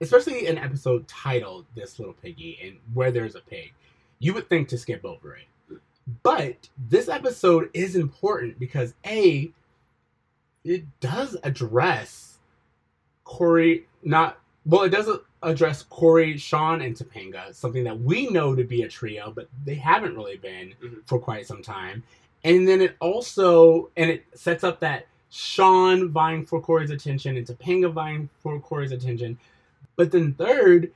especially 0.00 0.48
an 0.48 0.58
episode 0.58 1.06
titled 1.06 1.66
"This 1.76 2.00
Little 2.00 2.14
Piggy" 2.14 2.58
and 2.60 2.76
where 2.92 3.12
there's 3.12 3.36
a 3.36 3.40
pig, 3.40 3.72
you 4.18 4.34
would 4.34 4.48
think 4.48 4.68
to 4.70 4.78
skip 4.78 5.04
over 5.04 5.36
it. 5.36 5.44
But 6.24 6.68
this 6.88 7.08
episode 7.08 7.70
is 7.72 7.94
important 7.94 8.58
because 8.58 8.94
a, 9.06 9.52
it 10.64 10.84
does 11.00 11.36
address 11.42 12.38
Cory. 13.24 13.86
Not 14.02 14.38
well, 14.66 14.82
it 14.82 14.90
doesn't 14.90 15.22
address 15.42 15.82
Cory, 15.84 16.36
Shawn, 16.36 16.82
and 16.82 16.94
Topanga, 16.94 17.54
something 17.54 17.84
that 17.84 17.98
we 18.00 18.28
know 18.28 18.54
to 18.54 18.62
be 18.64 18.82
a 18.82 18.88
trio, 18.88 19.32
but 19.34 19.48
they 19.64 19.74
haven't 19.74 20.14
really 20.16 20.36
been 20.36 20.74
Mhm. 20.82 21.06
for 21.06 21.18
quite 21.18 21.46
some 21.46 21.62
time. 21.62 22.02
And 22.44 22.68
then 22.68 22.80
it 22.80 22.96
also 23.00 23.90
and 23.96 24.10
it 24.10 24.26
sets 24.34 24.64
up 24.64 24.80
that 24.80 25.06
Shawn 25.30 26.10
vying 26.10 26.44
for 26.44 26.60
Cory's 26.60 26.90
attention 26.90 27.36
and 27.36 27.46
Topanga 27.46 27.92
vying 27.92 28.28
for 28.42 28.58
Cory's 28.60 28.92
attention. 28.92 29.38
But 29.96 30.10
then 30.10 30.34
third, 30.34 30.92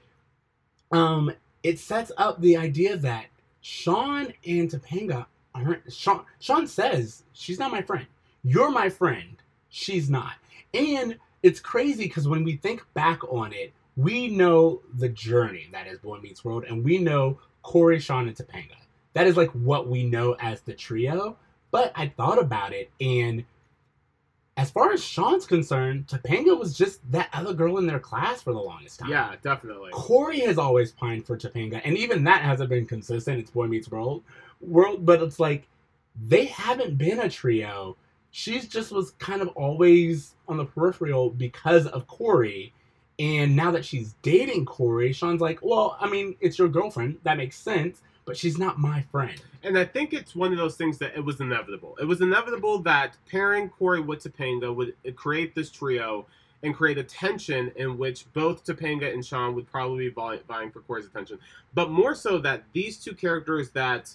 um, 0.93 1.33
it 1.63 1.79
sets 1.79 2.11
up 2.17 2.41
the 2.41 2.57
idea 2.57 2.97
that 2.97 3.27
Shawn 3.61 4.33
and 4.47 4.69
Topanga 4.71 5.27
aren't 5.55 5.93
Shawn 5.93 6.25
Shawn 6.41 6.67
says, 6.67 7.23
She's 7.33 7.59
not 7.59 7.71
my 7.71 7.83
friend. 7.83 8.07
You're 8.43 8.71
my 8.71 8.89
friend. 8.91 9.37
She's 9.75 10.09
not. 10.09 10.35
And 10.73 11.19
it's 11.43 11.59
crazy 11.59 12.05
because 12.05 12.29
when 12.29 12.45
we 12.45 12.57
think 12.57 12.85
back 12.95 13.25
on 13.25 13.53
it, 13.53 13.73
we 13.97 14.29
know 14.29 14.83
the 14.97 15.09
journey 15.09 15.67
that 15.73 15.89
is 15.89 15.99
Boy 15.99 16.21
Meets 16.21 16.45
World, 16.45 16.65
and 16.69 16.85
we 16.85 16.99
know 16.99 17.41
Cory, 17.63 17.99
Shawn, 17.99 18.29
and 18.29 18.37
Topanga. 18.37 18.77
That 19.15 19.27
is 19.27 19.37
like 19.37 19.51
what 19.51 19.89
we 19.89 20.05
know 20.05 20.37
as 20.39 20.61
the 20.61 20.75
trio. 20.75 21.37
But 21.73 21.91
I 21.97 22.07
thought 22.07 22.41
about 22.41 22.73
it, 22.73 22.89
and 23.01 23.45
as 24.57 24.71
far 24.71 24.93
as 24.93 25.03
Shawn's 25.03 25.45
concerned, 25.45 26.07
Topanga 26.07 26.57
was 26.57 26.79
just 26.79 27.01
that 27.11 27.29
other 27.33 27.53
girl 27.53 27.79
in 27.79 27.89
their 27.89 27.99
class 27.99 28.43
for 28.43 28.53
the 28.53 28.61
longest 28.61 29.01
time. 29.01 29.11
Yeah, 29.11 29.35
definitely. 29.43 29.91
Cory 29.91 30.39
has 30.41 30.57
always 30.57 30.93
pined 30.93 31.27
for 31.27 31.37
Topanga, 31.37 31.81
and 31.85 31.99
even 31.99 32.23
that 32.25 32.43
hasn't 32.43 32.71
been 32.71 32.87
consistent. 32.87 33.41
It's 33.41 33.51
Boy 33.51 33.67
Meets 33.67 33.91
World, 33.91 34.23
World, 34.61 35.05
but 35.05 35.21
it's 35.21 35.41
like 35.41 35.67
they 36.29 36.45
haven't 36.45 36.97
been 36.97 37.19
a 37.19 37.29
trio. 37.29 37.97
She's 38.37 38.67
just 38.67 38.91
was 38.91 39.13
kind 39.13 39.43
of 39.43 39.49
always 39.51 40.35
on 40.49 40.57
the 40.57 40.65
peripheral 40.65 41.31
because 41.31 41.87
of 41.87 42.09
Cory, 42.09 42.73
and 43.21 43.55
now 43.55 43.71
that 43.71 43.85
she's 43.85 44.17
dating 44.23 44.65
Cory, 44.65 45.13
Shawn's 45.13 45.41
like, 45.41 45.61
well, 45.63 45.97
I 46.01 46.11
mean, 46.11 46.35
it's 46.41 46.59
your 46.59 46.67
girlfriend. 46.67 47.19
That 47.23 47.37
makes 47.37 47.57
sense, 47.57 48.03
but 48.25 48.37
she's 48.37 48.59
not 48.59 48.81
my 48.81 49.03
friend. 49.03 49.41
And 49.63 49.79
I 49.79 49.85
think 49.85 50.13
it's 50.13 50.35
one 50.35 50.51
of 50.51 50.59
those 50.59 50.77
things 50.77 50.99
that 50.99 51.15
it 51.17 51.25
was 51.25 51.39
inevitable. 51.39 51.97
It 52.01 52.07
was 52.07 52.23
inevitable 52.23 52.81
that 52.81 53.17
pairing 53.31 53.69
Cory 53.69 54.01
with 54.01 54.25
Topanga 54.25 54.75
would 54.75 54.95
create 55.15 55.55
this 55.55 55.71
trio 55.71 56.27
and 56.65 56.75
create 56.75 56.99
a 56.99 57.05
tension 57.05 57.71
in 57.77 57.97
which 57.97 58.25
both 58.33 58.65
Topanga 58.65 59.15
and 59.15 59.25
Shawn 59.25 59.55
would 59.55 59.71
probably 59.71 60.09
be 60.09 60.15
vying 60.49 60.73
for 60.73 60.81
Cory's 60.81 61.07
attention. 61.07 61.39
But 61.73 61.91
more 61.91 62.17
so 62.17 62.39
that 62.39 62.65
these 62.73 62.97
two 62.99 63.15
characters 63.15 63.71
that 63.71 64.11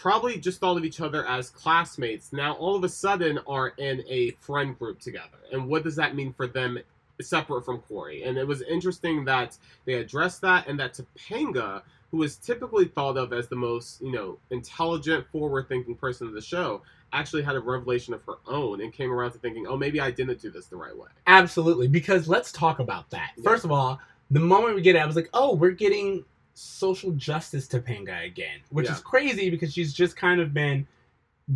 probably 0.00 0.38
just 0.38 0.60
thought 0.60 0.78
of 0.78 0.84
each 0.84 1.02
other 1.02 1.26
as 1.26 1.50
classmates 1.50 2.32
now 2.32 2.54
all 2.54 2.74
of 2.74 2.82
a 2.84 2.88
sudden 2.88 3.38
are 3.46 3.74
in 3.76 4.02
a 4.08 4.30
friend 4.40 4.78
group 4.78 4.98
together. 4.98 5.38
And 5.52 5.68
what 5.68 5.84
does 5.84 5.94
that 5.96 6.14
mean 6.14 6.32
for 6.32 6.46
them 6.46 6.78
separate 7.20 7.66
from 7.66 7.80
Cory? 7.80 8.22
And 8.22 8.38
it 8.38 8.46
was 8.46 8.62
interesting 8.62 9.26
that 9.26 9.58
they 9.84 9.94
addressed 9.94 10.40
that 10.40 10.66
and 10.68 10.80
that 10.80 10.94
Topanga 10.94 11.82
who 12.10 12.22
is 12.22 12.36
typically 12.36 12.86
thought 12.86 13.16
of 13.18 13.32
as 13.32 13.46
the 13.46 13.56
most, 13.56 14.00
you 14.00 14.10
know, 14.10 14.38
intelligent, 14.50 15.24
forward-thinking 15.30 15.94
person 15.94 16.26
of 16.26 16.32
the 16.32 16.40
show, 16.40 16.82
actually 17.12 17.42
had 17.42 17.54
a 17.54 17.60
revelation 17.60 18.14
of 18.14 18.24
her 18.24 18.38
own 18.48 18.80
and 18.80 18.92
came 18.92 19.12
around 19.12 19.30
to 19.30 19.38
thinking, 19.38 19.66
"Oh, 19.68 19.76
maybe 19.76 20.00
I 20.00 20.10
didn't 20.10 20.40
do 20.40 20.50
this 20.50 20.66
the 20.66 20.76
right 20.76 20.96
way." 20.96 21.08
Absolutely, 21.28 21.86
because 21.86 22.26
let's 22.26 22.50
talk 22.50 22.80
about 22.80 23.10
that. 23.10 23.32
Yeah. 23.36 23.44
First 23.44 23.64
of 23.64 23.70
all, 23.70 24.00
the 24.30 24.40
moment 24.40 24.74
we 24.74 24.82
get 24.82 24.96
it, 24.96 25.00
I 25.00 25.06
was 25.06 25.14
like, 25.14 25.28
oh, 25.34 25.54
we're 25.54 25.70
getting 25.70 26.24
social 26.60 27.10
justice 27.12 27.66
Topanga 27.66 28.24
again, 28.26 28.60
which 28.70 28.86
Yeah. 28.86 28.94
is 28.94 29.00
crazy 29.00 29.50
because 29.50 29.72
she's 29.72 29.92
just 29.92 30.16
kind 30.16 30.40
of 30.40 30.52
been 30.52 30.86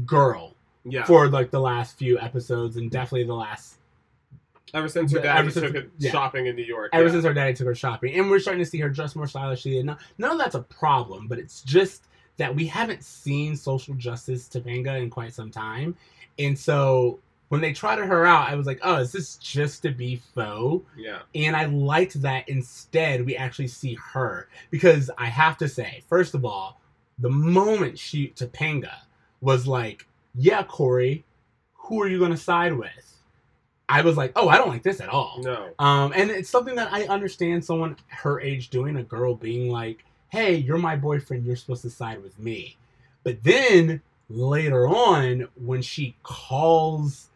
girl 0.07 0.55
Yeah. 0.85 1.05
for 1.05 1.29
like 1.29 1.51
the 1.51 1.61
last 1.61 1.99
few 1.99 2.19
episodes 2.19 2.77
and 2.77 2.91
definitely 2.91 3.25
the 3.25 3.35
last 3.35 3.77
ever 4.73 4.89
since 4.89 5.13
her 5.13 5.19
Ever 5.19 5.27
dad 5.49 5.53
since- 5.53 5.67
took 5.67 5.75
her 5.77 5.91
yeah. 5.99 6.11
shopping 6.11 6.47
in 6.47 6.57
New 6.57 6.65
York. 6.65 6.91
ever 6.93 7.05
yeah. 7.07 7.11
since 7.13 7.25
her 7.25 7.35
daddy 7.35 7.55
took 7.55 7.67
her 7.67 7.75
shopping, 7.77 8.15
and 8.15 8.29
we're 8.29 8.41
starting 8.41 8.63
to 8.65 8.69
see 8.69 8.79
her 8.81 8.89
dress 8.89 9.15
more 9.15 9.27
stylishly. 9.29 9.79
And 9.79 9.95
none 10.19 10.31
of 10.33 10.39
that's 10.39 10.57
a 10.57 10.63
problem, 10.63 11.29
but 11.29 11.39
it's 11.39 11.63
just 11.63 12.05
that 12.39 12.53
we 12.53 12.67
haven't 12.67 13.05
seen 13.05 13.55
social 13.55 13.95
justice 13.95 14.49
Topanga 14.49 15.01
in 15.01 15.11
quite 15.11 15.33
some 15.33 15.51
time, 15.51 15.97
and 16.41 16.59
so 16.59 17.21
when 17.49 17.61
they 17.61 17.73
trotted 17.73 18.07
her 18.07 18.27
out, 18.27 18.49
I 18.49 18.55
was 18.55 18.67
like, 18.67 18.81
oh, 18.83 18.97
is 18.97 19.13
this 19.13 19.37
just 19.37 19.83
to 19.83 19.91
be 19.91 20.21
faux? 20.35 20.85
Yeah. 20.97 21.21
And 21.35 21.55
I 21.55 21.67
liked 21.67 22.21
that 22.23 22.49
instead 22.49 23.25
we 23.25 23.37
actually 23.37 23.69
see 23.69 23.95
her 24.13 24.49
because 24.71 25.11
I 25.19 25.27
have 25.27 25.57
to 25.59 25.69
say, 25.69 26.03
first 26.09 26.35
of 26.35 26.45
all, 26.45 26.81
the 27.19 27.31
moment 27.31 27.99
she 27.99 28.29
Topanga 28.29 28.95
was 29.41 29.67
like, 29.69 30.07
"Yeah, 30.35 30.65
Cory, 30.65 31.25
who 31.75 32.03
are 32.03 32.09
you 32.09 32.19
going 32.19 32.33
to 32.33 32.37
side 32.37 32.73
with?" 32.73 33.23
I 33.89 34.01
was 34.01 34.17
like, 34.17 34.33
"Oh, 34.35 34.49
I 34.49 34.57
don't 34.57 34.69
like 34.71 34.83
this 34.83 35.01
at 35.01 35.09
all." 35.09 35.41
No. 35.45 35.71
Um, 35.79 36.13
and 36.17 36.31
it's 36.31 36.51
something 36.51 36.75
that 36.75 36.93
I 36.93 37.05
understand 37.05 37.65
someone 37.65 37.97
her 38.09 38.41
age 38.41 38.71
doing, 38.71 38.97
a 38.97 39.05
girl 39.05 39.37
being 39.37 39.71
like, 39.71 40.05
hey, 40.35 40.57
you're 40.57 40.79
my 40.79 40.97
boyfriend, 40.97 41.45
you're 41.45 41.55
supposed 41.55 41.83
to 41.83 41.91
side 41.91 42.21
with 42.21 42.37
me. 42.41 42.77
But 43.23 43.45
then 43.45 44.03
later 44.29 44.89
on, 44.89 45.47
when 45.55 45.81
she 45.81 46.17
calls 46.25 47.29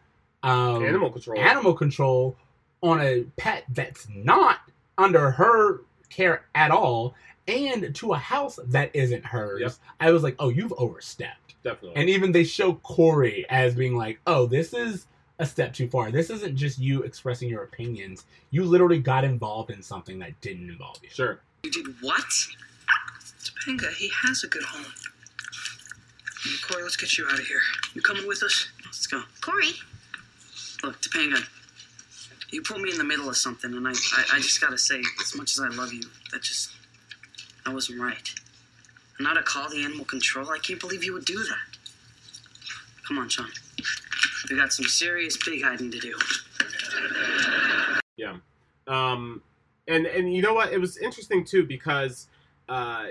um, 0.43 0.83
Animal 0.85 1.09
control. 1.11 1.39
animal 1.39 1.73
control 1.73 2.35
on 2.81 3.01
a 3.01 3.23
pet 3.37 3.65
that's 3.69 4.07
not 4.13 4.59
under 4.97 5.31
her 5.31 5.81
care 6.09 6.45
at 6.55 6.71
all, 6.71 7.13
and 7.47 7.93
to 7.95 8.13
a 8.13 8.17
house 8.17 8.59
that 8.67 8.91
isn't 8.95 9.25
hers, 9.25 9.61
Yep. 9.61 9.73
I 9.99 10.11
was 10.11 10.23
like, 10.23 10.35
oh, 10.39 10.49
you've 10.49 10.73
overstepped. 10.73 11.55
Definitely. 11.63 11.99
And 11.99 12.09
even 12.09 12.31
they 12.31 12.43
show 12.45 12.73
Cory 12.75 13.45
as 13.49 13.75
being 13.75 13.97
like, 13.97 14.19
oh, 14.27 14.45
this 14.45 14.73
is 14.73 15.07
a 15.39 15.45
step 15.45 15.73
too 15.73 15.87
far. 15.89 16.11
This 16.11 16.29
isn't 16.29 16.55
just 16.55 16.79
you 16.79 17.03
expressing 17.03 17.49
your 17.49 17.63
opinions. 17.63 18.25
You 18.51 18.63
literally 18.63 18.99
got 18.99 19.23
involved 19.25 19.71
in 19.71 19.81
something 19.81 20.19
that 20.19 20.39
didn't 20.41 20.69
involve 20.69 20.99
you. 21.03 21.09
Sure. 21.09 21.39
You 21.63 21.71
did 21.71 21.85
what? 22.01 22.23
Topanga, 23.43 23.91
he 23.93 24.09
has 24.23 24.43
a 24.43 24.47
good 24.47 24.63
home. 24.63 24.85
Cory, 26.67 26.83
let's 26.83 26.95
get 26.95 27.17
you 27.17 27.25
out 27.27 27.33
of 27.39 27.45
here. 27.45 27.59
You 27.93 28.01
coming 28.01 28.27
with 28.27 28.41
us? 28.43 28.69
Let's 28.85 29.07
go. 29.07 29.21
Cory, 29.41 29.71
Look, 30.83 31.01
Topanga, 31.01 31.43
you 32.51 32.61
put 32.61 32.79
me 32.79 32.91
in 32.91 32.97
the 32.97 33.03
middle 33.03 33.29
of 33.29 33.37
something, 33.37 33.73
and 33.73 33.87
I, 33.87 33.91
I, 33.91 34.25
I 34.33 34.37
just 34.39 34.61
gotta 34.61 34.77
say, 34.77 35.01
as 35.21 35.35
much 35.35 35.57
as 35.57 35.59
I 35.59 35.67
love 35.75 35.93
you, 35.93 36.03
that 36.31 36.41
just, 36.41 36.71
that 37.65 37.73
wasn't 37.73 38.01
right. 38.01 38.29
And 39.17 39.27
now 39.27 39.33
to 39.33 39.43
call 39.43 39.69
the 39.69 39.83
animal 39.83 40.05
control, 40.05 40.49
I 40.49 40.57
can't 40.59 40.79
believe 40.79 41.03
you 41.03 41.13
would 41.13 41.25
do 41.25 41.37
that. 41.37 41.77
Come 43.07 43.17
on, 43.17 43.27
Shawn. 43.27 43.49
We 44.49 44.55
got 44.55 44.71
some 44.71 44.85
serious 44.85 45.35
pig 45.35 45.63
hiding 45.63 45.91
to 45.91 45.99
do. 45.99 46.15
Yeah. 48.15 48.37
Um, 48.87 49.41
and 49.87 50.05
and 50.05 50.33
you 50.33 50.41
know 50.41 50.53
what? 50.53 50.71
It 50.71 50.79
was 50.79 50.97
interesting 50.97 51.43
too 51.43 51.65
because 51.65 52.27
uh, 52.67 53.07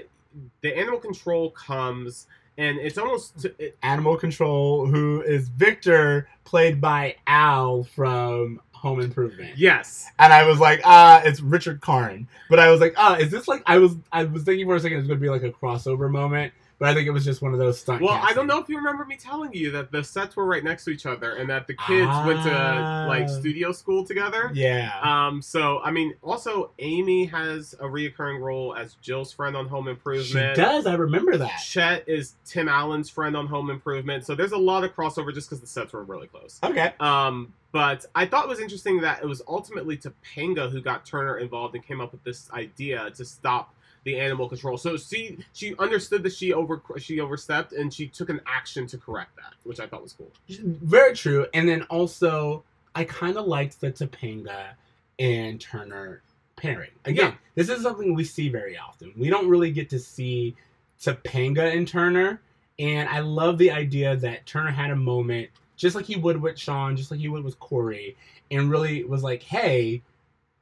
the 0.63 0.77
animal 0.77 0.99
control 0.99 1.51
comes 1.51 2.27
and 2.59 2.79
it's 2.79 2.99
almost 2.99 3.47
Animal 3.83 4.17
Control, 4.17 4.87
who 4.87 5.23
is 5.23 5.49
Victor, 5.49 6.29
played 6.45 6.81
by 6.81 7.17
Al 7.27 7.85
from 7.85 8.61
Home 8.73 9.01
Improvement. 9.01 9.57
yes. 9.57 10.07
And 10.19 10.33
I 10.33 10.45
was 10.45 10.59
like, 10.59 10.81
ah, 10.85 11.23
it's 11.25 11.41
Richard 11.41 11.81
Karn. 11.81 12.27
But 12.51 12.59
I 12.59 12.71
was 12.71 12.81
like, 12.81 12.95
ah, 12.97 13.17
is 13.17 13.31
this 13.31 13.49
like 13.49 13.63
I 13.67 13.79
was 13.79 13.97
I 14.13 14.25
was 14.25 14.43
thinking 14.43 14.67
for 14.67 14.75
a 14.75 14.81
second 14.81 14.99
it 14.99 15.01
was 15.01 15.09
gonna 15.09 15.21
be 15.21 15.31
like 15.31 15.45
a 15.45 15.51
crossover 15.51 16.11
moment, 16.11 16.53
but 16.79 16.89
I 16.89 16.95
think 16.95 17.07
it 17.09 17.11
was 17.11 17.25
just 17.25 17.43
one 17.43 17.53
of 17.53 17.59
those 17.59 17.81
stunt. 17.81 18.03
Well, 18.03 18.21
I 18.23 18.33
don't 18.33 18.47
know 18.47 18.59
if 18.59 18.69
you 18.69 18.77
remember 18.77 19.05
me 19.05 19.17
telling 19.17 19.53
you 19.53 19.71
that 19.73 19.91
the 19.91 20.05
sets 20.05 20.37
were 20.37 20.47
right 20.47 20.63
next 20.63 20.85
to 20.85 20.91
each 20.91 21.07
other 21.07 21.33
and 21.37 21.51
that 21.51 21.67
the 21.67 21.75
kids 21.75 22.11
went 22.27 22.43
to 22.45 23.07
like 23.09 23.25
Ah. 23.25 23.39
studio 23.41 23.73
school 23.73 24.05
together. 24.05 24.51
Yeah. 24.55 24.93
Um, 25.03 25.43
so 25.43 25.81
I 25.81 25.91
mean, 25.91 26.15
also 26.23 26.71
Amy 26.79 27.27
has 27.27 27.75
a 27.81 27.85
reoccurring 27.85 28.41
role 28.41 28.77
as 28.77 28.95
Jill's 29.03 29.33
friend 29.33 29.57
on 29.57 29.67
Home 29.69 29.87
she 29.87 29.91
Improvement. 29.91 30.57
does, 30.57 30.87
I 30.87 30.95
remember 30.95 31.37
that. 31.37 31.59
Chet 31.59 32.05
is 32.09 32.35
Tim 32.45 32.69
Allen's 32.69 33.11
friend 33.11 33.37
on 33.37 33.47
Home 33.49 33.71
Improvement. 33.71 34.25
So 34.25 34.35
there's 34.35 34.53
a 34.53 34.57
lot 34.59 34.85
of 34.85 34.95
crossover 34.95 35.35
just 35.35 35.49
because 35.49 35.61
the 35.61 35.67
sets 35.67 35.93
were 35.93 36.05
really 36.05 36.27
close. 36.29 36.61
Okay. 36.63 36.93
Um, 37.01 37.53
but 37.71 38.07
I 38.15 38.25
thought 38.25 38.45
it 38.45 38.49
was 38.49 38.61
interesting 38.61 39.01
that 39.03 39.23
it 39.23 39.27
was 39.27 39.43
ultimately 39.47 39.99
Topanga 39.99 40.71
who 40.71 40.81
got 40.81 41.05
Turner 41.05 41.37
involved 41.39 41.75
and 41.75 41.85
came 41.85 42.01
up 42.01 42.13
with 42.13 42.25
this 42.25 42.51
idea 42.53 43.11
to 43.17 43.25
stop 43.25 43.75
the 44.09 44.19
animal 44.19 44.49
control. 44.49 44.77
So 44.79 44.97
she 44.97 45.39
she 45.53 45.75
understood 45.79 46.23
that 46.25 46.33
she 46.33 46.53
over 46.53 46.83
she 46.99 47.21
overstepped 47.21 47.73
and 47.73 47.93
she 47.93 48.07
took 48.09 48.29
an 48.31 48.41
action 48.47 48.87
to 48.89 48.99
correct 48.99 49.37
that, 49.37 49.55
which 49.65 49.81
I 49.81 49.87
thought 49.87 50.03
was 50.03 50.13
cool. 50.15 50.31
Very 50.49 51.15
true. 51.15 51.47
And 51.55 51.69
then 51.69 51.83
also, 51.85 52.65
I 52.95 53.05
kind 53.05 53.37
of 53.37 53.47
liked 53.47 53.81
the 53.81 53.91
Topanga 53.93 54.71
and 55.19 55.61
Turner 55.61 56.23
pairing. 56.57 56.91
Again, 57.05 57.33
Yeah. 57.33 57.35
this 57.55 57.69
is 57.69 57.83
something 57.83 58.15
we 58.15 58.25
see 58.25 58.49
very 58.49 58.77
often. 58.79 59.13
We 59.17 59.29
don't 59.31 59.49
really 59.49 59.71
get 59.71 59.89
to 59.91 59.99
see 59.99 60.57
Topanga 61.01 61.77
and 61.77 61.87
Turner. 61.87 62.41
And 62.79 63.09
I 63.09 63.21
love 63.21 63.59
the 63.59 63.71
idea 63.73 64.17
that 64.17 64.47
Turner 64.47 64.71
had 64.71 64.91
a 64.91 64.97
moment, 64.97 65.51
just 65.77 65.97
like 65.97 66.05
he 66.07 66.17
would 66.17 66.41
with 66.41 66.59
Shawn, 66.59 66.97
just 66.97 67.11
like 67.11 67.21
he 67.21 67.29
would 67.29 67.43
with 67.45 67.59
Cory, 67.59 68.17
and 68.51 68.71
really 68.71 69.03
was 69.05 69.23
like, 69.23 69.43
hey, 69.43 70.03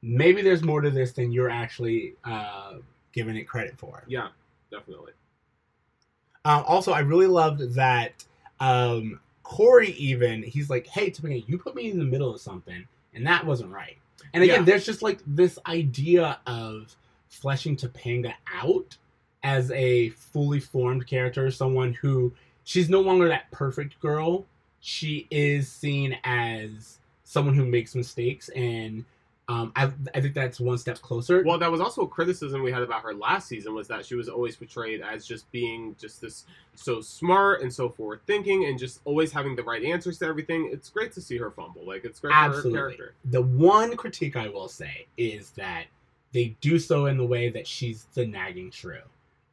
maybe 0.03 0.41
there's 0.43 0.63
more 0.63 0.81
to 0.81 0.91
this 0.91 1.13
than 1.13 1.33
you're 1.33 1.51
actually 1.51 2.15
uh, 2.25 2.75
giving 3.17 3.35
it 3.35 3.45
credit 3.49 3.77
for. 3.77 4.05
Yeah, 4.07 4.29
definitely. 4.71 5.13
Um, 6.45 6.63
also, 6.67 6.93
I 6.93 7.01
really 7.01 7.27
loved 7.27 7.75
that 7.75 8.25
um, 8.61 9.19
Cory 9.43 9.91
even 9.93 10.43
he's 10.45 10.71
like, 10.71 10.87
"Hey, 10.87 11.11
Topanga, 11.11 11.43
you 11.49 11.59
put 11.59 11.75
me 11.75 11.91
in 11.91 11.99
the 11.99 12.05
middle 12.05 12.33
of 12.33 12.41
something, 12.41 12.87
and 13.15 13.27
that 13.27 13.45
wasn't 13.45 13.73
right." 13.73 13.97
And 14.33 14.45
again, 14.45 14.61
Yeah. 14.61 14.65
there's 14.65 14.87
just 14.87 15.03
like 15.03 15.19
this 15.27 15.59
idea 15.67 16.39
of 16.47 16.95
fleshing 17.29 17.77
Topanga 17.77 18.35
out 18.53 18.97
as 19.43 19.71
a 19.73 20.11
fully 20.11 20.61
formed 20.61 21.07
character, 21.07 21.51
someone 21.51 21.95
who 21.95 22.33
she's 22.65 22.89
no 22.89 23.01
longer 23.01 23.27
that 23.29 23.51
perfect 23.51 23.99
girl. 24.01 24.47
She 24.81 25.27
is 25.31 25.69
seen 25.69 26.17
as 26.23 26.99
someone 27.25 27.55
who 27.55 27.65
makes 27.65 27.95
mistakes, 27.95 28.51
and 28.51 29.05
um, 29.49 29.73
I, 29.77 29.93
I 30.13 30.21
think 30.21 30.35
that's 30.35 30.59
one 30.59 30.77
step 30.77 31.01
closer. 31.01 31.45
Well, 31.45 31.59
that 31.59 31.71
was 31.71 31.81
also 31.81 32.03
a 32.03 32.09
criticism 32.09 32.63
we 32.63 32.73
had 32.73 32.83
about 32.83 33.03
her 33.03 33.15
last 33.15 33.47
season 33.47 33.75
was 33.75 33.87
that 33.89 34.05
she 34.05 34.17
was 34.17 34.29
always 34.29 34.57
portrayed 34.57 35.03
as 35.03 35.25
just 35.25 35.51
being 35.53 35.95
just 36.01 36.21
this 36.21 36.45
so 36.75 37.01
smart 37.01 37.63
and 37.63 37.73
so 37.73 37.89
forward 37.89 38.21
thinking 38.27 38.65
and 38.65 38.77
just 38.77 39.01
always 39.05 39.31
having 39.31 39.55
the 39.55 39.63
right 39.63 39.85
answers 39.85 40.19
to 40.19 40.27
everything. 40.27 40.69
It's 40.73 40.91
great 40.91 41.13
to 41.13 41.21
see 41.21 41.37
her 41.39 41.53
fumble. 41.53 41.87
Like 41.87 42.05
it's 42.05 42.19
great 42.19 42.33
for 42.33 42.37
Absolutely. 42.37 42.73
her 42.73 42.87
character. 42.89 43.15
The 43.27 43.43
one 43.43 43.97
critique 43.97 44.35
I 44.35 44.49
will 44.49 44.69
say 44.69 45.07
is 45.17 45.51
that 45.51 45.85
they 46.33 46.57
do 46.61 46.81
so 46.81 47.07
in 47.07 47.17
the 47.17 47.27
way 47.27 47.49
that 47.51 47.69
she's 47.69 48.07
the 48.15 48.27
nagging 48.27 48.73
shrew. 48.73 49.01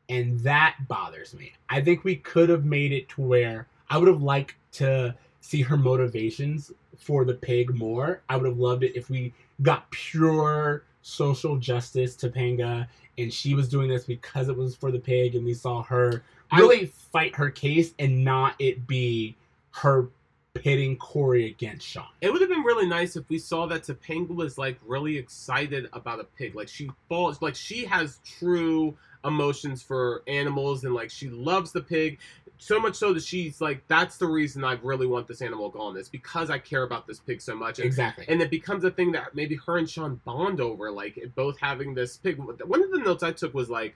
And 0.10 0.40
that 0.40 0.76
bothers 0.88 1.36
me. 1.36 1.54
I 1.70 1.82
think 1.82 2.04
we 2.04 2.16
could 2.16 2.50
have 2.50 2.66
made 2.66 2.92
it 2.92 3.10
to 3.10 3.22
where 3.22 3.68
I 3.90 3.98
would 3.98 4.08
have 4.08 4.24
liked 4.24 4.56
to 4.74 5.16
see 5.42 5.62
her 5.62 5.78
motivations 5.78 6.72
for 6.98 7.26
the 7.26 7.34
pig 7.34 7.76
more. 7.76 8.22
I 8.28 8.38
would 8.38 8.48
have 8.48 8.58
loved 8.58 8.84
it 8.84 8.96
if 8.96 9.10
we 9.10 9.34
got 9.64 9.90
pure 9.92 10.84
social 11.02 11.58
justice 11.58 12.16
Topanga 12.16 12.88
and 13.18 13.32
she 13.32 13.56
was 13.56 13.68
doing 13.68 13.90
this 13.90 14.06
because 14.06 14.48
it 14.50 14.56
was 14.56 14.76
for 14.76 14.92
the 14.92 15.00
pig 15.00 15.36
and 15.36 15.46
we 15.46 15.54
saw 15.54 15.84
her 15.84 16.24
really 16.56 16.86
fight 16.86 17.36
her 17.36 17.50
case 17.50 17.94
and 18.00 18.24
not 18.24 18.56
it 18.60 18.88
be 18.88 19.36
her 19.72 20.08
pitting 20.54 20.96
Cory 20.98 21.48
against 21.48 21.88
Shawn. 21.88 22.06
It 22.22 22.32
would 22.32 22.42
have 22.42 22.50
been 22.50 22.64
really 22.64 22.86
nice 22.86 23.16
if 23.16 23.28
we 23.28 23.40
saw 23.40 23.66
that 23.68 23.84
Topanga 23.84 24.36
was 24.36 24.58
like 24.58 24.78
really 24.86 25.18
excited 25.18 25.90
about 25.94 26.20
a 26.20 26.24
pig. 26.24 26.56
Like 26.56 26.68
she 26.68 26.90
falls, 27.10 27.42
like 27.42 27.56
she 27.56 27.86
has 27.86 28.20
true 28.24 28.96
emotions 29.26 29.82
for 29.82 30.22
animals, 30.28 30.84
and 30.84 30.94
like 30.94 31.10
she 31.10 31.30
loves 31.30 31.72
the 31.72 31.82
pig 31.82 32.20
so 32.64 32.80
much 32.80 32.96
so 32.96 33.14
that 33.14 33.24
she's 33.24 33.60
like, 33.62 33.86
that's 33.88 34.18
the 34.18 34.26
reason 34.28 34.64
I 34.64 34.80
really 34.82 35.06
want 35.06 35.28
this 35.28 35.42
animal 35.42 35.70
gone. 35.70 35.98
It's 35.98 36.10
because 36.10 36.50
I 36.50 36.58
care 36.60 36.84
about 36.84 37.08
this 37.08 37.20
pig 37.20 37.42
so 37.42 37.56
much. 37.56 37.80
And, 37.80 37.86
Exactly. 37.86 38.26
and 38.28 38.42
it 38.42 38.50
becomes 38.50 38.84
a 38.84 38.92
thing 38.92 39.12
that 39.12 39.36
maybe 39.36 39.56
her 39.66 39.78
and 39.78 39.90
Shawn 39.90 40.22
bond 40.26 40.62
over, 40.62 40.92
like 40.92 41.20
both 41.36 41.60
having 41.60 41.94
this 41.94 42.18
pig. 42.18 42.38
One 42.38 42.84
of 42.84 42.92
the 42.92 43.00
notes 43.00 43.24
I 43.24 43.32
took 43.32 43.54
was 43.54 43.70
like, 43.70 43.96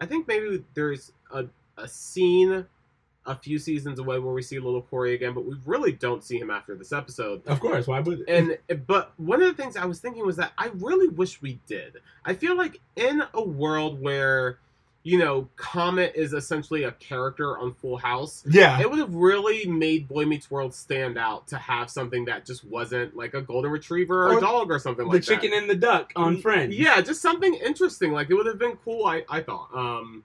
I 0.00 0.06
think 0.06 0.26
maybe 0.26 0.64
there's 0.74 1.12
a, 1.30 1.44
a 1.76 1.86
scene 1.86 2.66
a 3.26 3.34
few 3.34 3.58
seasons 3.58 3.98
away 3.98 4.18
where 4.18 4.32
we 4.32 4.42
see 4.42 4.58
little 4.58 4.82
Cory 4.82 5.14
again, 5.14 5.34
but 5.34 5.44
we 5.44 5.54
really 5.66 5.92
don't 5.92 6.24
see 6.24 6.38
him 6.38 6.50
after 6.50 6.74
this 6.74 6.92
episode. 6.92 7.46
Of 7.46 7.60
course, 7.60 7.86
why 7.86 8.00
would 8.00 8.24
And 8.28 8.56
but 8.86 9.12
one 9.18 9.42
of 9.42 9.54
the 9.54 9.62
things 9.62 9.76
I 9.76 9.84
was 9.84 10.00
thinking 10.00 10.24
was 10.24 10.36
that 10.36 10.52
I 10.56 10.70
really 10.74 11.08
wish 11.08 11.42
we 11.42 11.60
did. 11.66 11.98
I 12.24 12.34
feel 12.34 12.56
like 12.56 12.80
in 12.96 13.22
a 13.34 13.42
world 13.42 14.00
where 14.00 14.58
you 15.02 15.18
know 15.18 15.48
Comet 15.56 16.12
is 16.14 16.32
essentially 16.34 16.84
a 16.84 16.92
character 16.92 17.56
on 17.58 17.72
Full 17.74 17.96
House, 17.96 18.44
yeah, 18.48 18.80
it 18.80 18.90
would 18.90 18.98
have 18.98 19.14
really 19.14 19.64
made 19.66 20.08
Boy 20.08 20.26
Meets 20.26 20.50
World 20.50 20.74
stand 20.74 21.16
out 21.16 21.48
to 21.48 21.56
have 21.56 21.88
something 21.90 22.26
that 22.26 22.44
just 22.44 22.64
wasn't 22.64 23.16
like 23.16 23.34
a 23.34 23.40
golden 23.40 23.70
retriever 23.70 24.26
or, 24.26 24.34
Or 24.34 24.38
a 24.38 24.40
dog 24.40 24.70
or 24.70 24.78
something 24.78 25.06
like 25.06 25.22
that. 25.22 25.26
the 25.26 25.34
chicken 25.34 25.56
and 25.56 25.70
the 25.70 25.74
duck 25.74 26.12
on 26.16 26.36
Friends. 26.40 26.76
Yeah, 26.76 27.00
just 27.00 27.22
something 27.22 27.54
interesting. 27.54 28.12
Like 28.12 28.30
it 28.30 28.34
would 28.34 28.46
have 28.46 28.58
been 28.58 28.76
cool. 28.84 29.06
I 29.06 29.24
I 29.28 29.40
thought. 29.40 29.68
Um, 29.74 30.24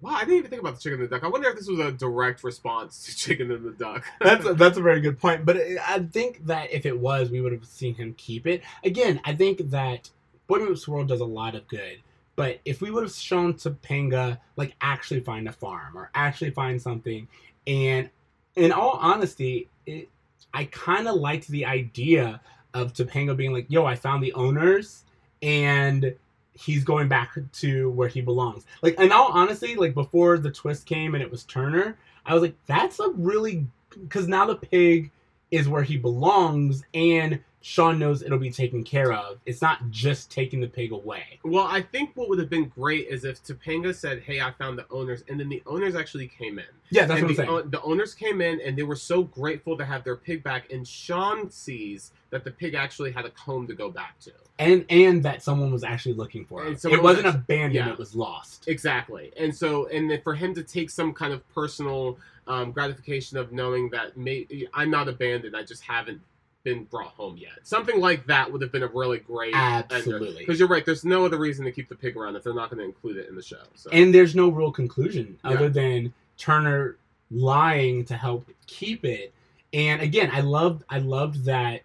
wow, 0.00 0.12
I 0.12 0.20
didn't 0.20 0.36
even 0.38 0.50
think 0.50 0.60
about 0.62 0.74
the 0.76 0.80
chicken 0.80 1.00
and 1.00 1.08
the 1.08 1.14
duck. 1.14 1.24
I 1.24 1.28
wonder 1.28 1.48
if 1.48 1.56
this 1.56 1.68
was 1.68 1.80
a 1.80 1.92
direct 1.92 2.42
response 2.44 3.04
to 3.06 3.16
Chicken 3.16 3.50
and 3.50 3.64
the 3.64 3.70
Duck. 3.72 4.04
that's 4.20 4.44
a, 4.46 4.54
that's 4.54 4.76
a 4.78 4.82
very 4.82 5.00
good 5.00 5.18
point. 5.18 5.44
But 5.46 5.56
I 5.86 5.98
think 6.00 6.46
that 6.46 6.72
if 6.72 6.84
it 6.86 6.98
was, 6.98 7.30
we 7.30 7.40
would 7.40 7.52
have 7.52 7.64
seen 7.64 7.94
him 7.94 8.14
keep 8.18 8.46
it. 8.46 8.62
Again, 8.82 9.20
I 9.24 9.34
think 9.34 9.70
that 9.70 10.10
Boy 10.46 10.58
Meets 10.58 10.86
World 10.88 11.08
does 11.08 11.20
a 11.20 11.24
lot 11.26 11.54
of 11.54 11.66
good. 11.68 11.98
But 12.36 12.60
if 12.64 12.80
we 12.80 12.90
would 12.90 13.04
have 13.04 13.12
shown 13.12 13.54
Topanga 13.54 14.38
like 14.56 14.74
actually 14.80 15.20
find 15.20 15.48
a 15.48 15.52
farm 15.52 15.96
or 15.96 16.10
actually 16.14 16.50
find 16.50 16.80
something, 16.80 17.28
and 17.66 18.10
in 18.56 18.72
all 18.72 18.98
honesty, 19.00 19.68
it, 19.86 20.08
I 20.52 20.64
kind 20.66 21.08
of 21.08 21.16
liked 21.16 21.48
the 21.48 21.64
idea 21.64 22.40
of 22.72 22.92
Topanga 22.92 23.36
being 23.36 23.52
like, 23.52 23.66
"Yo, 23.68 23.84
I 23.84 23.94
found 23.94 24.22
the 24.22 24.32
owners," 24.32 25.04
and 25.42 26.14
he's 26.54 26.84
going 26.84 27.08
back 27.08 27.36
to 27.52 27.90
where 27.90 28.08
he 28.08 28.20
belongs. 28.20 28.64
Like, 28.82 28.98
in 29.00 29.12
all 29.12 29.32
honesty, 29.32 29.74
like 29.74 29.94
before 29.94 30.38
the 30.38 30.50
twist 30.50 30.86
came 30.86 31.14
and 31.14 31.22
it 31.22 31.30
was 31.30 31.44
Turner, 31.44 31.96
I 32.26 32.34
was 32.34 32.42
like, 32.42 32.56
"That's 32.66 33.00
a 33.00 33.10
really," 33.10 33.66
because 33.90 34.28
now 34.28 34.46
the 34.46 34.56
pig 34.56 35.10
is 35.50 35.68
where 35.68 35.82
he 35.82 35.96
belongs, 35.96 36.82
and 36.94 37.40
Shawn 37.66 37.98
knows 37.98 38.20
it'll 38.22 38.38
be 38.38 38.50
taken 38.50 38.84
care 38.84 39.10
of. 39.14 39.38
It's 39.46 39.62
not 39.62 39.88
just 39.90 40.30
taking 40.30 40.60
the 40.60 40.66
pig 40.68 40.92
away. 40.92 41.40
Well, 41.44 41.64
I 41.66 41.80
think 41.80 42.10
what 42.14 42.28
would 42.28 42.38
have 42.38 42.50
been 42.50 42.66
great 42.68 43.08
is 43.08 43.24
if 43.24 43.42
Topanga 43.42 43.94
said, 43.94 44.20
"Hey, 44.20 44.38
I 44.38 44.50
found 44.52 44.76
the 44.78 44.84
owners," 44.90 45.24
and 45.30 45.40
then 45.40 45.48
the 45.48 45.62
owners 45.66 45.94
actually 45.94 46.28
came 46.28 46.58
in. 46.58 46.66
Yeah, 46.90 47.06
that's 47.06 47.20
and 47.20 47.22
what 47.22 47.22
I'm 47.22 47.28
the, 47.28 47.34
saying. 47.34 47.48
o- 47.48 47.62
the 47.62 47.80
owners 47.80 48.14
came 48.14 48.42
in 48.42 48.60
and 48.60 48.76
they 48.76 48.82
were 48.82 48.94
so 48.94 49.22
grateful 49.22 49.78
to 49.78 49.84
have 49.86 50.04
their 50.04 50.14
pig 50.14 50.42
back. 50.42 50.70
And 50.70 50.86
Shawn 50.86 51.50
sees 51.50 52.12
that 52.28 52.44
the 52.44 52.50
pig 52.50 52.74
actually 52.74 53.12
had 53.12 53.24
a 53.24 53.32
home 53.34 53.66
to 53.68 53.72
go 53.74 53.90
back 53.90 54.18
to. 54.20 54.32
and 54.58 54.84
and 54.90 55.22
that 55.22 55.42
someone 55.42 55.72
was 55.72 55.84
actually 55.84 56.16
looking 56.16 56.44
for 56.44 56.66
it. 56.66 56.84
It 56.84 56.90
was 56.90 57.00
wasn't 57.00 57.26
actually- 57.28 57.40
abandoned; 57.40 57.74
yeah. 57.86 57.92
it 57.92 57.98
was 57.98 58.14
lost. 58.14 58.68
Exactly. 58.68 59.32
And 59.38 59.56
so, 59.56 59.86
and 59.86 60.10
then 60.10 60.20
for 60.20 60.34
him 60.34 60.54
to 60.54 60.62
take 60.62 60.90
some 60.90 61.14
kind 61.14 61.32
of 61.32 61.48
personal 61.54 62.18
um, 62.46 62.72
gratification 62.72 63.38
of 63.38 63.52
knowing 63.52 63.88
that 63.88 64.18
may- 64.18 64.46
I'm 64.74 64.90
not 64.90 65.08
abandoned. 65.08 65.56
I 65.56 65.62
just 65.62 65.82
haven't 65.82 66.20
been 66.64 66.84
brought 66.84 67.08
home 67.12 67.36
yet. 67.36 67.52
Something 67.62 68.00
like 68.00 68.26
that 68.26 68.50
would 68.50 68.60
have 68.62 68.72
been 68.72 68.82
a 68.82 68.88
really 68.88 69.18
great 69.18 69.54
Absolutely. 69.54 70.38
Because 70.38 70.58
you're 70.58 70.68
right. 70.68 70.84
There's 70.84 71.04
no 71.04 71.24
other 71.24 71.38
reason 71.38 71.64
to 71.66 71.72
keep 71.72 71.88
the 71.88 71.94
pig 71.94 72.16
around 72.16 72.34
if 72.36 72.42
they're 72.42 72.54
not 72.54 72.70
going 72.70 72.78
to 72.78 72.84
include 72.84 73.18
it 73.18 73.28
in 73.28 73.36
the 73.36 73.42
show. 73.42 73.62
So. 73.74 73.90
And 73.90 74.12
there's 74.14 74.34
no 74.34 74.48
real 74.48 74.72
conclusion 74.72 75.38
Yeah. 75.44 75.50
other 75.52 75.68
than 75.68 76.12
Turner 76.38 76.96
lying 77.30 78.04
to 78.06 78.16
help 78.16 78.48
keep 78.66 79.04
it. 79.04 79.32
And 79.72 80.00
again, 80.02 80.30
I 80.32 80.40
loved 80.40 80.84
I 80.88 80.98
loved 80.98 81.44
that 81.44 81.82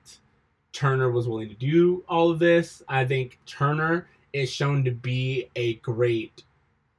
Turner 0.71 1.11
was 1.11 1.27
willing 1.27 1.49
to 1.49 1.55
do 1.55 2.03
all 2.07 2.29
of 2.31 2.39
this. 2.39 2.81
I 2.87 3.03
think 3.05 3.37
Turner 3.45 4.07
is 4.33 4.49
shown 4.49 4.83
to 4.85 4.91
be 4.91 5.49
a 5.55 5.73
great 5.75 6.43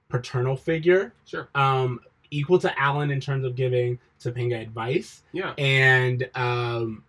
paternal 0.09 0.57
figure, 0.57 1.13
sure. 1.25 1.49
um, 1.55 2.01
equal 2.33 2.59
to 2.59 2.79
Alan 2.81 3.11
in 3.13 3.21
terms 3.21 3.45
of 3.45 3.55
giving 3.55 3.99
Topanga 4.21 4.61
advice 4.61 5.23
Yeah. 5.33 5.53
and 5.57 6.29
um, 6.35 7.05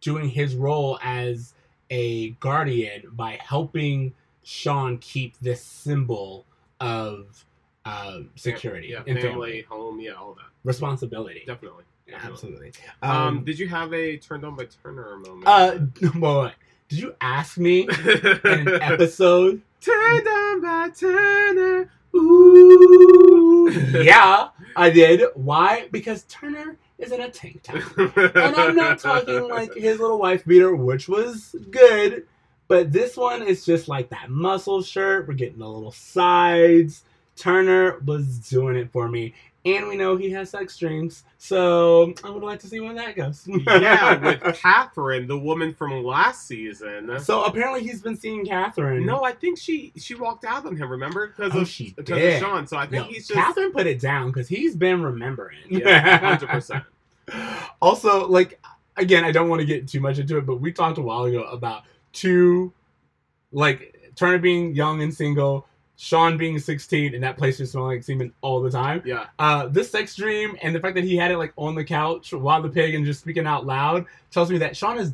doing 0.00 0.28
his 0.28 0.54
role 0.54 0.98
as 1.02 1.54
a 1.90 2.30
guardian 2.40 3.02
by 3.12 3.38
helping 3.42 4.12
Shawn 4.42 4.98
keep 4.98 5.38
this 5.40 5.62
symbol 5.62 6.44
of 6.80 7.44
um, 7.84 8.30
security 8.36 8.88
Yeah. 8.88 8.98
and 9.06 9.18
family, 9.20 9.22
family 9.22 9.62
home. 9.62 10.00
Yeah. 10.00 10.12
All 10.12 10.34
that. 10.34 10.46
responsibility. 10.64 11.42
Definitely. 11.46 11.84
Yeah, 12.08 12.18
absolutely. 12.22 12.72
Um, 13.02 13.10
Um, 13.10 13.44
did 13.44 13.58
you 13.58 13.68
have 13.68 13.92
a 13.92 14.16
turned 14.16 14.44
on 14.44 14.54
by 14.56 14.66
Turner 14.82 15.16
moment? 15.16 15.44
uh, 15.46 15.78
well, 16.18 16.52
did 16.88 16.98
you 17.00 17.14
ask 17.20 17.58
me 17.58 17.88
in 17.88 18.38
an 18.44 18.68
episode? 18.82 19.60
turned 19.80 20.26
on 20.26 20.60
by 20.62 20.90
Turner. 20.90 21.90
Ooh, 22.14 23.70
yeah, 24.02 24.48
I 24.76 24.90
did. 24.90 25.22
Why? 25.34 25.88
Because 25.90 26.24
Turner 26.28 26.76
is 26.98 27.12
in 27.12 27.20
a 27.20 27.30
tank 27.30 27.62
top. 27.62 27.82
and 27.98 28.56
I'm 28.56 28.76
not 28.76 28.98
talking 28.98 29.48
like 29.48 29.74
his 29.74 30.00
little 30.00 30.18
wife 30.18 30.44
beater, 30.44 30.74
which 30.74 31.08
was 31.08 31.54
good, 31.70 32.26
but 32.68 32.92
this 32.92 33.16
one 33.16 33.42
is 33.42 33.64
just 33.64 33.88
like 33.88 34.10
that 34.10 34.30
muscle 34.30 34.82
shirt. 34.82 35.28
We're 35.28 35.34
getting 35.34 35.58
the 35.58 35.68
little 35.68 35.92
sides. 35.92 37.02
Turner 37.36 37.98
was 38.00 38.38
doing 38.38 38.76
it 38.76 38.90
for 38.92 39.08
me, 39.08 39.34
and 39.66 39.88
we 39.88 39.96
know 39.96 40.16
he 40.16 40.30
has 40.30 40.50
sex 40.50 40.78
dreams, 40.78 41.24
so 41.38 42.14
I 42.24 42.30
would 42.30 42.42
like 42.42 42.60
to 42.60 42.66
see 42.68 42.80
where 42.80 42.94
that 42.94 43.16
goes. 43.16 43.46
yeah, 43.66 44.16
with 44.18 44.40
Catherine, 44.62 45.26
the 45.26 45.36
woman 45.38 45.74
from 45.74 46.04
last 46.04 46.46
season. 46.46 47.18
so 47.20 47.44
apparently 47.44 47.82
he's 47.82 48.00
been 48.00 48.16
seeing 48.16 48.46
Catherine. 48.46 49.04
No, 49.04 49.24
I 49.24 49.32
think 49.32 49.58
she 49.58 49.92
she 49.96 50.14
walked 50.14 50.44
out 50.44 50.64
on 50.64 50.76
him. 50.76 50.88
Remember 50.90 51.26
because 51.28 51.52
Oh, 51.54 51.60
of 51.62 51.68
she 51.68 51.92
because 51.96 52.18
did. 52.18 52.34
of 52.34 52.40
Shawn. 52.40 52.66
So 52.66 52.76
I 52.76 52.86
think 52.86 53.02
No, 53.06 53.08
he's 53.12 53.26
just 53.26 53.38
Catherine 53.38 53.72
put 53.72 53.86
it 53.86 54.00
down 54.00 54.28
because 54.28 54.48
he's 54.48 54.76
been 54.76 55.02
remembering. 55.02 55.58
yeah, 55.68 56.16
hundred 56.38 56.48
percent. 56.48 56.84
also, 57.82 58.26
like 58.28 58.60
again, 58.96 59.24
I 59.24 59.32
don't 59.32 59.48
want 59.48 59.60
to 59.60 59.66
get 59.66 59.88
too 59.88 60.00
much 60.00 60.18
into 60.18 60.38
it, 60.38 60.46
but 60.46 60.56
we 60.60 60.72
talked 60.72 60.98
a 60.98 61.02
while 61.02 61.24
ago 61.24 61.42
about 61.44 61.82
two, 62.12 62.72
like 63.52 64.12
Turner 64.14 64.38
being 64.38 64.74
young 64.74 65.02
and 65.02 65.12
single, 65.12 65.66
Shawn 65.96 66.36
being 66.36 66.58
sixteen, 66.58 67.14
and 67.14 67.22
that 67.24 67.38
place 67.38 67.58
just 67.58 67.72
smelling 67.72 67.96
like 67.96 68.04
semen 68.04 68.32
all 68.42 68.60
the 68.60 68.70
time. 68.70 69.02
Yeah, 69.04 69.26
Uh, 69.38 69.66
this 69.68 69.90
sex 69.90 70.14
dream 70.14 70.56
and 70.62 70.74
the 70.74 70.80
fact 70.80 70.94
that 70.96 71.04
he 71.04 71.16
had 71.16 71.30
it 71.30 71.38
like 71.38 71.52
on 71.56 71.74
the 71.74 71.84
couch 71.84 72.32
while 72.32 72.60
the 72.62 72.68
pig 72.68 72.94
and 72.94 73.04
just 73.06 73.20
speaking 73.20 73.46
out 73.46 73.64
loud 73.66 74.04
tells 74.30 74.50
me 74.50 74.58
that 74.58 74.76
Shawn 74.76 74.98
is 74.98 75.12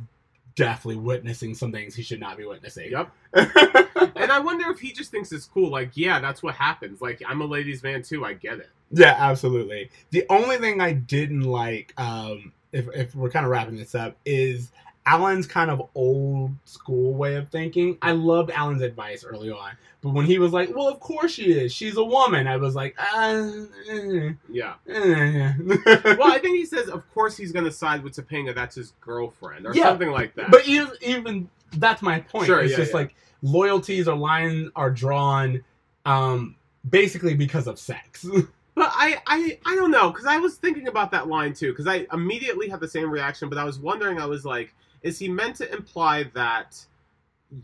definitely 0.55 0.97
witnessing 1.01 1.55
some 1.55 1.73
things 1.73 1.95
he 1.95 2.03
should 2.03 2.21
not 2.21 2.37
be 2.37 2.45
witnessing. 2.45 2.91
yep. 2.91 3.11
And 4.15 4.31
I 4.31 4.39
wonder 4.39 4.71
if 4.71 4.79
he 4.79 4.93
just 4.93 5.11
thinks 5.11 5.33
it's 5.33 5.47
cool. 5.47 5.71
Like, 5.71 5.91
yeah, 5.95 6.21
that's 6.21 6.43
what 6.43 6.55
happens. 6.55 7.01
Like, 7.01 7.23
I'm 7.27 7.41
a 7.41 7.45
ladies' 7.45 7.83
man 7.83 8.03
too. 8.03 8.25
I 8.25 8.35
get 8.35 8.59
it. 8.59 8.69
Yeah, 8.91 9.17
absolutely. 9.19 9.91
The 10.11 10.25
only 10.29 10.59
thing 10.59 10.81
I 10.81 10.93
didn't 10.93 11.43
like, 11.43 11.93
um, 11.97 12.53
if 12.73 12.87
if 12.95 13.15
we're 13.15 13.31
kind 13.31 13.45
of 13.47 13.51
wrapping 13.51 13.77
this 13.77 13.95
up, 13.95 14.17
is 14.25 14.71
Alan's 15.05 15.47
kind 15.47 15.71
of 15.71 15.89
old 15.95 16.53
school 16.65 17.15
way 17.15 17.35
of 17.37 17.49
thinking. 17.51 17.99
I 18.03 18.13
loved 18.13 18.51
Alan's 18.51 18.83
advice 18.83 19.25
early 19.25 19.51
on, 19.51 19.73
but 20.01 20.11
when 20.11 20.27
he 20.27 20.39
was 20.39 20.53
like, 20.53 20.75
"Well, 20.75 20.89
of 20.89 21.01
course 21.01 21.33
she 21.33 21.53
is. 21.53 21.73
She's 21.73 21.97
a 21.97 22.05
woman," 22.05 22.47
I 22.47 22.57
was 22.57 22.75
like, 22.77 22.95
uh, 22.99 23.51
eh, 23.91 24.31
Yeah. 24.49 24.75
eh. 24.89 25.53
Well, 25.59 26.31
I 26.33 26.39
think 26.43 26.57
he 26.57 26.67
says, 26.67 26.89
of 26.89 27.03
course, 27.15 27.37
he's 27.37 27.51
gonna 27.53 27.71
side 27.73 28.03
with 28.05 28.15
Topanga. 28.15 28.55
That's 28.55 28.77
his 28.77 28.93
girlfriend, 29.01 29.67
or 29.67 29.75
Yeah, 29.75 29.85
something 29.85 30.11
like 30.11 30.35
that. 30.37 30.51
but 30.53 30.67
even 30.69 30.91
even 31.01 31.49
that's 31.79 32.01
my 32.03 32.21
point. 32.21 32.47
Sure, 32.47 32.61
it's 32.61 32.71
yeah, 32.73 32.77
just 32.79 32.91
yeah. 32.93 32.99
like 32.99 33.15
loyalties 33.43 34.07
or 34.07 34.15
lines 34.15 34.71
are 34.77 34.91
drawn, 34.91 35.65
um, 36.07 36.55
basically 36.89 37.35
because 37.35 37.67
of 37.67 37.79
sex. 37.79 38.27
But 38.75 38.91
I, 38.95 39.19
I, 39.27 39.59
I 39.67 39.75
don't 39.75 39.91
know 39.91 40.09
because 40.11 40.25
I 40.25 40.39
was 40.39 40.55
thinking 40.57 40.89
about 40.89 41.11
that 41.11 41.29
line 41.29 41.53
too 41.53 41.73
because 41.73 41.87
I 41.87 42.07
immediately 42.11 42.71
had 42.71 42.81
the 42.81 42.89
same 42.89 43.11
reaction. 43.11 43.51
But 43.51 43.59
I 43.59 43.65
was 43.65 43.79
wondering, 43.79 44.19
I 44.19 44.25
was 44.25 44.47
like, 44.47 44.75
is 45.03 45.19
he 45.19 45.29
meant 45.29 45.57
to 45.57 45.73
imply 45.73 46.25
that 46.35 46.85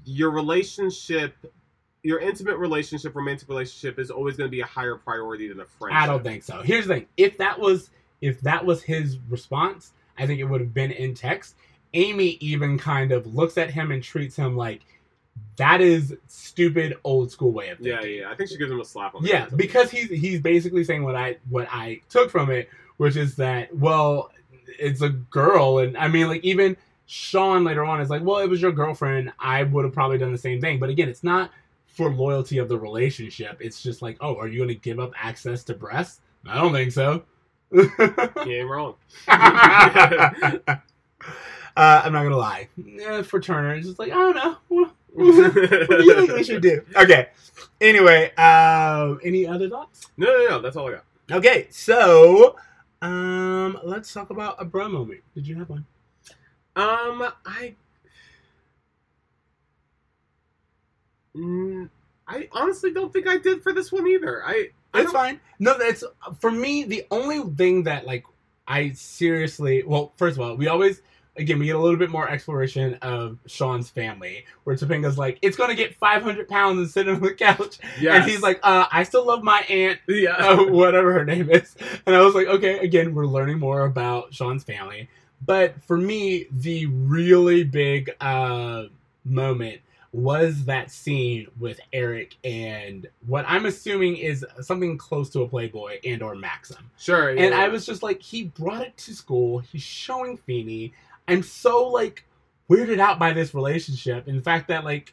your 0.04 0.30
relationship, 0.30 1.34
your 2.02 2.18
intimate 2.18 2.56
relationship, 2.56 3.14
romantic 3.14 3.48
relationship, 3.48 3.98
is 3.98 4.10
always 4.10 4.36
going 4.36 4.48
to 4.48 4.50
be 4.50 4.60
a 4.60 4.66
higher 4.66 4.96
priority 4.96 5.48
than 5.48 5.60
a 5.60 5.64
friendship? 5.64 6.02
I 6.02 6.06
don't 6.06 6.22
think 6.22 6.42
so. 6.42 6.62
Here's 6.62 6.86
the 6.86 6.94
thing: 6.94 7.06
if 7.16 7.38
that 7.38 7.58
was 7.58 7.90
if 8.20 8.40
that 8.42 8.64
was 8.64 8.82
his 8.82 9.18
response, 9.28 9.92
I 10.18 10.26
think 10.26 10.40
it 10.40 10.44
would 10.44 10.60
have 10.60 10.74
been 10.74 10.90
in 10.90 11.14
text. 11.14 11.54
Amy 11.94 12.36
even 12.40 12.78
kind 12.78 13.12
of 13.12 13.34
looks 13.34 13.56
at 13.56 13.70
him 13.70 13.90
and 13.92 14.02
treats 14.02 14.36
him 14.36 14.56
like 14.56 14.82
that 15.56 15.80
is 15.80 16.14
stupid 16.26 16.96
old 17.04 17.30
school 17.30 17.52
way 17.52 17.70
of 17.70 17.78
thinking. 17.78 18.10
yeah. 18.10 18.20
Yeah. 18.22 18.30
I 18.30 18.34
think 18.34 18.50
she 18.50 18.58
gives 18.58 18.70
him 18.70 18.80
a 18.80 18.84
slap 18.84 19.14
on 19.14 19.22
the 19.22 19.28
Yeah, 19.28 19.48
because 19.56 19.90
he's 19.90 20.10
he's 20.10 20.40
basically 20.40 20.84
saying 20.84 21.02
what 21.02 21.14
I 21.16 21.36
what 21.48 21.68
I 21.70 22.00
took 22.08 22.30
from 22.30 22.50
it, 22.50 22.68
which 22.98 23.16
is 23.16 23.36
that 23.36 23.74
well, 23.74 24.30
it's 24.78 25.02
a 25.02 25.08
girl, 25.08 25.78
and 25.78 25.96
I 25.96 26.08
mean 26.08 26.28
like 26.28 26.44
even 26.44 26.76
Shawn 27.10 27.64
later 27.64 27.84
on 27.84 28.02
is 28.02 28.10
like, 28.10 28.22
well, 28.22 28.36
it 28.38 28.50
was 28.50 28.60
your 28.60 28.70
girlfriend. 28.70 29.32
I 29.38 29.62
would 29.62 29.84
have 29.84 29.94
probably 29.94 30.18
done 30.18 30.30
the 30.30 30.38
same 30.38 30.60
thing, 30.60 30.78
but 30.78 30.90
again, 30.90 31.08
it's 31.08 31.24
not 31.24 31.50
for 31.86 32.12
loyalty 32.12 32.58
of 32.58 32.68
the 32.68 32.78
relationship. 32.78 33.56
It's 33.60 33.82
just 33.82 34.02
like, 34.02 34.18
oh, 34.20 34.36
are 34.36 34.46
you 34.46 34.58
going 34.58 34.68
to 34.68 34.74
give 34.74 35.00
up 35.00 35.12
access 35.16 35.64
to 35.64 35.74
breasts? 35.74 36.20
I 36.46 36.60
don't 36.60 36.72
think 36.72 36.92
so. 36.92 37.22
ain't 37.74 38.68
wrong. 38.68 38.94
uh, 39.28 40.76
I'm 41.76 42.12
not 42.12 42.22
gonna 42.22 42.36
lie. 42.36 42.68
Eh, 43.00 43.22
for 43.22 43.40
Turner, 43.40 43.74
it's 43.74 43.86
just 43.86 43.98
like 43.98 44.10
I 44.10 44.14
don't 44.14 44.36
know. 44.36 44.56
What, 44.68 44.92
what 45.12 45.24
do 45.24 46.04
you 46.04 46.14
think 46.14 46.32
we 46.34 46.44
should 46.44 46.62
do? 46.62 46.82
Okay. 46.96 47.28
Anyway, 47.80 48.34
um, 48.36 49.20
any 49.24 49.46
other 49.46 49.68
thoughts? 49.68 50.06
No, 50.16 50.26
no, 50.26 50.48
no. 50.48 50.60
That's 50.62 50.76
all 50.76 50.88
I 50.88 50.92
got. 50.92 51.04
Okay, 51.30 51.66
so 51.70 52.56
um, 53.02 53.78
let's 53.82 54.12
talk 54.12 54.30
about 54.30 54.56
a 54.58 54.64
bro 54.64 54.88
moment. 54.88 55.20
Did 55.34 55.46
you 55.46 55.56
have 55.56 55.68
one? 55.68 55.84
Um, 56.78 57.28
I, 57.44 57.74
Mm, 61.36 61.88
I 62.26 62.48
honestly 62.52 62.92
don't 62.92 63.12
think 63.12 63.26
I 63.28 63.36
did 63.38 63.62
for 63.62 63.72
this 63.72 63.92
one 63.92 64.06
either. 64.06 64.42
I, 64.44 64.70
I 64.94 65.02
It's 65.02 65.12
fine. 65.12 65.40
No, 65.58 65.76
that's 65.78 66.02
for 66.40 66.50
me. 66.50 66.84
The 66.84 67.04
only 67.10 67.42
thing 67.54 67.84
that 67.84 68.06
like 68.06 68.24
I 68.66 68.90
seriously, 68.92 69.82
well, 69.84 70.12
first 70.16 70.36
of 70.36 70.42
all, 70.42 70.56
we 70.56 70.68
always 70.68 71.00
again 71.36 71.58
we 71.58 71.66
get 71.66 71.76
a 71.76 71.78
little 71.78 71.98
bit 71.98 72.10
more 72.10 72.28
exploration 72.28 72.94
of 73.02 73.38
Shawn's 73.46 73.88
family, 73.90 74.44
where 74.64 74.74
Topanga's 74.76 75.16
like, 75.18 75.38
it's 75.42 75.56
gonna 75.56 75.74
get 75.76 75.94
500 75.96 76.48
pounds 76.48 76.78
and 76.78 76.90
sit 76.90 77.08
on 77.08 77.20
the 77.20 77.32
couch, 77.34 77.78
Yes. 78.00 78.22
and 78.22 78.30
he's 78.30 78.42
like, 78.42 78.58
uh, 78.64 78.86
I 78.90 79.04
still 79.04 79.24
love 79.24 79.44
my 79.44 79.60
aunt, 79.68 80.00
yeah, 80.08 80.32
uh, 80.32 80.64
whatever 80.64 81.12
her 81.12 81.24
name 81.24 81.48
is, 81.50 81.76
and 82.06 82.16
I 82.16 82.20
was 82.22 82.34
like, 82.34 82.48
okay, 82.48 82.78
again, 82.80 83.14
we're 83.14 83.26
learning 83.26 83.60
more 83.60 83.82
about 83.82 84.34
Shawn's 84.34 84.64
family, 84.64 85.08
but 85.44 85.82
for 85.82 85.96
me, 85.96 86.46
the 86.50 86.86
really 86.86 87.64
big 87.64 88.10
uh 88.20 88.84
moment 89.24 89.80
was 90.12 90.64
that 90.64 90.90
scene 90.90 91.46
with 91.60 91.78
Eric 91.92 92.36
and 92.42 93.06
what 93.26 93.44
I'm 93.46 93.66
assuming 93.66 94.16
is 94.16 94.44
something 94.60 94.96
close 94.96 95.28
to 95.30 95.42
a 95.42 95.48
Playboy 95.48 95.98
and 96.04 96.22
or 96.22 96.34
Maxim. 96.34 96.90
sure. 96.98 97.30
Yeah, 97.34 97.42
And. 97.42 97.54
I 97.54 97.68
was 97.68 97.84
just 97.84 98.02
like, 98.02 98.22
he 98.22 98.44
brought 98.44 98.82
it 98.82 98.96
to 98.98 99.14
school. 99.14 99.58
He's 99.58 99.82
showing 99.82 100.38
Feeny. 100.38 100.94
I'm 101.28 101.42
so 101.42 101.86
like 101.88 102.24
weirded 102.70 102.98
out 103.00 103.18
by 103.18 103.32
this 103.34 103.54
relationship. 103.54 104.28
In 104.28 104.40
fact, 104.40 104.68
that 104.68 104.84
like, 104.84 105.12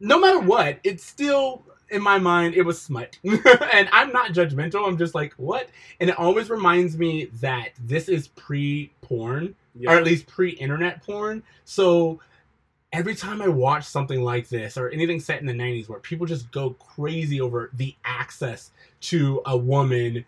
no 0.00 0.18
matter 0.18 0.40
what, 0.40 0.78
it's 0.84 1.04
still 1.04 1.62
in 1.90 2.02
my 2.02 2.18
mind 2.18 2.54
it 2.54 2.62
was 2.62 2.80
smut. 2.80 3.18
and 3.24 3.88
I'm 3.92 4.12
not 4.12 4.32
judgmental. 4.32 4.86
I'm 4.86 4.98
just 4.98 5.14
like, 5.14 5.32
what? 5.34 5.68
And 6.00 6.10
it 6.10 6.18
always 6.18 6.50
reminds 6.50 6.96
me 6.96 7.26
that 7.40 7.70
this 7.84 8.08
is 8.08 8.28
pre-porn 8.28 9.54
Yeah. 9.74 9.92
or 9.92 9.96
at 9.98 10.04
least 10.04 10.26
pre-internet 10.26 11.02
porn. 11.04 11.42
So 11.64 12.20
every 12.92 13.14
time 13.14 13.40
I 13.42 13.48
watch 13.48 13.84
something 13.84 14.22
like 14.22 14.48
this 14.48 14.76
or 14.76 14.88
anything 14.90 15.20
set 15.20 15.40
in 15.40 15.46
the 15.46 15.52
90s 15.52 15.88
where 15.88 16.00
people 16.00 16.26
just 16.26 16.50
go 16.50 16.70
crazy 16.70 17.40
over 17.40 17.70
the 17.74 17.94
access 18.04 18.70
to 19.02 19.42
a 19.46 19.56
woman 19.56 20.24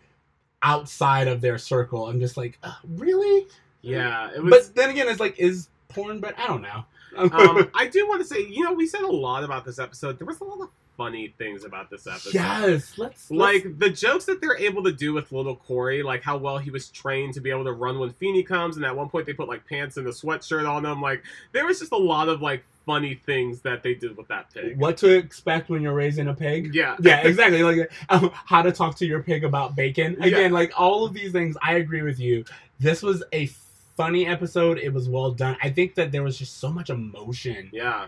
outside 0.61 1.27
of 1.27 1.41
their 1.41 1.57
circle, 1.57 2.07
I'm 2.07 2.19
just 2.19 2.37
like, 2.37 2.57
uh, 2.63 2.73
really? 2.87 3.47
yeah, 3.81 4.29
it 4.33 4.41
was. 4.41 4.51
But 4.69 4.75
then 4.75 4.89
again, 4.91 5.07
it's 5.09 5.19
like, 5.19 5.37
is 5.37 5.67
porn? 5.89 6.19
But 6.21 6.39
I 6.39 6.47
don't 6.47 6.61
know. 6.61 6.85
um, 7.17 7.69
I 7.75 7.87
do 7.87 8.07
want 8.07 8.21
to 8.21 8.27
say, 8.27 8.45
you 8.47 8.63
know, 8.63 8.71
we 8.73 8.87
said 8.87 9.01
a 9.01 9.07
lot 9.11 9.43
about 9.43 9.65
this 9.65 9.77
episode. 9.77 10.17
There 10.17 10.25
was 10.25 10.39
a 10.39 10.45
lot 10.45 10.61
of 10.61 10.69
funny 10.97 11.33
things 11.37 11.63
about 11.63 11.89
this 11.89 12.05
episode. 12.07 12.33
Yes, 12.33 12.97
let's, 12.97 13.29
let's 13.29 13.31
Like 13.31 13.79
the 13.79 13.89
jokes 13.89 14.25
that 14.25 14.41
they're 14.41 14.57
able 14.57 14.83
to 14.83 14.91
do 14.91 15.13
with 15.13 15.31
little 15.31 15.55
Cory, 15.55 16.03
like 16.03 16.21
how 16.23 16.37
well 16.37 16.57
he 16.57 16.69
was 16.69 16.89
trained 16.89 17.33
to 17.33 17.41
be 17.41 17.49
able 17.49 17.63
to 17.63 17.71
run 17.73 17.99
when 17.99 18.11
Feeny 18.11 18.43
comes, 18.43 18.77
and 18.77 18.85
at 18.85 18.95
one 18.95 19.09
point 19.09 19.25
they 19.25 19.33
put 19.33 19.47
like 19.47 19.65
pants 19.67 19.97
and 19.97 20.07
a 20.07 20.11
sweatshirt 20.11 20.69
on 20.69 20.85
him. 20.85 21.01
Like 21.01 21.23
there 21.51 21.65
was 21.65 21.79
just 21.79 21.91
a 21.91 21.97
lot 21.97 22.29
of 22.29 22.41
like 22.41 22.63
funny 22.85 23.15
things 23.25 23.61
that 23.61 23.81
they 23.81 23.93
did 23.95 24.17
with 24.17 24.27
that 24.27 24.53
pig. 24.53 24.77
what 24.77 24.97
to 24.97 25.09
expect 25.09 25.69
when 25.69 25.81
you're 25.81 25.93
raising 25.93 26.27
a 26.27 26.33
pig. 26.33 26.73
Yeah. 26.75 26.97
yeah, 27.01 27.21
exactly. 27.25 27.63
Like 27.63 27.91
um, 28.09 28.29
how 28.33 28.61
to 28.61 28.71
talk 28.71 28.95
to 28.97 29.05
your 29.05 29.23
pig 29.23 29.43
about 29.43 29.75
bacon. 29.75 30.17
Yeah. 30.19 30.25
Again, 30.27 30.51
like 30.51 30.73
all 30.79 31.05
of 31.05 31.13
these 31.13 31.31
things, 31.31 31.55
I 31.61 31.75
agree 31.75 32.01
with 32.01 32.19
you. 32.19 32.43
This 32.79 33.01
was 33.01 33.23
a 33.33 33.47
funny 33.95 34.27
episode. 34.27 34.79
It 34.79 34.93
was 34.93 35.07
well 35.07 35.31
done. 35.31 35.55
I 35.63 35.69
think 35.69 35.95
that 35.95 36.11
there 36.11 36.23
was 36.23 36.37
just 36.37 36.57
so 36.59 36.69
much 36.69 36.89
emotion, 36.89 37.69
Yeah. 37.71 38.07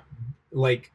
like 0.51 0.91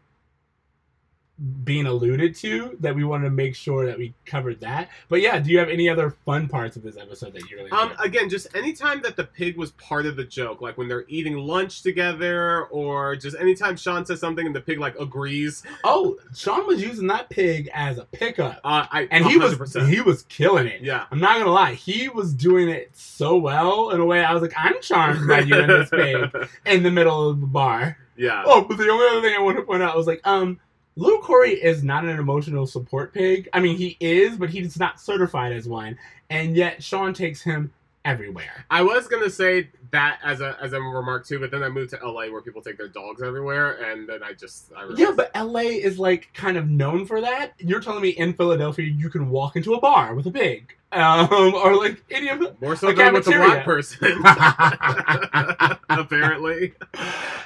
being 1.64 1.86
alluded 1.86 2.34
to, 2.36 2.76
that 2.80 2.94
we 2.94 3.02
wanted 3.04 3.24
to 3.24 3.30
make 3.30 3.54
sure 3.54 3.86
that 3.86 3.96
we 3.96 4.12
covered 4.26 4.60
that. 4.60 4.90
But 5.08 5.20
yeah, 5.22 5.38
do 5.38 5.50
you 5.50 5.58
have 5.58 5.68
any 5.70 5.88
other 5.88 6.10
fun 6.10 6.48
parts 6.48 6.76
of 6.76 6.82
this 6.82 6.96
episode 6.96 7.32
that 7.32 7.48
you 7.48 7.56
really? 7.56 7.70
Um, 7.70 7.92
enjoyed? 7.92 8.06
again, 8.06 8.28
just 8.28 8.54
anytime 8.54 9.00
that 9.02 9.16
the 9.16 9.24
pig 9.24 9.56
was 9.56 9.70
part 9.72 10.04
of 10.04 10.16
the 10.16 10.24
joke, 10.24 10.60
like 10.60 10.76
when 10.76 10.86
they're 10.88 11.06
eating 11.08 11.36
lunch 11.38 11.82
together, 11.82 12.64
or 12.66 13.16
just 13.16 13.36
anytime 13.38 13.76
Shawn 13.76 14.04
says 14.04 14.20
something 14.20 14.44
and 14.44 14.54
the 14.54 14.60
pig 14.60 14.78
like 14.78 14.98
agrees, 15.00 15.62
oh, 15.84 16.18
Shawn 16.34 16.66
was 16.66 16.82
using 16.82 17.06
that 17.06 17.30
pig 17.30 17.70
as 17.72 17.96
a 17.98 18.04
pickup, 18.04 18.60
uh, 18.64 18.86
I 18.90 19.08
and 19.10 19.24
he 19.24 19.38
was 19.38 19.54
100%. 19.54 19.88
he 19.88 20.00
was 20.00 20.22
killing 20.24 20.66
it. 20.66 20.82
yeah. 20.82 21.06
I'm 21.10 21.20
not 21.20 21.38
gonna 21.38 21.50
lie, 21.50 21.74
he 21.74 22.08
was 22.08 22.34
doing 22.34 22.68
it 22.68 22.90
so 22.94 23.36
well 23.38 23.90
in 23.90 24.00
a 24.00 24.04
way. 24.04 24.22
I 24.24 24.32
was 24.34 24.42
like, 24.42 24.52
I'm 24.56 24.80
charmed 24.82 25.26
by 25.26 25.40
you 25.40 25.54
and 25.54 25.70
this 25.70 25.90
pig 25.90 26.48
in 26.66 26.82
the 26.82 26.90
middle 26.90 27.30
of 27.30 27.40
the 27.40 27.46
bar. 27.46 27.96
yeah. 28.16 28.42
Oh, 28.44 28.62
but 28.62 28.76
the 28.76 28.88
only 28.88 29.06
other 29.08 29.22
thing 29.22 29.34
I 29.34 29.40
want 29.40 29.56
to 29.56 29.62
point 29.62 29.82
out 29.82 29.96
was 29.96 30.06
like, 30.06 30.20
um, 30.24 30.60
Little 31.00 31.20
Cory 31.20 31.52
is 31.52 31.82
not 31.82 32.04
an 32.04 32.18
emotional 32.18 32.66
support 32.66 33.14
pig. 33.14 33.48
I 33.54 33.60
mean, 33.60 33.78
he 33.78 33.96
is, 34.00 34.36
but 34.36 34.50
he's 34.50 34.78
not 34.78 35.00
certified 35.00 35.50
as 35.50 35.66
one, 35.66 35.96
and 36.28 36.54
yet 36.54 36.82
Shawn 36.82 37.14
takes 37.14 37.40
him 37.40 37.72
everywhere. 38.04 38.64
I 38.70 38.82
was 38.82 39.06
gonna 39.08 39.30
say 39.30 39.70
that 39.90 40.18
as 40.24 40.40
a 40.40 40.56
as 40.60 40.72
a 40.72 40.80
remark 40.80 41.26
too, 41.26 41.38
but 41.40 41.50
then 41.50 41.62
I 41.62 41.68
moved 41.68 41.90
to 41.90 41.98
LA 42.04 42.30
where 42.30 42.40
people 42.40 42.62
take 42.62 42.78
their 42.78 42.88
dogs 42.88 43.22
everywhere, 43.22 43.72
and 43.90 44.08
then 44.08 44.22
I 44.22 44.32
just 44.32 44.72
I 44.76 44.88
Yeah, 44.96 45.12
but 45.14 45.30
LA 45.34 45.60
is 45.60 45.98
like 45.98 46.30
kind 46.34 46.56
of 46.56 46.68
known 46.68 47.06
for 47.06 47.20
that. 47.20 47.52
You're 47.58 47.80
telling 47.80 48.02
me 48.02 48.10
in 48.10 48.32
Philadelphia 48.34 48.86
you 48.86 49.10
can 49.10 49.30
walk 49.30 49.56
into 49.56 49.74
a 49.74 49.80
bar 49.80 50.14
with 50.14 50.26
a 50.26 50.30
pig, 50.30 50.74
um, 50.92 51.54
or 51.54 51.76
like 51.76 52.02
any 52.10 52.28
of 52.28 52.40
more 52.60 52.74
so 52.76 52.88
a 52.88 52.94
than 52.94 53.12
with 53.14 53.26
a 53.26 53.30
black 53.32 53.64
person, 53.64 53.98
apparently. 55.90 56.72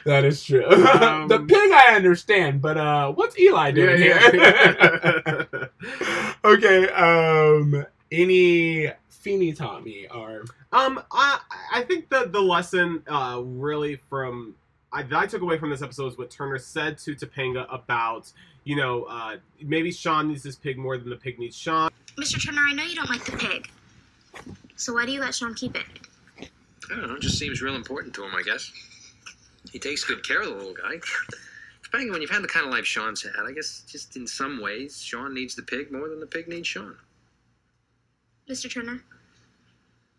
That 0.04 0.24
is 0.24 0.42
true. 0.44 0.64
Um, 0.66 1.28
the 1.28 1.40
pig 1.40 1.72
I 1.72 1.94
understand, 1.94 2.60
but 2.62 2.76
uh, 2.78 3.12
what's 3.12 3.38
Eli 3.38 3.70
doing 3.72 4.00
Yeah, 4.02 4.30
here? 4.30 5.48
yeah. 5.52 6.24
okay. 6.44 6.88
Um, 6.90 7.86
any 8.12 8.90
Feeny 9.24 9.54
taught 9.54 9.82
me 9.82 10.06
are. 10.08 10.44
Um, 10.70 11.02
I 11.10 11.40
I 11.72 11.82
think 11.82 12.10
the 12.10 12.28
the 12.30 12.42
lesson 12.42 13.02
uh 13.08 13.40
really 13.42 13.96
from 14.10 14.54
I, 14.92 15.02
that 15.02 15.18
I 15.18 15.26
took 15.26 15.40
away 15.40 15.56
from 15.58 15.70
this 15.70 15.80
episode 15.80 16.12
is 16.12 16.18
what 16.18 16.30
Turner 16.30 16.58
said 16.58 16.98
to 16.98 17.14
Topanga 17.14 17.66
about 17.72 18.30
you 18.64 18.76
know 18.76 19.04
uh 19.04 19.38
maybe 19.62 19.90
Shawn 19.90 20.28
needs 20.28 20.42
this 20.42 20.56
pig 20.56 20.76
more 20.76 20.98
than 20.98 21.08
the 21.08 21.16
pig 21.16 21.38
needs 21.38 21.56
Shawn. 21.56 21.90
Mr. 22.18 22.44
Turner, 22.44 22.60
I 22.68 22.74
know 22.74 22.84
you 22.84 22.94
don't 22.94 23.08
like 23.08 23.24
the 23.24 23.38
pig. 23.38 23.70
So 24.76 24.92
why 24.92 25.06
do 25.06 25.12
you 25.12 25.20
let 25.20 25.34
Shawn 25.34 25.54
keep 25.54 25.74
it? 25.74 25.86
I 26.92 26.94
don't 26.94 27.08
know. 27.08 27.14
It 27.14 27.22
just 27.22 27.38
seems 27.38 27.62
real 27.62 27.76
important 27.76 28.12
to 28.16 28.24
him, 28.24 28.34
I 28.34 28.42
guess. 28.42 28.70
He 29.72 29.78
takes 29.78 30.04
good 30.04 30.22
care 30.22 30.42
of 30.42 30.48
the 30.48 30.54
little 30.54 30.74
guy. 30.74 31.00
Depending 31.82 32.12
when 32.12 32.20
you've 32.20 32.30
had 32.30 32.42
the 32.42 32.48
kind 32.48 32.66
of 32.66 32.72
life 32.72 32.84
Shawn's 32.84 33.22
had, 33.22 33.46
I 33.46 33.52
guess 33.52 33.84
just 33.88 34.16
in 34.16 34.26
some 34.26 34.60
ways, 34.60 35.00
Shawn 35.00 35.32
needs 35.32 35.54
the 35.54 35.62
pig 35.62 35.90
more 35.90 36.10
than 36.10 36.20
the 36.20 36.26
pig 36.26 36.46
needs 36.46 36.68
Shawn. 36.68 36.96
Mr. 38.50 38.70
Turner, 38.70 39.02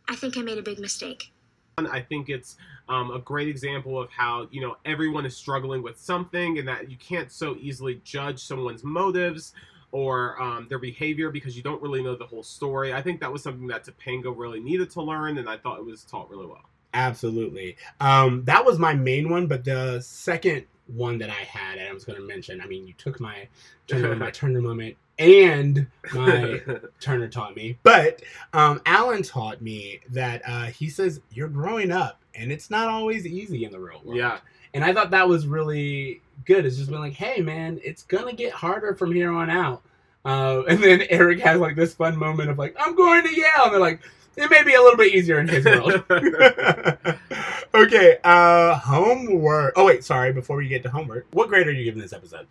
I 0.07 0.15
think 0.15 0.37
I 0.37 0.41
made 0.41 0.57
a 0.57 0.63
big 0.63 0.79
mistake. 0.79 1.31
I 1.77 1.99
think 1.99 2.29
it's 2.29 2.55
um, 2.87 3.11
a 3.11 3.19
great 3.19 3.49
example 3.49 4.01
of 4.01 4.09
how 4.09 4.47
you 4.49 4.61
know 4.61 4.77
everyone 4.85 5.25
is 5.25 5.35
struggling 5.35 5.83
with 5.83 5.99
something, 5.99 6.57
and 6.57 6.67
that 6.67 6.89
you 6.89 6.97
can't 6.97 7.31
so 7.31 7.55
easily 7.59 8.01
judge 8.03 8.43
someone's 8.43 8.83
motives 8.83 9.53
or 9.91 10.41
um, 10.41 10.67
their 10.69 10.79
behavior 10.79 11.31
because 11.31 11.55
you 11.55 11.63
don't 11.63 11.81
really 11.81 12.03
know 12.03 12.15
the 12.15 12.25
whole 12.25 12.43
story. 12.43 12.93
I 12.93 13.01
think 13.01 13.19
that 13.21 13.31
was 13.31 13.43
something 13.43 13.67
that 13.67 13.85
Topanga 13.85 14.33
really 14.35 14.59
needed 14.59 14.89
to 14.91 15.01
learn, 15.01 15.37
and 15.37 15.49
I 15.49 15.57
thought 15.57 15.79
it 15.79 15.85
was 15.85 16.03
taught 16.03 16.29
really 16.29 16.45
well. 16.45 16.63
absolutely. 16.93 17.77
Um, 17.99 18.43
that 18.45 18.63
was 18.63 18.79
my 18.79 18.93
main 18.93 19.29
one, 19.29 19.47
but 19.47 19.63
the 19.65 19.99
second 20.01 20.65
one 20.87 21.17
that 21.17 21.29
I 21.29 21.33
had, 21.33 21.77
and 21.77 21.89
I 21.89 21.93
was 21.93 22.05
going 22.05 22.19
to 22.19 22.25
mention. 22.25 22.61
I 22.61 22.67
mean, 22.67 22.87
you 22.87 22.93
took 22.97 23.19
my 23.19 23.47
turn, 23.87 24.17
my 24.17 24.31
Turner 24.31 24.61
moment, 24.61 24.95
and 25.17 25.87
my 26.13 26.61
Turner 26.99 27.27
taught 27.27 27.55
me. 27.55 27.77
But 27.83 28.21
um, 28.53 28.81
Alan 28.85 29.23
taught 29.23 29.61
me 29.61 29.99
that 30.09 30.41
uh, 30.45 30.65
he 30.65 30.89
says 30.89 31.21
you're 31.31 31.47
growing 31.47 31.91
up, 31.91 32.19
and 32.33 32.51
it's 32.51 32.69
not 32.69 32.89
always 32.89 33.25
easy 33.25 33.65
in 33.65 33.71
the 33.71 33.79
real 33.79 34.01
world. 34.03 34.17
yeah, 34.17 34.39
And 34.73 34.83
I 34.83 34.93
thought 34.93 35.11
that 35.11 35.27
was 35.27 35.47
really 35.47 36.21
good. 36.45 36.65
It's 36.65 36.77
just 36.77 36.89
been 36.89 36.99
like, 36.99 37.13
hey, 37.13 37.41
man, 37.41 37.79
it's 37.83 38.03
gonna 38.03 38.33
get 38.33 38.51
harder 38.51 38.93
from 38.95 39.11
here 39.11 39.31
on 39.31 39.49
out. 39.49 39.83
Uh, 40.25 40.63
and 40.67 40.83
then 40.83 41.03
Eric 41.09 41.39
has 41.41 41.59
like 41.59 41.75
this 41.75 41.93
fun 41.93 42.17
moment 42.17 42.49
of 42.49 42.57
like, 42.57 42.75
I'm 42.79 42.95
going 42.95 43.23
to 43.23 43.29
Yale, 43.29 43.49
and 43.65 43.73
they're 43.73 43.79
like, 43.79 44.01
it 44.35 44.49
may 44.49 44.63
be 44.63 44.73
a 44.73 44.81
little 44.81 44.97
bit 44.97 45.13
easier 45.13 45.39
in 45.39 45.47
his 45.47 45.63
world. 45.63 46.03
okay, 47.73 48.17
uh, 48.23 48.75
homework. 48.75 49.73
Oh 49.77 49.85
wait, 49.85 50.03
sorry. 50.03 50.33
Before 50.33 50.57
we 50.57 50.67
get 50.67 50.83
to 50.83 50.89
homework, 50.89 51.27
what 51.31 51.47
grade 51.47 51.67
are 51.67 51.71
you 51.71 51.85
giving 51.85 52.01
this 52.01 52.11
episode? 52.11 52.45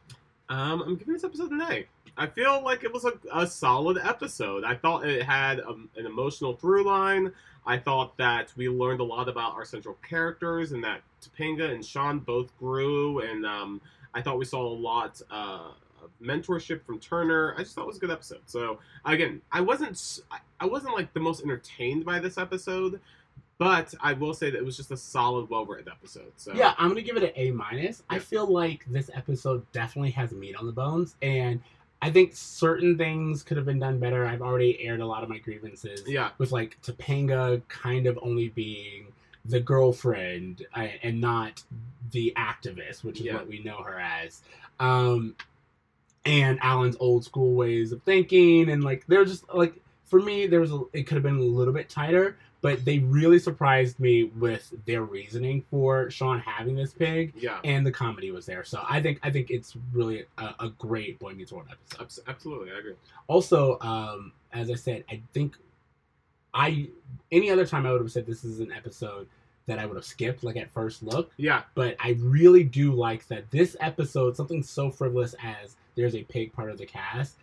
Um, 0.48 0.82
I'm 0.82 0.96
giving 0.96 1.14
this 1.14 1.24
episode 1.24 1.50
an 1.52 1.62
A. 1.62 1.86
I 2.16 2.26
feel 2.26 2.62
like 2.62 2.84
it 2.84 2.92
was 2.92 3.04
a, 3.04 3.12
a 3.32 3.46
solid 3.46 3.98
episode. 3.98 4.64
I 4.64 4.74
thought 4.74 5.06
it 5.06 5.22
had 5.22 5.60
um, 5.60 5.88
an 5.96 6.06
emotional 6.06 6.54
through 6.54 6.84
line. 6.84 7.32
I 7.66 7.78
thought 7.78 8.16
that 8.18 8.52
we 8.56 8.68
learned 8.68 9.00
a 9.00 9.04
lot 9.04 9.28
about 9.28 9.54
our 9.54 9.64
central 9.64 9.96
characters 10.06 10.72
and 10.72 10.84
that 10.84 11.00
Topanga 11.22 11.72
and 11.72 11.84
Shawn 11.84 12.18
both 12.18 12.56
grew. 12.58 13.20
And 13.20 13.46
um, 13.46 13.80
I 14.12 14.20
thought 14.20 14.38
we 14.38 14.44
saw 14.44 14.60
a 14.66 14.68
lot 14.68 15.20
uh, 15.30 15.70
of 16.02 16.10
mentorship 16.22 16.84
from 16.84 17.00
Turner. 17.00 17.54
I 17.56 17.62
just 17.62 17.74
thought 17.74 17.82
it 17.82 17.88
was 17.88 17.96
a 17.96 18.00
good 18.00 18.10
episode. 18.10 18.42
So 18.46 18.78
again, 19.04 19.40
I 19.50 19.60
wasn't 19.60 20.20
I 20.60 20.66
wasn't 20.66 20.94
like 20.94 21.12
the 21.14 21.20
most 21.20 21.42
entertained 21.42 22.04
by 22.04 22.20
this 22.20 22.38
episode, 22.38 23.00
but 23.58 23.94
I 24.00 24.12
will 24.14 24.34
say 24.34 24.50
that 24.50 24.58
it 24.58 24.64
was 24.64 24.76
just 24.76 24.90
a 24.90 24.96
solid, 24.96 25.48
well-written 25.48 25.88
episode. 25.90 26.32
So 26.36 26.52
Yeah, 26.54 26.74
I'm 26.78 26.88
gonna 26.88 27.02
give 27.02 27.16
it 27.16 27.22
an 27.22 27.32
A 27.36 27.50
minus. 27.50 28.02
I 28.10 28.18
feel 28.18 28.46
like 28.46 28.84
this 28.88 29.10
episode 29.14 29.64
definitely 29.72 30.10
has 30.12 30.32
meat 30.32 30.56
on 30.56 30.66
the 30.66 30.72
bones, 30.72 31.16
and 31.22 31.60
I 32.02 32.10
think 32.10 32.34
certain 32.34 32.98
things 32.98 33.42
could 33.42 33.56
have 33.56 33.64
been 33.64 33.78
done 33.78 33.98
better. 33.98 34.26
I've 34.26 34.42
already 34.42 34.78
aired 34.80 35.00
a 35.00 35.06
lot 35.06 35.22
of 35.22 35.28
my 35.28 35.38
grievances 35.38 36.02
yeah, 36.06 36.30
with 36.38 36.52
like 36.52 36.76
Topanga 36.82 37.62
kind 37.68 38.06
of 38.06 38.18
only 38.20 38.48
being 38.50 39.06
the 39.46 39.60
girlfriend 39.60 40.66
uh, 40.74 40.88
and 41.02 41.20
not 41.20 41.62
the 42.10 42.32
activist, 42.36 43.04
which 43.04 43.20
is 43.20 43.26
Yeah. 43.26 43.34
what 43.34 43.46
we 43.48 43.62
know 43.62 43.76
her 43.82 43.98
as. 43.98 44.42
Um, 44.80 45.34
and 46.26 46.58
Alan's 46.62 46.96
old 47.00 47.24
school 47.24 47.54
ways 47.54 47.92
of 47.92 48.02
thinking, 48.02 48.70
and 48.70 48.82
like 48.82 49.06
they're 49.06 49.24
just 49.24 49.44
like 49.54 49.74
for 50.04 50.20
me, 50.20 50.46
there 50.46 50.60
was 50.60 50.72
a, 50.72 50.82
it 50.92 51.04
could 51.06 51.14
have 51.14 51.22
been 51.22 51.38
a 51.38 51.42
little 51.42 51.72
bit 51.74 51.88
tighter, 51.88 52.36
but 52.64 52.82
they 52.86 52.98
really 53.00 53.38
surprised 53.38 54.00
me 54.00 54.24
with 54.24 54.72
their 54.86 55.02
reasoning 55.02 55.62
for 55.70 56.08
Shawn 56.10 56.40
having 56.40 56.74
this 56.74 56.94
pig, 56.94 57.34
yeah, 57.36 57.58
and 57.62 57.86
the 57.86 57.92
comedy 57.92 58.30
was 58.30 58.46
there. 58.46 58.64
So 58.64 58.82
I 58.88 59.02
think 59.02 59.20
I 59.22 59.30
think 59.30 59.50
it's 59.50 59.76
really 59.92 60.24
a, 60.38 60.54
a 60.60 60.68
great 60.78 61.18
Boy 61.18 61.34
Meets 61.34 61.52
World 61.52 61.66
episode. 61.70 62.22
Absolutely, 62.26 62.72
I 62.72 62.78
agree. 62.78 62.94
also 63.26 63.78
um 63.80 64.32
as 64.54 64.70
i 64.70 64.74
said 64.74 65.04
i 65.10 65.20
think 65.34 65.56
i 66.54 66.88
any 67.32 67.50
other 67.50 67.66
time 67.66 67.84
i 67.84 67.92
would 67.92 68.00
have 68.00 68.10
said 68.10 68.24
this 68.24 68.44
is 68.44 68.60
an 68.60 68.72
episode 68.72 69.26
that 69.66 69.78
i 69.78 69.84
would 69.84 69.96
have 69.96 70.04
skipped 70.06 70.42
like 70.42 70.56
at 70.56 70.72
first 70.72 71.02
look. 71.02 71.32
Yeah, 71.36 71.64
but 71.74 71.96
i 72.00 72.16
really 72.20 72.64
do 72.64 72.92
like 72.92 73.26
that 73.28 73.50
this 73.50 73.76
episode 73.80 74.36
something 74.38 74.62
so 74.62 74.90
frivolous 74.90 75.34
as 75.42 75.76
there's 75.96 76.14
a 76.14 76.22
pig 76.22 76.54
part 76.54 76.70
of 76.70 76.78
the 76.78 76.86
cast 76.86 77.36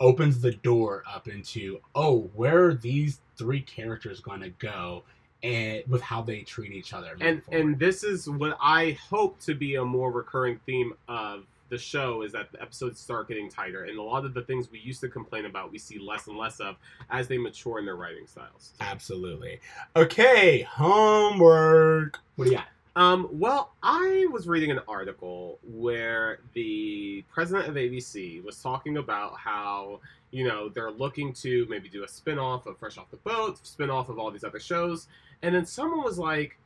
opens 0.00 0.40
the 0.40 0.50
door 0.52 1.04
up 1.08 1.28
into 1.28 1.78
oh 1.94 2.28
where 2.34 2.64
are 2.64 2.74
these 2.74 3.20
three 3.36 3.60
characters 3.60 4.20
going 4.20 4.40
to 4.40 4.50
go 4.50 5.02
and 5.42 5.82
with 5.88 6.00
how 6.00 6.22
they 6.22 6.40
treat 6.40 6.72
each 6.72 6.92
other 6.94 7.16
and 7.20 7.42
forward. 7.44 7.60
and 7.60 7.78
this 7.78 8.02
is 8.02 8.28
what 8.28 8.56
I 8.60 8.96
hope 9.10 9.38
to 9.40 9.54
be 9.54 9.74
a 9.74 9.84
more 9.84 10.10
recurring 10.10 10.58
theme 10.64 10.94
of 11.08 11.44
the 11.70 11.78
show 11.78 12.22
is 12.22 12.32
that 12.32 12.52
the 12.52 12.60
episodes 12.62 13.00
start 13.00 13.26
getting 13.26 13.48
tighter, 13.48 13.84
and 13.84 13.98
a 13.98 14.02
lot 14.02 14.24
of 14.24 14.34
the 14.34 14.42
things 14.42 14.70
we 14.70 14.78
used 14.78 15.00
to 15.00 15.08
complain 15.08 15.46
about, 15.46 15.72
we 15.72 15.78
see 15.78 15.98
less 15.98 16.26
and 16.28 16.36
less 16.36 16.60
of 16.60 16.76
as 17.10 17.26
they 17.26 17.38
mature 17.38 17.78
in 17.78 17.84
their 17.84 17.96
writing 17.96 18.26
styles. 18.26 18.74
absolutely 18.80 19.60
okay 19.96 20.60
homework 20.62 22.18
what 22.36 22.44
do 22.46 22.50
you 22.52 22.56
got 22.58 22.66
Um, 22.96 23.28
well, 23.32 23.72
I 23.82 24.28
was 24.30 24.46
reading 24.46 24.70
an 24.70 24.78
article 24.86 25.58
where 25.64 26.38
the 26.52 27.24
president 27.32 27.68
of 27.68 27.74
ABC 27.74 28.44
was 28.44 28.62
talking 28.62 28.98
about 28.98 29.36
how, 29.36 29.98
you 30.34 30.42
know, 30.48 30.68
they're 30.68 30.90
looking 30.90 31.32
to 31.32 31.64
maybe 31.70 31.88
do 31.88 32.02
a 32.02 32.08
spin 32.08 32.40
off 32.40 32.66
of 32.66 32.76
Fresh 32.76 32.98
Off 32.98 33.08
the 33.12 33.16
Boat, 33.18 33.64
spin 33.64 33.88
off 33.88 34.08
of 34.08 34.18
all 34.18 34.32
these 34.32 34.42
other 34.42 34.58
shows. 34.58 35.06
And 35.42 35.54
then 35.54 35.64
someone 35.64 36.02
was 36.02 36.18
like, 36.18 36.58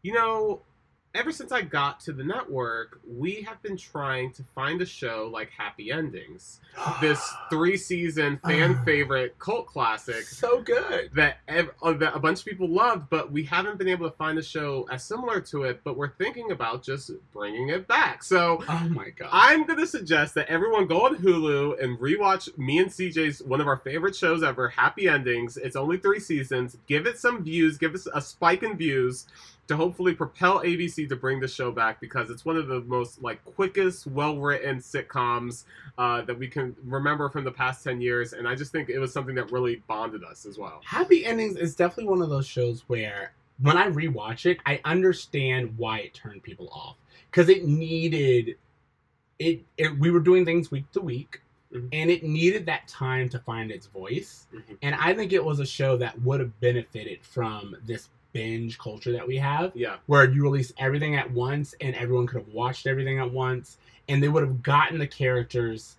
you 0.00 0.14
know, 0.14 0.62
ever 1.14 1.30
since 1.30 1.52
I 1.52 1.60
got 1.60 2.00
to 2.00 2.12
the 2.12 2.24
network, 2.24 2.98
we 3.06 3.42
have 3.42 3.60
been 3.62 3.76
trying 3.76 4.32
to 4.32 4.42
find 4.54 4.80
a 4.80 4.86
show 4.86 5.28
like 5.30 5.50
Happy 5.50 5.92
Endings, 5.92 6.60
this 7.02 7.20
three 7.50 7.76
season 7.76 8.38
fan 8.46 8.76
Ah. 8.80 8.84
favorite 8.84 9.38
cult 9.38 9.66
classic 9.66 10.22
so 10.22 10.62
good. 10.62 11.10
that, 11.14 11.38
ev- 11.48 11.70
uh, 11.82 11.92
that 11.94 12.16
a 12.16 12.18
bunch 12.18 12.40
of 12.40 12.46
people 12.46 12.66
loved, 12.68 13.10
but 13.10 13.30
we 13.30 13.42
haven't 13.44 13.78
been 13.78 13.88
able 13.88 14.08
to 14.10 14.16
find 14.16 14.38
a 14.38 14.42
show 14.42 14.86
as 14.90 15.04
similar 15.04 15.40
to 15.42 15.64
it. 15.64 15.80
But 15.84 15.96
we're 15.98 16.12
thinking 16.12 16.50
about 16.50 16.82
just 16.82 17.10
bringing 17.32 17.68
it 17.68 17.86
back. 17.86 18.22
So 18.24 18.64
Oh 18.68 18.88
my 18.90 19.10
god. 19.10 19.28
I'm 19.32 19.64
gonna 19.64 19.86
suggest 19.86 20.34
that 20.36 20.48
everyone 20.48 20.86
go 20.86 21.02
on 21.04 21.16
Hulu 21.16 21.82
and 21.82 21.98
rewatch 21.98 22.56
me 22.56 22.78
and 22.78 22.90
CJ's 22.90 23.42
one 23.42 23.60
of 23.60 23.66
our 23.66 23.76
favorite 23.78 24.16
shows 24.16 24.42
ever, 24.42 24.68
Happy 24.70 25.08
Endings. 25.08 25.58
It's 25.58 25.76
only 25.76 25.98
three 25.98 26.20
seasons. 26.20 26.78
Give 26.86 27.06
it 27.06 27.18
some 27.18 27.44
views. 27.44 27.76
Give 27.76 27.94
us 27.94 28.08
a 28.14 28.20
spike 28.20 28.62
in 28.62 28.76
views 28.78 29.26
to 29.72 29.76
hopefully 29.76 30.14
propel 30.14 30.60
ABC 30.60 31.08
to 31.08 31.16
bring 31.16 31.40
the 31.40 31.48
show 31.48 31.72
back 31.72 32.00
because 32.00 32.30
it's 32.30 32.44
one 32.44 32.56
of 32.56 32.68
the 32.68 32.80
most 32.82 33.22
like 33.22 33.42
quickest, 33.44 34.06
well 34.06 34.36
written 34.36 34.78
sitcoms 34.78 35.64
uh, 35.98 36.20
that 36.22 36.38
we 36.38 36.46
can 36.46 36.76
remember 36.84 37.28
from 37.30 37.44
the 37.44 37.50
past 37.50 37.82
ten 37.82 38.00
years, 38.00 38.34
and 38.34 38.46
I 38.46 38.54
just 38.54 38.70
think 38.70 38.90
it 38.90 38.98
was 38.98 39.12
something 39.12 39.34
that 39.34 39.50
really 39.50 39.82
bonded 39.88 40.24
us 40.24 40.44
as 40.46 40.58
well. 40.58 40.80
Happy 40.84 41.24
Endings 41.24 41.56
is 41.56 41.74
definitely 41.74 42.10
one 42.10 42.22
of 42.22 42.28
those 42.28 42.46
shows 42.46 42.84
where 42.86 43.32
when 43.60 43.76
I 43.76 43.88
rewatch 43.88 44.46
it, 44.46 44.58
I 44.66 44.80
understand 44.84 45.76
why 45.78 46.00
it 46.00 46.14
turned 46.14 46.42
people 46.42 46.68
off 46.70 46.96
because 47.30 47.48
it 47.48 47.64
needed 47.64 48.56
it, 49.38 49.62
it. 49.78 49.98
We 49.98 50.10
were 50.10 50.20
doing 50.20 50.44
things 50.44 50.70
week 50.70 50.90
to 50.92 51.00
week, 51.00 51.40
Mhm. 51.72 51.88
and 51.92 52.10
it 52.10 52.22
needed 52.22 52.66
that 52.66 52.86
time 52.88 53.30
to 53.30 53.38
find 53.38 53.70
its 53.70 53.86
voice. 53.86 54.46
Mhm. 54.52 54.76
And 54.82 54.94
I 54.96 55.14
think 55.14 55.32
it 55.32 55.42
was 55.42 55.58
a 55.60 55.66
show 55.66 55.96
that 55.96 56.20
would 56.20 56.40
have 56.40 56.60
benefited 56.60 57.24
from 57.24 57.74
this 57.86 58.10
binge 58.32 58.78
culture 58.78 59.12
that 59.12 59.26
we 59.26 59.36
have, 59.36 59.72
Yeah, 59.74 59.96
where 60.06 60.28
you 60.30 60.42
release 60.42 60.72
everything 60.78 61.16
at 61.16 61.30
once, 61.30 61.74
and 61.80 61.94
everyone 61.96 62.26
could 62.26 62.38
have 62.44 62.52
watched 62.52 62.86
everything 62.86 63.18
at 63.18 63.30
once, 63.30 63.78
and 64.08 64.22
they 64.22 64.28
would 64.28 64.42
have 64.42 64.62
gotten 64.62 64.98
the 64.98 65.06
characters 65.06 65.96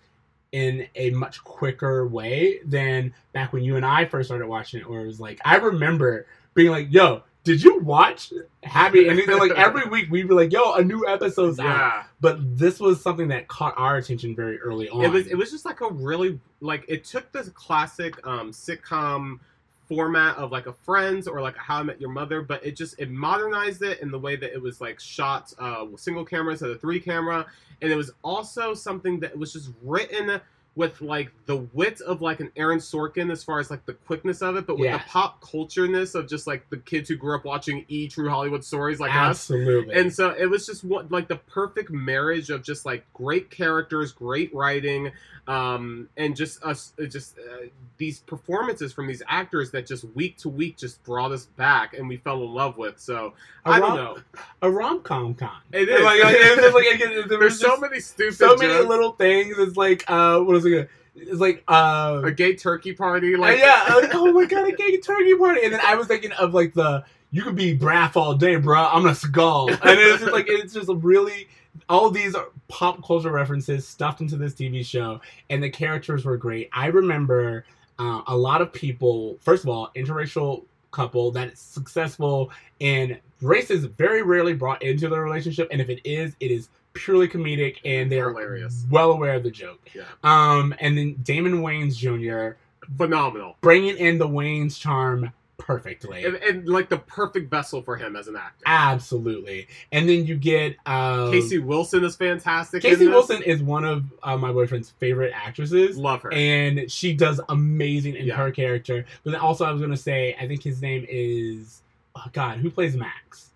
in 0.52 0.86
a 0.94 1.10
much 1.10 1.42
quicker 1.42 2.06
way 2.06 2.60
than 2.64 3.12
back 3.32 3.52
when 3.52 3.64
you 3.64 3.76
and 3.76 3.84
I 3.84 4.04
first 4.04 4.28
started 4.28 4.46
watching 4.46 4.80
it, 4.80 4.88
where 4.88 5.02
it 5.02 5.06
was 5.06 5.20
like 5.20 5.40
I 5.44 5.56
remember 5.56 6.26
being 6.54 6.70
like, 6.70 6.86
"Yo, 6.90 7.22
did 7.42 7.62
you 7.62 7.80
watch 7.80 8.32
Happy 8.62 9.08
Endings?" 9.08 9.28
And 9.28 9.38
like 9.38 9.50
every 9.52 9.84
week 9.90 10.10
we'd 10.10 10.28
be 10.28 10.34
like, 10.34 10.52
"Yo, 10.52 10.74
a 10.74 10.84
new 10.84 11.06
episode's 11.08 11.58
out." 11.58 12.04
But 12.20 12.56
this 12.56 12.80
was 12.80 13.02
something 13.02 13.28
that 13.28 13.48
caught 13.48 13.74
our 13.76 13.96
attention 13.96 14.34
very 14.36 14.58
early 14.60 14.88
on. 14.88 15.04
It 15.04 15.10
was 15.10 15.26
it 15.26 15.34
was 15.34 15.50
just 15.50 15.64
like 15.64 15.80
a 15.80 15.90
really 15.90 16.38
like 16.60 16.84
it 16.88 17.04
took 17.04 17.30
this 17.32 17.48
classic 17.50 18.24
um, 18.26 18.52
sitcom 18.52 19.40
format 19.88 20.36
of 20.36 20.50
like 20.52 20.66
a 20.66 20.72
Friends 20.72 21.26
or 21.28 21.40
like 21.40 21.56
a 21.56 21.60
How 21.60 21.78
I 21.78 21.82
Met 21.82 22.00
Your 22.00 22.10
Mother, 22.10 22.42
but 22.42 22.64
it 22.64 22.76
just 22.76 22.98
it 22.98 23.10
modernized 23.10 23.82
it 23.82 24.00
in 24.00 24.10
the 24.10 24.18
way 24.18 24.36
that 24.36 24.52
it 24.52 24.60
was 24.62 24.80
like 24.80 25.00
shot 25.00 25.52
uh, 25.58 25.84
with 25.90 26.00
single 26.00 26.24
camera 26.24 26.52
instead 26.52 26.70
of 26.70 26.80
three 26.80 27.00
camera, 27.00 27.46
and 27.82 27.92
it 27.92 27.96
was 27.96 28.10
also 28.22 28.74
something 28.74 29.20
that 29.20 29.36
was 29.36 29.52
just 29.52 29.70
written 29.82 30.40
with 30.76 31.00
like 31.00 31.30
the 31.46 31.54
wit 31.72 32.00
of 32.00 32.20
like 32.20 32.40
an 32.40 32.50
Aaron 32.56 32.80
Sorkin 32.80 33.30
as 33.30 33.44
far 33.44 33.60
as 33.60 33.70
like 33.70 33.86
the 33.86 33.92
quickness 33.92 34.42
of 34.42 34.56
it, 34.56 34.66
but 34.66 34.76
with 34.76 34.86
Yeah. 34.86 34.96
the 34.98 35.04
pop 35.04 35.40
cultureness 35.40 36.16
of 36.16 36.28
just 36.28 36.48
like 36.48 36.68
the 36.68 36.78
kids 36.78 37.08
who 37.08 37.14
grew 37.14 37.36
up 37.36 37.44
watching 37.44 37.84
E 37.86 38.08
True 38.08 38.28
Hollywood 38.28 38.64
Stories 38.64 38.98
like 38.98 39.14
us. 39.14 39.48
And 39.50 40.12
so 40.12 40.30
it 40.30 40.46
was 40.46 40.66
just 40.66 40.82
what 40.82 41.12
like 41.12 41.28
the 41.28 41.36
perfect 41.36 41.90
marriage 41.92 42.50
of 42.50 42.64
just 42.64 42.84
like 42.84 43.06
great 43.12 43.50
characters, 43.50 44.10
great 44.10 44.52
writing, 44.52 45.12
um, 45.46 46.08
and 46.16 46.34
just 46.34 46.62
us, 46.64 46.92
uh, 47.00 47.04
just 47.06 47.38
uh, 47.38 47.66
these 47.98 48.20
performances 48.20 48.92
from 48.92 49.06
these 49.06 49.22
actors 49.28 49.70
that 49.72 49.86
just 49.86 50.04
week 50.14 50.36
to 50.38 50.48
week 50.48 50.76
just 50.76 51.02
brought 51.04 51.32
us 51.32 51.46
back, 51.56 51.94
and 51.94 52.08
we 52.08 52.16
fell 52.16 52.42
in 52.42 52.52
love 52.52 52.76
with. 52.78 52.98
So 52.98 53.34
A 53.66 53.70
I 53.70 53.80
don't 53.80 53.96
know. 53.96 54.16
a 54.62 54.70
rom 54.70 55.00
com 55.02 55.34
con. 55.34 55.50
It 55.72 55.88
is. 55.88 56.02
Like, 56.02 56.22
like, 56.24 56.36
it's 56.38 56.60
just 56.62 56.74
like, 56.74 56.84
it- 56.88 57.00
it- 57.00 57.28
there 57.28 57.38
There's 57.38 57.60
so 57.60 57.76
many 57.76 58.00
stupid, 58.00 58.34
so 58.36 58.56
many 58.56 58.72
jokes. 58.72 58.88
little 58.88 59.12
things. 59.12 59.56
It's 59.58 59.76
like 59.76 60.04
uh, 60.08 60.40
what 60.40 60.56
is 60.56 60.64
it? 60.66 60.88
It's 61.16 61.40
like 61.40 61.62
uh, 61.68 62.22
a 62.24 62.32
gay 62.32 62.54
turkey 62.56 62.92
party, 62.92 63.36
like 63.36 63.52
like 63.52 63.60
yeah. 63.60 63.94
Like, 63.94 64.10
oh 64.14 64.32
my 64.32 64.46
god, 64.46 64.66
a 64.68 64.72
gay 64.72 64.96
turkey 64.98 65.36
party. 65.36 65.60
And 65.64 65.72
then 65.72 65.80
I 65.84 65.94
was 65.94 66.06
thinking 66.08 66.32
of 66.32 66.54
like 66.54 66.74
the 66.74 67.04
you 67.30 67.42
could 67.42 67.54
be 67.56 67.76
Braff 67.76 68.16
all 68.16 68.34
day, 68.34 68.56
bruh. 68.56 68.88
I'm 68.92 69.06
a 69.06 69.14
skull. 69.14 69.68
And 69.70 69.80
it's 69.82 70.20
just 70.20 70.32
like 70.32 70.46
it's 70.48 70.72
just 70.74 70.88
really 70.92 71.48
all 71.88 72.10
these 72.10 72.34
pop 72.68 73.04
culture 73.04 73.30
references 73.30 73.86
stuffed 73.86 74.20
into 74.20 74.36
this 74.36 74.54
TV 74.54 74.84
show, 74.84 75.20
and 75.50 75.62
the 75.62 75.70
characters 75.70 76.24
were 76.24 76.36
great. 76.36 76.68
I 76.72 76.86
remember 76.86 77.64
uh, 77.98 78.22
a 78.26 78.36
lot 78.36 78.60
of 78.62 78.72
people. 78.72 79.36
First 79.40 79.64
of 79.64 79.70
all, 79.70 79.90
interracial 79.96 80.64
couple 80.90 81.30
that's 81.32 81.60
successful, 81.60 82.50
and 82.80 83.18
race 83.42 83.70
is 83.70 83.84
very 83.84 84.22
rarely 84.22 84.54
brought 84.54 84.82
into 84.82 85.08
the 85.08 85.18
relationship. 85.18 85.68
And 85.72 85.80
if 85.80 85.88
it 85.88 86.00
is, 86.04 86.36
it 86.40 86.50
is 86.50 86.68
purely 86.92 87.26
comedic, 87.28 87.78
and 87.84 88.10
they're 88.10 88.30
Hilarious. 88.30 88.86
well 88.90 89.10
aware 89.10 89.34
of 89.34 89.42
the 89.42 89.50
joke. 89.50 89.80
Yeah. 89.92 90.04
Um, 90.22 90.74
and 90.78 90.96
then 90.96 91.14
Damon 91.22 91.62
Wayans 91.62 91.96
Jr. 91.96 92.56
phenomenal. 92.96 93.56
bringing 93.60 93.96
in 93.96 94.18
the 94.18 94.28
Wayans 94.28 94.78
charm 94.78 95.32
perfectly. 95.56 96.24
And, 96.24 96.36
and 96.36 96.68
like 96.68 96.88
the 96.88 96.98
perfect 96.98 97.50
vessel 97.50 97.82
for 97.82 97.96
him 97.96 98.16
as 98.16 98.28
an 98.28 98.36
actor. 98.36 98.62
Absolutely. 98.66 99.68
And 99.92 100.08
then 100.08 100.26
you 100.26 100.36
get 100.36 100.76
um, 100.86 101.30
Casey 101.32 101.58
Wilson 101.58 102.04
is 102.04 102.16
fantastic. 102.16 102.82
Casey. 102.82 103.08
Wilson 103.08 103.42
is 103.42 103.62
one 103.62 103.84
of 103.84 104.04
uh, 104.22 104.36
my 104.36 104.52
boyfriend's 104.52 104.90
favorite 104.98 105.32
actresses. 105.34 105.96
love 105.96 106.22
her. 106.22 106.32
And 106.32 106.90
she 106.90 107.14
does 107.14 107.40
amazing 107.48 108.16
in 108.16 108.26
Yeah. 108.26 108.36
her 108.36 108.50
character. 108.50 109.04
But 109.22 109.32
then 109.32 109.40
also, 109.40 109.64
I 109.64 109.70
was 109.72 109.80
going 109.80 109.90
to 109.92 109.96
say, 109.96 110.36
I 110.40 110.46
think 110.46 110.62
his 110.62 110.82
name 110.82 111.06
is, 111.08 111.82
oh 112.16 112.24
God, 112.32 112.58
who 112.58 112.70
plays 112.70 112.96
Max? 112.96 113.50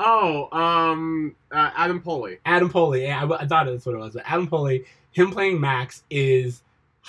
oh, 0.00 0.48
um, 0.56 1.34
uh, 1.52 1.70
Adam 1.76 2.00
Pally. 2.00 2.38
Adam 2.44 2.68
Pally. 2.68 3.04
Yeah, 3.04 3.22
I, 3.24 3.42
I 3.42 3.46
thought 3.46 3.66
that's 3.66 3.86
what 3.86 3.94
it 3.94 3.98
was. 3.98 4.14
But 4.14 4.24
Adam 4.26 4.48
Pally, 4.48 4.84
him 5.12 5.30
playing 5.30 5.60
Max 5.60 6.02
is 6.10 6.62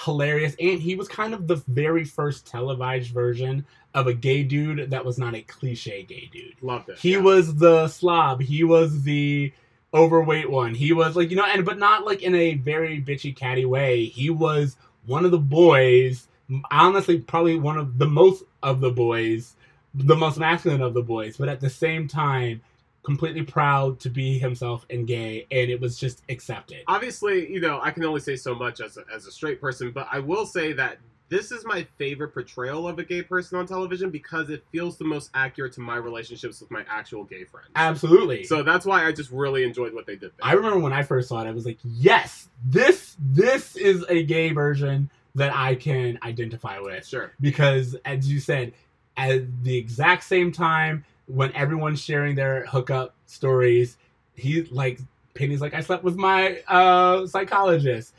hilarious. 0.03 0.55
And 0.59 0.79
he 0.79 0.95
was 0.95 1.07
kind 1.07 1.33
of 1.33 1.47
the 1.47 1.55
very 1.67 2.03
first 2.03 2.45
televised 2.45 3.11
version 3.11 3.65
of 3.95 4.07
a 4.07 4.13
gay 4.13 4.43
dude 4.43 4.91
that 4.91 5.05
was 5.05 5.17
not 5.17 5.33
a 5.33 5.41
cliche 5.41 6.03
gay 6.03 6.29
dude. 6.31 6.61
Loved 6.61 6.89
it. 6.89 6.99
He 6.99 7.13
yeah. 7.13 7.19
was 7.19 7.55
the 7.55 7.87
slob. 7.87 8.41
He 8.41 8.63
was 8.63 9.03
the 9.03 9.51
overweight 9.93 10.51
one. 10.51 10.75
He 10.75 10.91
was 10.91 11.15
like, 11.15 11.31
you 11.31 11.37
know, 11.37 11.45
and 11.45 11.65
but 11.65 11.79
not 11.79 12.05
like 12.05 12.21
in 12.21 12.35
a 12.35 12.55
very 12.55 13.01
bitchy 13.01 13.35
catty 13.35 13.65
way. 13.65 14.05
He 14.05 14.29
was 14.29 14.75
one 15.05 15.23
of 15.23 15.31
the 15.31 15.39
boys, 15.39 16.27
honestly, 16.69 17.19
probably 17.19 17.57
one 17.57 17.77
of 17.77 17.97
the 17.97 18.05
most 18.05 18.43
of 18.61 18.81
the 18.81 18.91
boys, 18.91 19.55
the 19.93 20.15
most 20.15 20.37
masculine 20.37 20.81
of 20.81 20.93
the 20.93 21.01
boys, 21.01 21.37
but 21.37 21.47
at 21.47 21.61
the 21.61 21.69
same 21.69 22.07
time, 22.07 22.61
completely 23.03 23.43
proud 23.43 23.99
to 24.01 24.09
be 24.09 24.37
himself 24.37 24.85
and 24.89 25.07
gay, 25.07 25.47
and 25.51 25.69
it 25.71 25.79
was 25.79 25.97
just 25.97 26.23
accepted. 26.27 26.79
obviously, 26.87 27.49
you 27.49 27.61
know, 27.61 27.79
I 27.81 27.91
can 27.91 28.03
only 28.03 28.19
say 28.19 28.35
so 28.35 28.55
much 28.55 28.81
as 28.81 28.97
a, 28.97 29.05
as 29.13 29.25
a 29.25 29.31
straight 29.31 29.61
person, 29.61 29.91
but 29.91 30.07
I 30.11 30.19
will 30.19 30.45
say 30.45 30.73
that 30.73 30.97
this 31.29 31.51
is 31.51 31.65
my 31.65 31.85
favorite 31.97 32.29
portrayal 32.29 32.87
of 32.87 32.99
a 32.99 33.03
gay 33.03 33.21
person 33.23 33.57
on 33.57 33.65
television 33.65 34.09
because 34.11 34.49
it 34.49 34.63
feels 34.71 34.97
the 34.97 35.05
most 35.05 35.31
accurate 35.33 35.73
to 35.73 35.81
my 35.81 35.95
relationships 35.95 36.61
with 36.61 36.69
my 36.69 36.85
actual 36.87 37.23
gay 37.23 37.43
friends. 37.43 37.69
Absolutely. 37.75 38.43
So 38.43 38.61
that's 38.63 38.85
why 38.85 39.05
I 39.05 39.11
just 39.11 39.31
really 39.31 39.63
enjoyed 39.63 39.93
what 39.93 40.05
they 40.05 40.15
did 40.15 40.31
there. 40.37 40.43
I 40.43 40.53
remember 40.53 40.79
when 40.79 40.93
I 40.93 41.01
first 41.03 41.29
saw 41.29 41.41
it, 41.41 41.47
I 41.47 41.51
was 41.51 41.65
like, 41.65 41.79
yes, 41.83 42.49
this 42.65 43.15
this 43.19 43.75
is 43.75 44.05
a 44.09 44.23
gay 44.23 44.51
version 44.51 45.09
that 45.35 45.53
I 45.53 45.75
can 45.75 46.17
identify 46.23 46.79
with. 46.79 47.05
sure. 47.05 47.33
because 47.41 47.95
as 48.05 48.31
you 48.31 48.39
said 48.39 48.71
at 49.17 49.63
the 49.63 49.75
exact 49.77 50.23
same 50.23 50.51
time 50.51 51.03
when 51.27 51.51
everyone's 51.53 52.01
sharing 52.01 52.35
their 52.35 52.65
hookup 52.67 53.15
stories 53.25 53.97
he 54.35 54.63
like 54.63 54.99
penny's 55.33 55.59
like 55.61 55.73
i 55.73 55.81
slept 55.81 56.03
with 56.03 56.15
my 56.15 56.59
uh 56.67 57.25
psychologist 57.27 58.13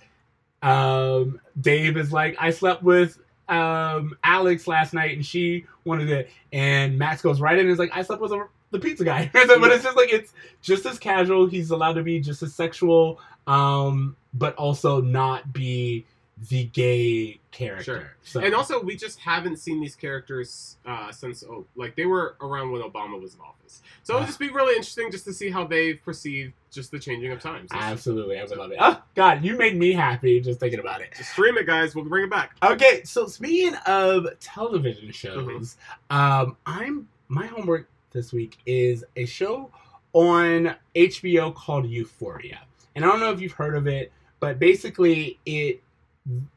um 0.67 1.41
dave 1.61 1.97
is 1.97 2.13
like 2.13 2.37
i 2.41 2.51
slept 2.51 2.83
with 2.83 3.19
um 3.49 4.17
alex 4.25 4.67
last 4.67 4.93
night 4.93 5.15
and 5.15 5.25
she 5.25 5.65
wanted 5.85 6.11
it. 6.11 6.31
And 6.53 6.99
max 6.99 7.23
goes 7.23 7.41
right 7.41 7.55
in 7.55 7.61
and 7.61 7.71
is 7.71 7.79
like 7.79 7.93
i 7.95 8.03
slept 8.03 8.21
with 8.21 8.33
a, 8.33 8.49
the 8.73 8.81
pizza 8.81 9.05
guy. 9.05 9.31
But 9.33 9.71
it's 9.71 9.85
just 9.85 9.97
like 9.97 10.13
it's 10.13 10.33
just 10.61 10.85
as 10.85 10.99
casual. 10.99 11.47
He's 11.47 11.71
allowed 11.71 11.95
to 11.95 12.03
be 12.03 12.21
just 12.21 12.43
as 12.43 12.55
sexual 12.55 13.21
um 13.47 14.17
but 14.35 14.55
also 14.57 15.01
not 15.01 15.53
be 15.53 16.05
the 16.51 16.65
gay 16.65 17.41
character 17.51 17.83
Sure. 17.83 18.17
so 18.23 18.41
And 18.41 18.55
also, 18.55 18.83
we 18.83 18.95
just 18.95 19.19
haven't 19.21 19.57
seen 19.57 19.81
these 19.81 19.95
characters 19.97 20.77
uh, 20.85 21.11
since, 21.11 21.43
oh, 21.43 21.65
like, 21.77 21.97
they 21.97 22.05
were 22.05 22.37
around 22.43 22.71
when 22.73 22.83
Obama 22.83 23.19
was 23.21 23.35
in 23.35 23.41
office. 23.41 23.81
So 24.03 24.17
it 24.17 24.21
would 24.21 24.27
just 24.27 24.39
be 24.39 24.51
really 24.51 24.75
interesting 24.77 25.11
just 25.11 25.25
to 25.25 25.33
see 25.33 25.49
how 25.51 25.67
they've 25.67 25.99
perceived 26.05 26.53
just 26.71 26.91
the 26.91 26.99
changing 26.99 27.33
of 27.33 27.41
times. 27.41 27.71
Absolutely, 27.73 28.39
I 28.39 28.45
would 28.45 28.59
love 28.59 28.71
it. 28.71 28.77
Oh 28.81 29.03
God, 29.15 29.43
you 29.43 29.57
made 29.57 29.77
me 29.79 29.93
happy 29.93 30.41
just 30.41 30.61
thinking 30.61 30.79
about 30.79 31.01
it. 31.01 31.15
Just 31.17 31.31
stream 31.33 31.57
it, 31.57 31.67
guys. 31.67 31.95
We'll 31.95 32.05
bring 32.05 32.25
it 32.25 32.31
back. 32.31 32.55
Okay, 32.63 33.03
so 33.05 33.27
speaking 33.27 33.75
of 33.87 34.27
television 34.39 35.11
shows, 35.11 35.77
um, 36.11 36.57
I'm 36.67 37.09
my 37.29 37.47
homework 37.47 37.89
this 38.13 38.33
week 38.33 38.59
is 38.67 39.05
a 39.17 39.25
show 39.25 39.71
on 40.13 40.77
HBO 40.95 41.55
called 41.55 41.87
Euphoria, 41.89 42.61
and 42.95 43.05
I 43.05 43.09
don't 43.09 43.21
know 43.21 43.33
if 43.33 43.41
you've 43.41 43.53
heard 43.53 43.75
of 43.75 43.87
it, 43.87 44.13
but 44.39 44.59
basically 44.59 45.39
it 45.47 45.83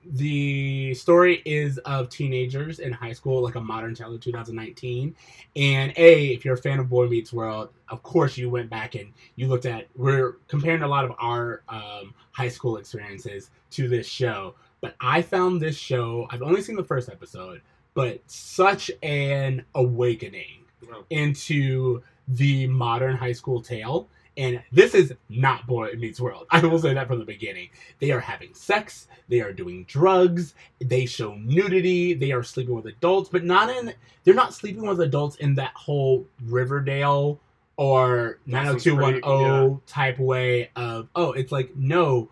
the 0.05 0.93
story 0.95 1.41
is 1.45 1.78
of 1.80 2.09
teenagers 2.09 2.80
in 2.80 2.91
high 2.91 3.13
school, 3.13 3.43
like 3.43 3.55
a 3.55 3.61
modern 3.61 3.93
tale 3.93 4.13
of 4.13 4.22
2019. 4.22 5.15
And 5.55 5.93
A, 5.97 6.28
if 6.28 6.43
you're 6.43 6.55
a 6.55 6.57
fan 6.57 6.80
of 6.80 6.89
Boy 6.89 7.07
Meets 7.07 7.32
World, 7.32 7.70
of 7.89 8.01
course 8.03 8.38
you 8.38 8.49
went 8.49 8.70
back 8.70 8.95
and 8.95 9.11
you 9.36 9.47
looked 9.47 9.65
at, 9.65 9.88
we're 9.95 10.38
comparing 10.47 10.82
a 10.82 10.88
lot 10.88 11.05
of 11.05 11.11
our 11.20 11.61
um, 11.70 12.13
high 12.32 12.47
school 12.49 12.78
experiences 12.78 13.51
to 13.72 13.88
this 13.88 14.07
show. 14.07 14.55
But 14.82 14.95
I 15.01 15.22
found 15.22 15.61
this 15.61 15.78
show, 15.78 16.28
I've 16.32 16.41
only 16.41 16.61
seen 16.61 16.76
the 16.76 16.84
first 16.84 17.09
episode, 17.09 17.61
but 17.93 18.22
such 18.28 18.89
an 19.03 19.65
awakening 19.76 20.55
Wow. 20.89 21.03
into 21.09 22.01
the 22.30 22.67
modern 22.67 23.15
high 23.17 23.34
school 23.34 23.61
tale. 23.61 24.07
And 24.40 24.64
this 24.72 24.96
is 24.96 25.14
not 25.28 25.68
Boy 25.68 25.94
Meets 25.98 26.20
World. 26.20 26.48
I 26.52 26.66
will 26.66 26.80
say 26.80 26.94
that 26.94 27.08
from 27.08 27.20
the 27.20 27.26
beginning. 27.26 27.70
They 28.00 28.12
are 28.12 28.22
having 28.22 28.54
sex, 28.54 29.08
they 29.28 29.42
are 29.42 29.52
doing 29.52 29.84
drugs, 29.84 30.56
they 30.80 31.06
show 31.06 31.36
nudity, 31.36 32.14
they 32.14 32.32
are 32.32 32.42
sleeping 32.42 32.74
with 32.74 32.86
adults, 32.86 33.30
but 33.30 33.44
not 33.44 33.70
in, 33.70 33.94
they're 34.24 34.34
not 34.34 34.54
sleeping 34.54 34.88
with 34.88 35.02
adults 35.02 35.36
in 35.36 35.56
that 35.56 35.74
whole 35.76 36.26
Riverdale 36.46 37.40
or 37.76 38.40
Dawson's 38.50 38.84
Creek, 38.84 38.98
90210 38.98 39.82
type 39.88 40.20
way 40.20 40.70
of, 40.76 41.10
oh, 41.16 41.34
it's 41.34 41.52
like, 41.52 41.76
no, 41.76 42.30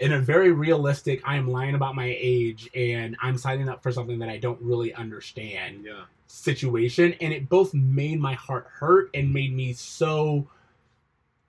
in 0.00 0.12
a 0.12 0.18
very 0.20 0.50
realistic, 0.50 1.22
I 1.24 1.36
am 1.36 1.48
lying 1.48 1.76
about 1.76 1.94
my 1.94 2.16
age 2.18 2.68
and 2.74 3.16
I'm 3.22 3.38
signing 3.38 3.68
up 3.68 3.80
for 3.82 3.92
something 3.92 4.18
that 4.18 4.28
I 4.28 4.38
don't 4.38 4.60
really 4.60 4.92
understand 4.92 5.84
Yeah. 5.84 6.02
situation 6.26 7.14
and 7.20 7.32
it 7.32 7.48
both 7.48 7.72
made 7.74 8.20
my 8.20 8.34
heart 8.34 8.66
hurt 8.68 9.10
and 9.14 9.32
made 9.32 9.54
me 9.54 9.72
so 9.72 10.48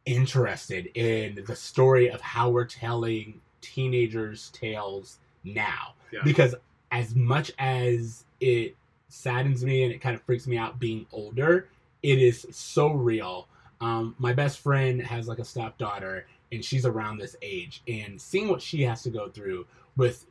interested 0.08 0.90
in 0.96 1.44
the 1.46 1.56
story 1.56 2.10
of 2.10 2.22
how 2.22 2.50
we're 2.50 2.66
telling 2.66 3.40
teenagers 3.62 4.50
tales 4.54 5.20
now. 5.44 5.94
Yeah. 6.12 6.22
because 6.24 6.56
as 6.92 7.16
much 7.16 7.52
as 7.60 8.24
it 8.40 8.76
saddens 9.10 9.64
me 9.64 9.84
and 9.84 9.92
it 9.92 10.00
kind 10.00 10.16
of 10.16 10.22
freaks 10.22 10.48
me 10.48 10.58
out 10.58 10.80
being 10.80 11.06
older 11.12 11.68
it 12.04 12.20
is 12.20 12.46
so 12.52 12.92
real. 12.92 13.48
Um, 13.82 14.16
my 14.18 14.34
best 14.34 14.60
friend 14.60 15.02
has 15.02 15.28
like 15.28 15.40
a 15.40 15.46
stepdaughter 15.46 16.26
and 16.52 16.64
she's 16.64 16.86
around 16.86 17.18
this 17.18 17.36
age 17.42 17.82
and 17.88 18.20
seeing 18.20 18.48
what 18.48 18.62
she 18.62 18.82
has 18.84 19.04
to 19.04 19.10
go 19.10 19.30
through 19.30 19.66
with 19.98 20.26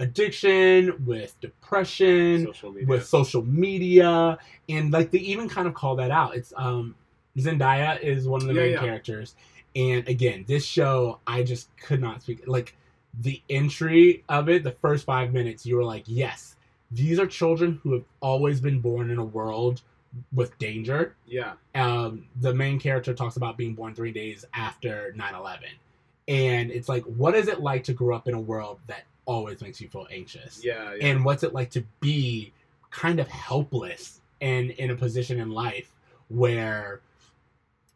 addiction 0.00 1.04
with 1.06 1.38
depression 1.40 2.46
Social 2.46 2.74
with 2.86 3.06
social 3.06 3.44
media 3.44 4.36
and 4.68 4.92
like 4.92 5.12
they 5.12 5.18
even 5.18 5.48
kind 5.48 5.68
of 5.68 5.74
call 5.74 5.94
that 5.96 6.10
out. 6.10 6.34
It's 6.34 6.52
um 6.56 6.96
zendaya 7.36 8.00
is 8.00 8.28
one 8.28 8.40
of 8.42 8.48
the 8.48 8.54
Yeah, 8.54 8.60
main 8.60 8.72
yeah. 8.72 8.80
characters 8.80 9.34
and 9.76 10.06
again 10.08 10.44
this 10.46 10.64
show 10.64 11.18
i 11.26 11.42
just 11.42 11.74
could 11.76 12.00
not 12.00 12.22
speak 12.22 12.46
like 12.46 12.76
the 13.20 13.40
entry 13.50 14.24
of 14.28 14.48
it 14.48 14.62
the 14.62 14.72
first 14.72 15.04
five 15.04 15.32
minutes 15.32 15.64
you 15.66 15.76
were 15.76 15.84
like 15.84 16.04
yes 16.06 16.56
these 16.90 17.18
are 17.18 17.26
children 17.26 17.80
who 17.82 17.92
have 17.94 18.04
always 18.20 18.60
been 18.60 18.80
born 18.80 19.10
in 19.10 19.18
a 19.18 19.24
world 19.24 19.82
with 20.32 20.56
danger 20.58 21.16
yeah. 21.26 21.54
um, 21.74 22.24
the 22.40 22.54
main 22.54 22.78
character 22.78 23.12
talks 23.12 23.36
about 23.36 23.56
being 23.56 23.74
born 23.74 23.94
three 23.94 24.12
days 24.12 24.44
after 24.54 25.12
9-11 25.18 25.58
and 26.28 26.70
it's 26.70 26.88
like 26.88 27.02
what 27.04 27.34
is 27.34 27.48
it 27.48 27.60
like 27.60 27.82
to 27.84 27.92
grow 27.92 28.14
up 28.14 28.28
in 28.28 28.34
a 28.34 28.40
world 28.40 28.78
that 28.86 29.02
always 29.26 29.60
makes 29.60 29.80
you 29.80 29.88
feel 29.88 30.06
anxious 30.12 30.60
Yeah. 30.64 30.94
Yeah. 30.94 31.08
and 31.08 31.24
what's 31.24 31.42
it 31.42 31.52
like 31.52 31.70
to 31.70 31.84
be 31.98 32.52
kind 32.90 33.18
of 33.18 33.26
helpless 33.26 34.20
and 34.40 34.70
in 34.72 34.90
a 34.92 34.94
position 34.94 35.40
in 35.40 35.50
life 35.50 35.90
where 36.28 37.00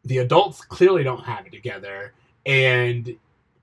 the 0.09 0.19
adults 0.19 0.61
clearly 0.63 1.03
don't 1.05 1.23
have 1.25 1.47
it 1.47 1.53
together 1.53 2.13
and 2.47 3.15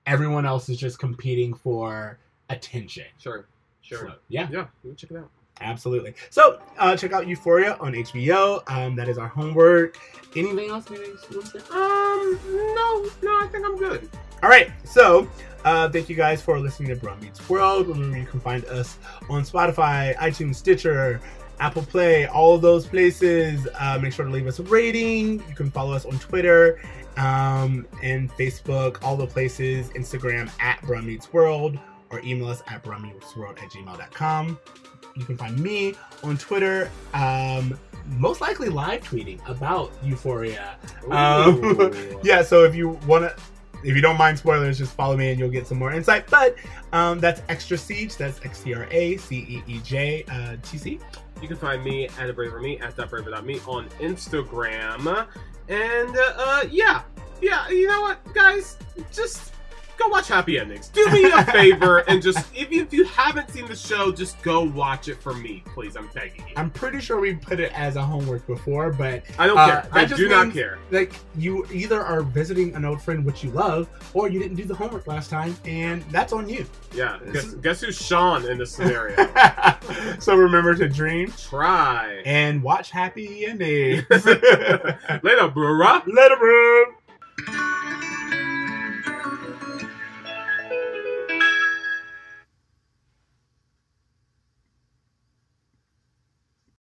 everyone 0.06 0.46
else 0.46 0.68
is 0.68 0.78
just 0.78 0.98
competing 0.98 1.52
for 1.54 2.18
attention 2.50 3.04
sure. 3.18 3.46
Sure. 3.82 3.98
So, 3.98 4.14
yeah 4.28 4.48
Yeah. 4.50 4.66
Check 4.96 5.10
it 5.10 5.16
out. 5.18 5.30
absolutely 5.60 6.14
so 6.30 6.60
uh, 6.78 6.96
check 6.96 7.12
out 7.12 7.26
euphoria 7.26 7.76
on 7.80 7.92
hbo 7.92 8.62
um, 8.70 8.96
that 8.96 9.08
is 9.08 9.18
our 9.18 9.28
homework 9.28 9.98
anything 10.36 10.70
else 10.70 10.88
maybe 10.90 11.04
you 11.06 11.40
to 11.42 11.46
say? 11.46 11.58
Um. 11.70 12.38
No. 12.44 13.06
No. 13.22 13.32
I 13.42 13.48
think 13.50 13.64
I'm 13.66 13.76
good. 13.76 14.08
All 14.42 14.50
right, 14.50 14.70
so 14.84 15.26
uh, 15.64 15.88
thank 15.88 16.10
you 16.10 16.14
guys 16.14 16.42
for 16.42 16.60
listening 16.60 16.90
to 16.90 16.96
Bruh 16.96 17.18
Meets 17.22 17.48
World. 17.48 17.88
Remember, 17.88 18.18
you 18.18 18.26
can 18.26 18.38
find 18.38 18.62
us 18.66 18.98
on 19.30 19.42
Spotify, 19.44 20.14
iTunes, 20.16 20.56
Stitcher, 20.56 21.22
Apple 21.58 21.82
Play, 21.82 22.26
all 22.26 22.54
of 22.54 22.62
those 22.62 22.86
places. 22.86 23.66
Uh, 23.78 23.98
make 24.00 24.12
sure 24.12 24.24
to 24.24 24.30
leave 24.30 24.46
us 24.46 24.58
a 24.58 24.62
rating. 24.64 25.42
You 25.48 25.54
can 25.54 25.70
follow 25.70 25.92
us 25.94 26.04
on 26.04 26.18
Twitter 26.18 26.80
um, 27.16 27.86
and 28.02 28.30
Facebook, 28.32 29.02
all 29.02 29.16
the 29.16 29.26
places, 29.26 29.88
Instagram 29.90 30.50
at 30.60 30.80
Bruh 30.82 31.04
Meets 31.04 31.32
World, 31.32 31.78
or 32.10 32.20
email 32.20 32.48
us 32.48 32.62
at 32.66 32.82
bruhmeetsworld 32.84 33.62
at 33.62 33.70
gmail.com. 33.70 34.58
You 35.16 35.24
can 35.24 35.36
find 35.36 35.58
me 35.58 35.94
on 36.22 36.36
Twitter, 36.36 36.90
um, 37.14 37.78
most 38.18 38.40
likely 38.40 38.68
live 38.68 39.02
tweeting 39.02 39.46
about 39.48 39.92
Euphoria. 40.04 40.76
Um, 41.10 41.90
yeah, 42.22 42.42
so 42.42 42.64
if 42.64 42.74
you 42.74 42.90
want 43.06 43.24
to, 43.24 43.42
if 43.86 43.94
you 43.94 44.02
don't 44.02 44.18
mind 44.18 44.36
spoilers, 44.36 44.78
just 44.78 44.92
follow 44.94 45.16
me 45.16 45.30
and 45.30 45.38
you'll 45.38 45.48
get 45.50 45.66
some 45.66 45.78
more 45.78 45.92
insight. 45.92 46.28
But 46.28 46.56
um, 46.92 47.20
that's 47.20 47.42
Extra 47.48 47.76
Ceej. 47.76 48.16
That's 48.16 48.44
X 48.44 48.62
T 48.62 48.74
R 48.74 48.88
A 48.90 49.16
C 49.16 49.36
E 49.48 49.62
E 49.66 49.80
J 49.84 50.24
uh, 50.28 50.56
T 50.62 50.76
C. 50.76 51.00
You 51.40 51.48
can 51.48 51.56
find 51.56 51.84
me 51.84 52.08
at 52.18 52.28
a 52.28 52.32
braver 52.32 52.60
me 52.60 52.78
at 52.80 52.96
that 52.96 53.10
braver 53.10 53.30
me 53.42 53.60
on 53.66 53.88
Instagram, 54.00 55.28
and 55.68 56.16
uh, 56.16 56.64
yeah, 56.70 57.02
yeah. 57.40 57.68
You 57.68 57.86
know 57.86 58.00
what, 58.00 58.34
guys, 58.34 58.76
just 59.12 59.52
go 59.96 60.08
watch 60.08 60.28
Happy 60.28 60.58
Endings. 60.58 60.88
Do 60.88 61.04
me 61.10 61.30
a 61.30 61.44
favor 61.46 61.98
and 62.08 62.22
just 62.22 62.46
if 62.54 62.70
you, 62.70 62.82
if 62.82 62.92
you 62.92 63.04
haven't 63.04 63.50
seen 63.50 63.66
the 63.66 63.76
show, 63.76 64.12
just 64.12 64.40
go 64.42 64.62
watch 64.62 65.08
it 65.08 65.20
for 65.22 65.34
me, 65.34 65.62
please. 65.74 65.96
I'm 65.96 66.08
begging 66.14 66.46
you. 66.48 66.54
I'm 66.56 66.70
pretty 66.70 67.00
sure 67.00 67.18
we 67.20 67.34
put 67.34 67.60
it 67.60 67.72
as 67.74 67.96
a 67.96 68.02
homework 68.02 68.46
before, 68.46 68.92
but 68.92 69.22
I 69.38 69.46
don't 69.46 69.58
Uh, 69.58 69.66
care. 69.82 69.88
I 69.92 70.04
do 70.04 70.28
not 70.28 70.52
care. 70.52 70.78
like 70.90 71.12
you 71.36 71.66
either 71.72 72.00
are 72.02 72.22
visiting 72.22 72.74
an 72.74 72.84
old 72.84 73.00
friend 73.02 73.24
which 73.24 73.42
you 73.44 73.50
love, 73.50 73.88
or 74.14 74.28
you 74.28 74.38
didn't 74.38 74.56
do 74.56 74.64
the 74.64 74.74
homework 74.74 75.06
last 75.06 75.30
time, 75.30 75.56
and 75.64 76.02
that's 76.10 76.32
on 76.32 76.48
you. 76.48 76.66
Yeah. 76.94 77.18
Guess, 77.32 77.54
guess 77.54 77.80
who's 77.80 77.96
Shawn 78.00 78.44
in 78.48 78.58
this 78.58 78.72
scenario? 78.72 79.16
so 80.18 80.34
remember 80.36 80.74
to 80.74 80.88
dream 80.88 81.32
Try. 81.32 82.22
and 82.24 82.62
watch 82.62 82.90
happy 82.90 83.46
endings. 83.46 84.04
Later, 84.10 85.48
bruh. 85.48 86.02
Later, 86.06 86.36
bro. 86.36 86.84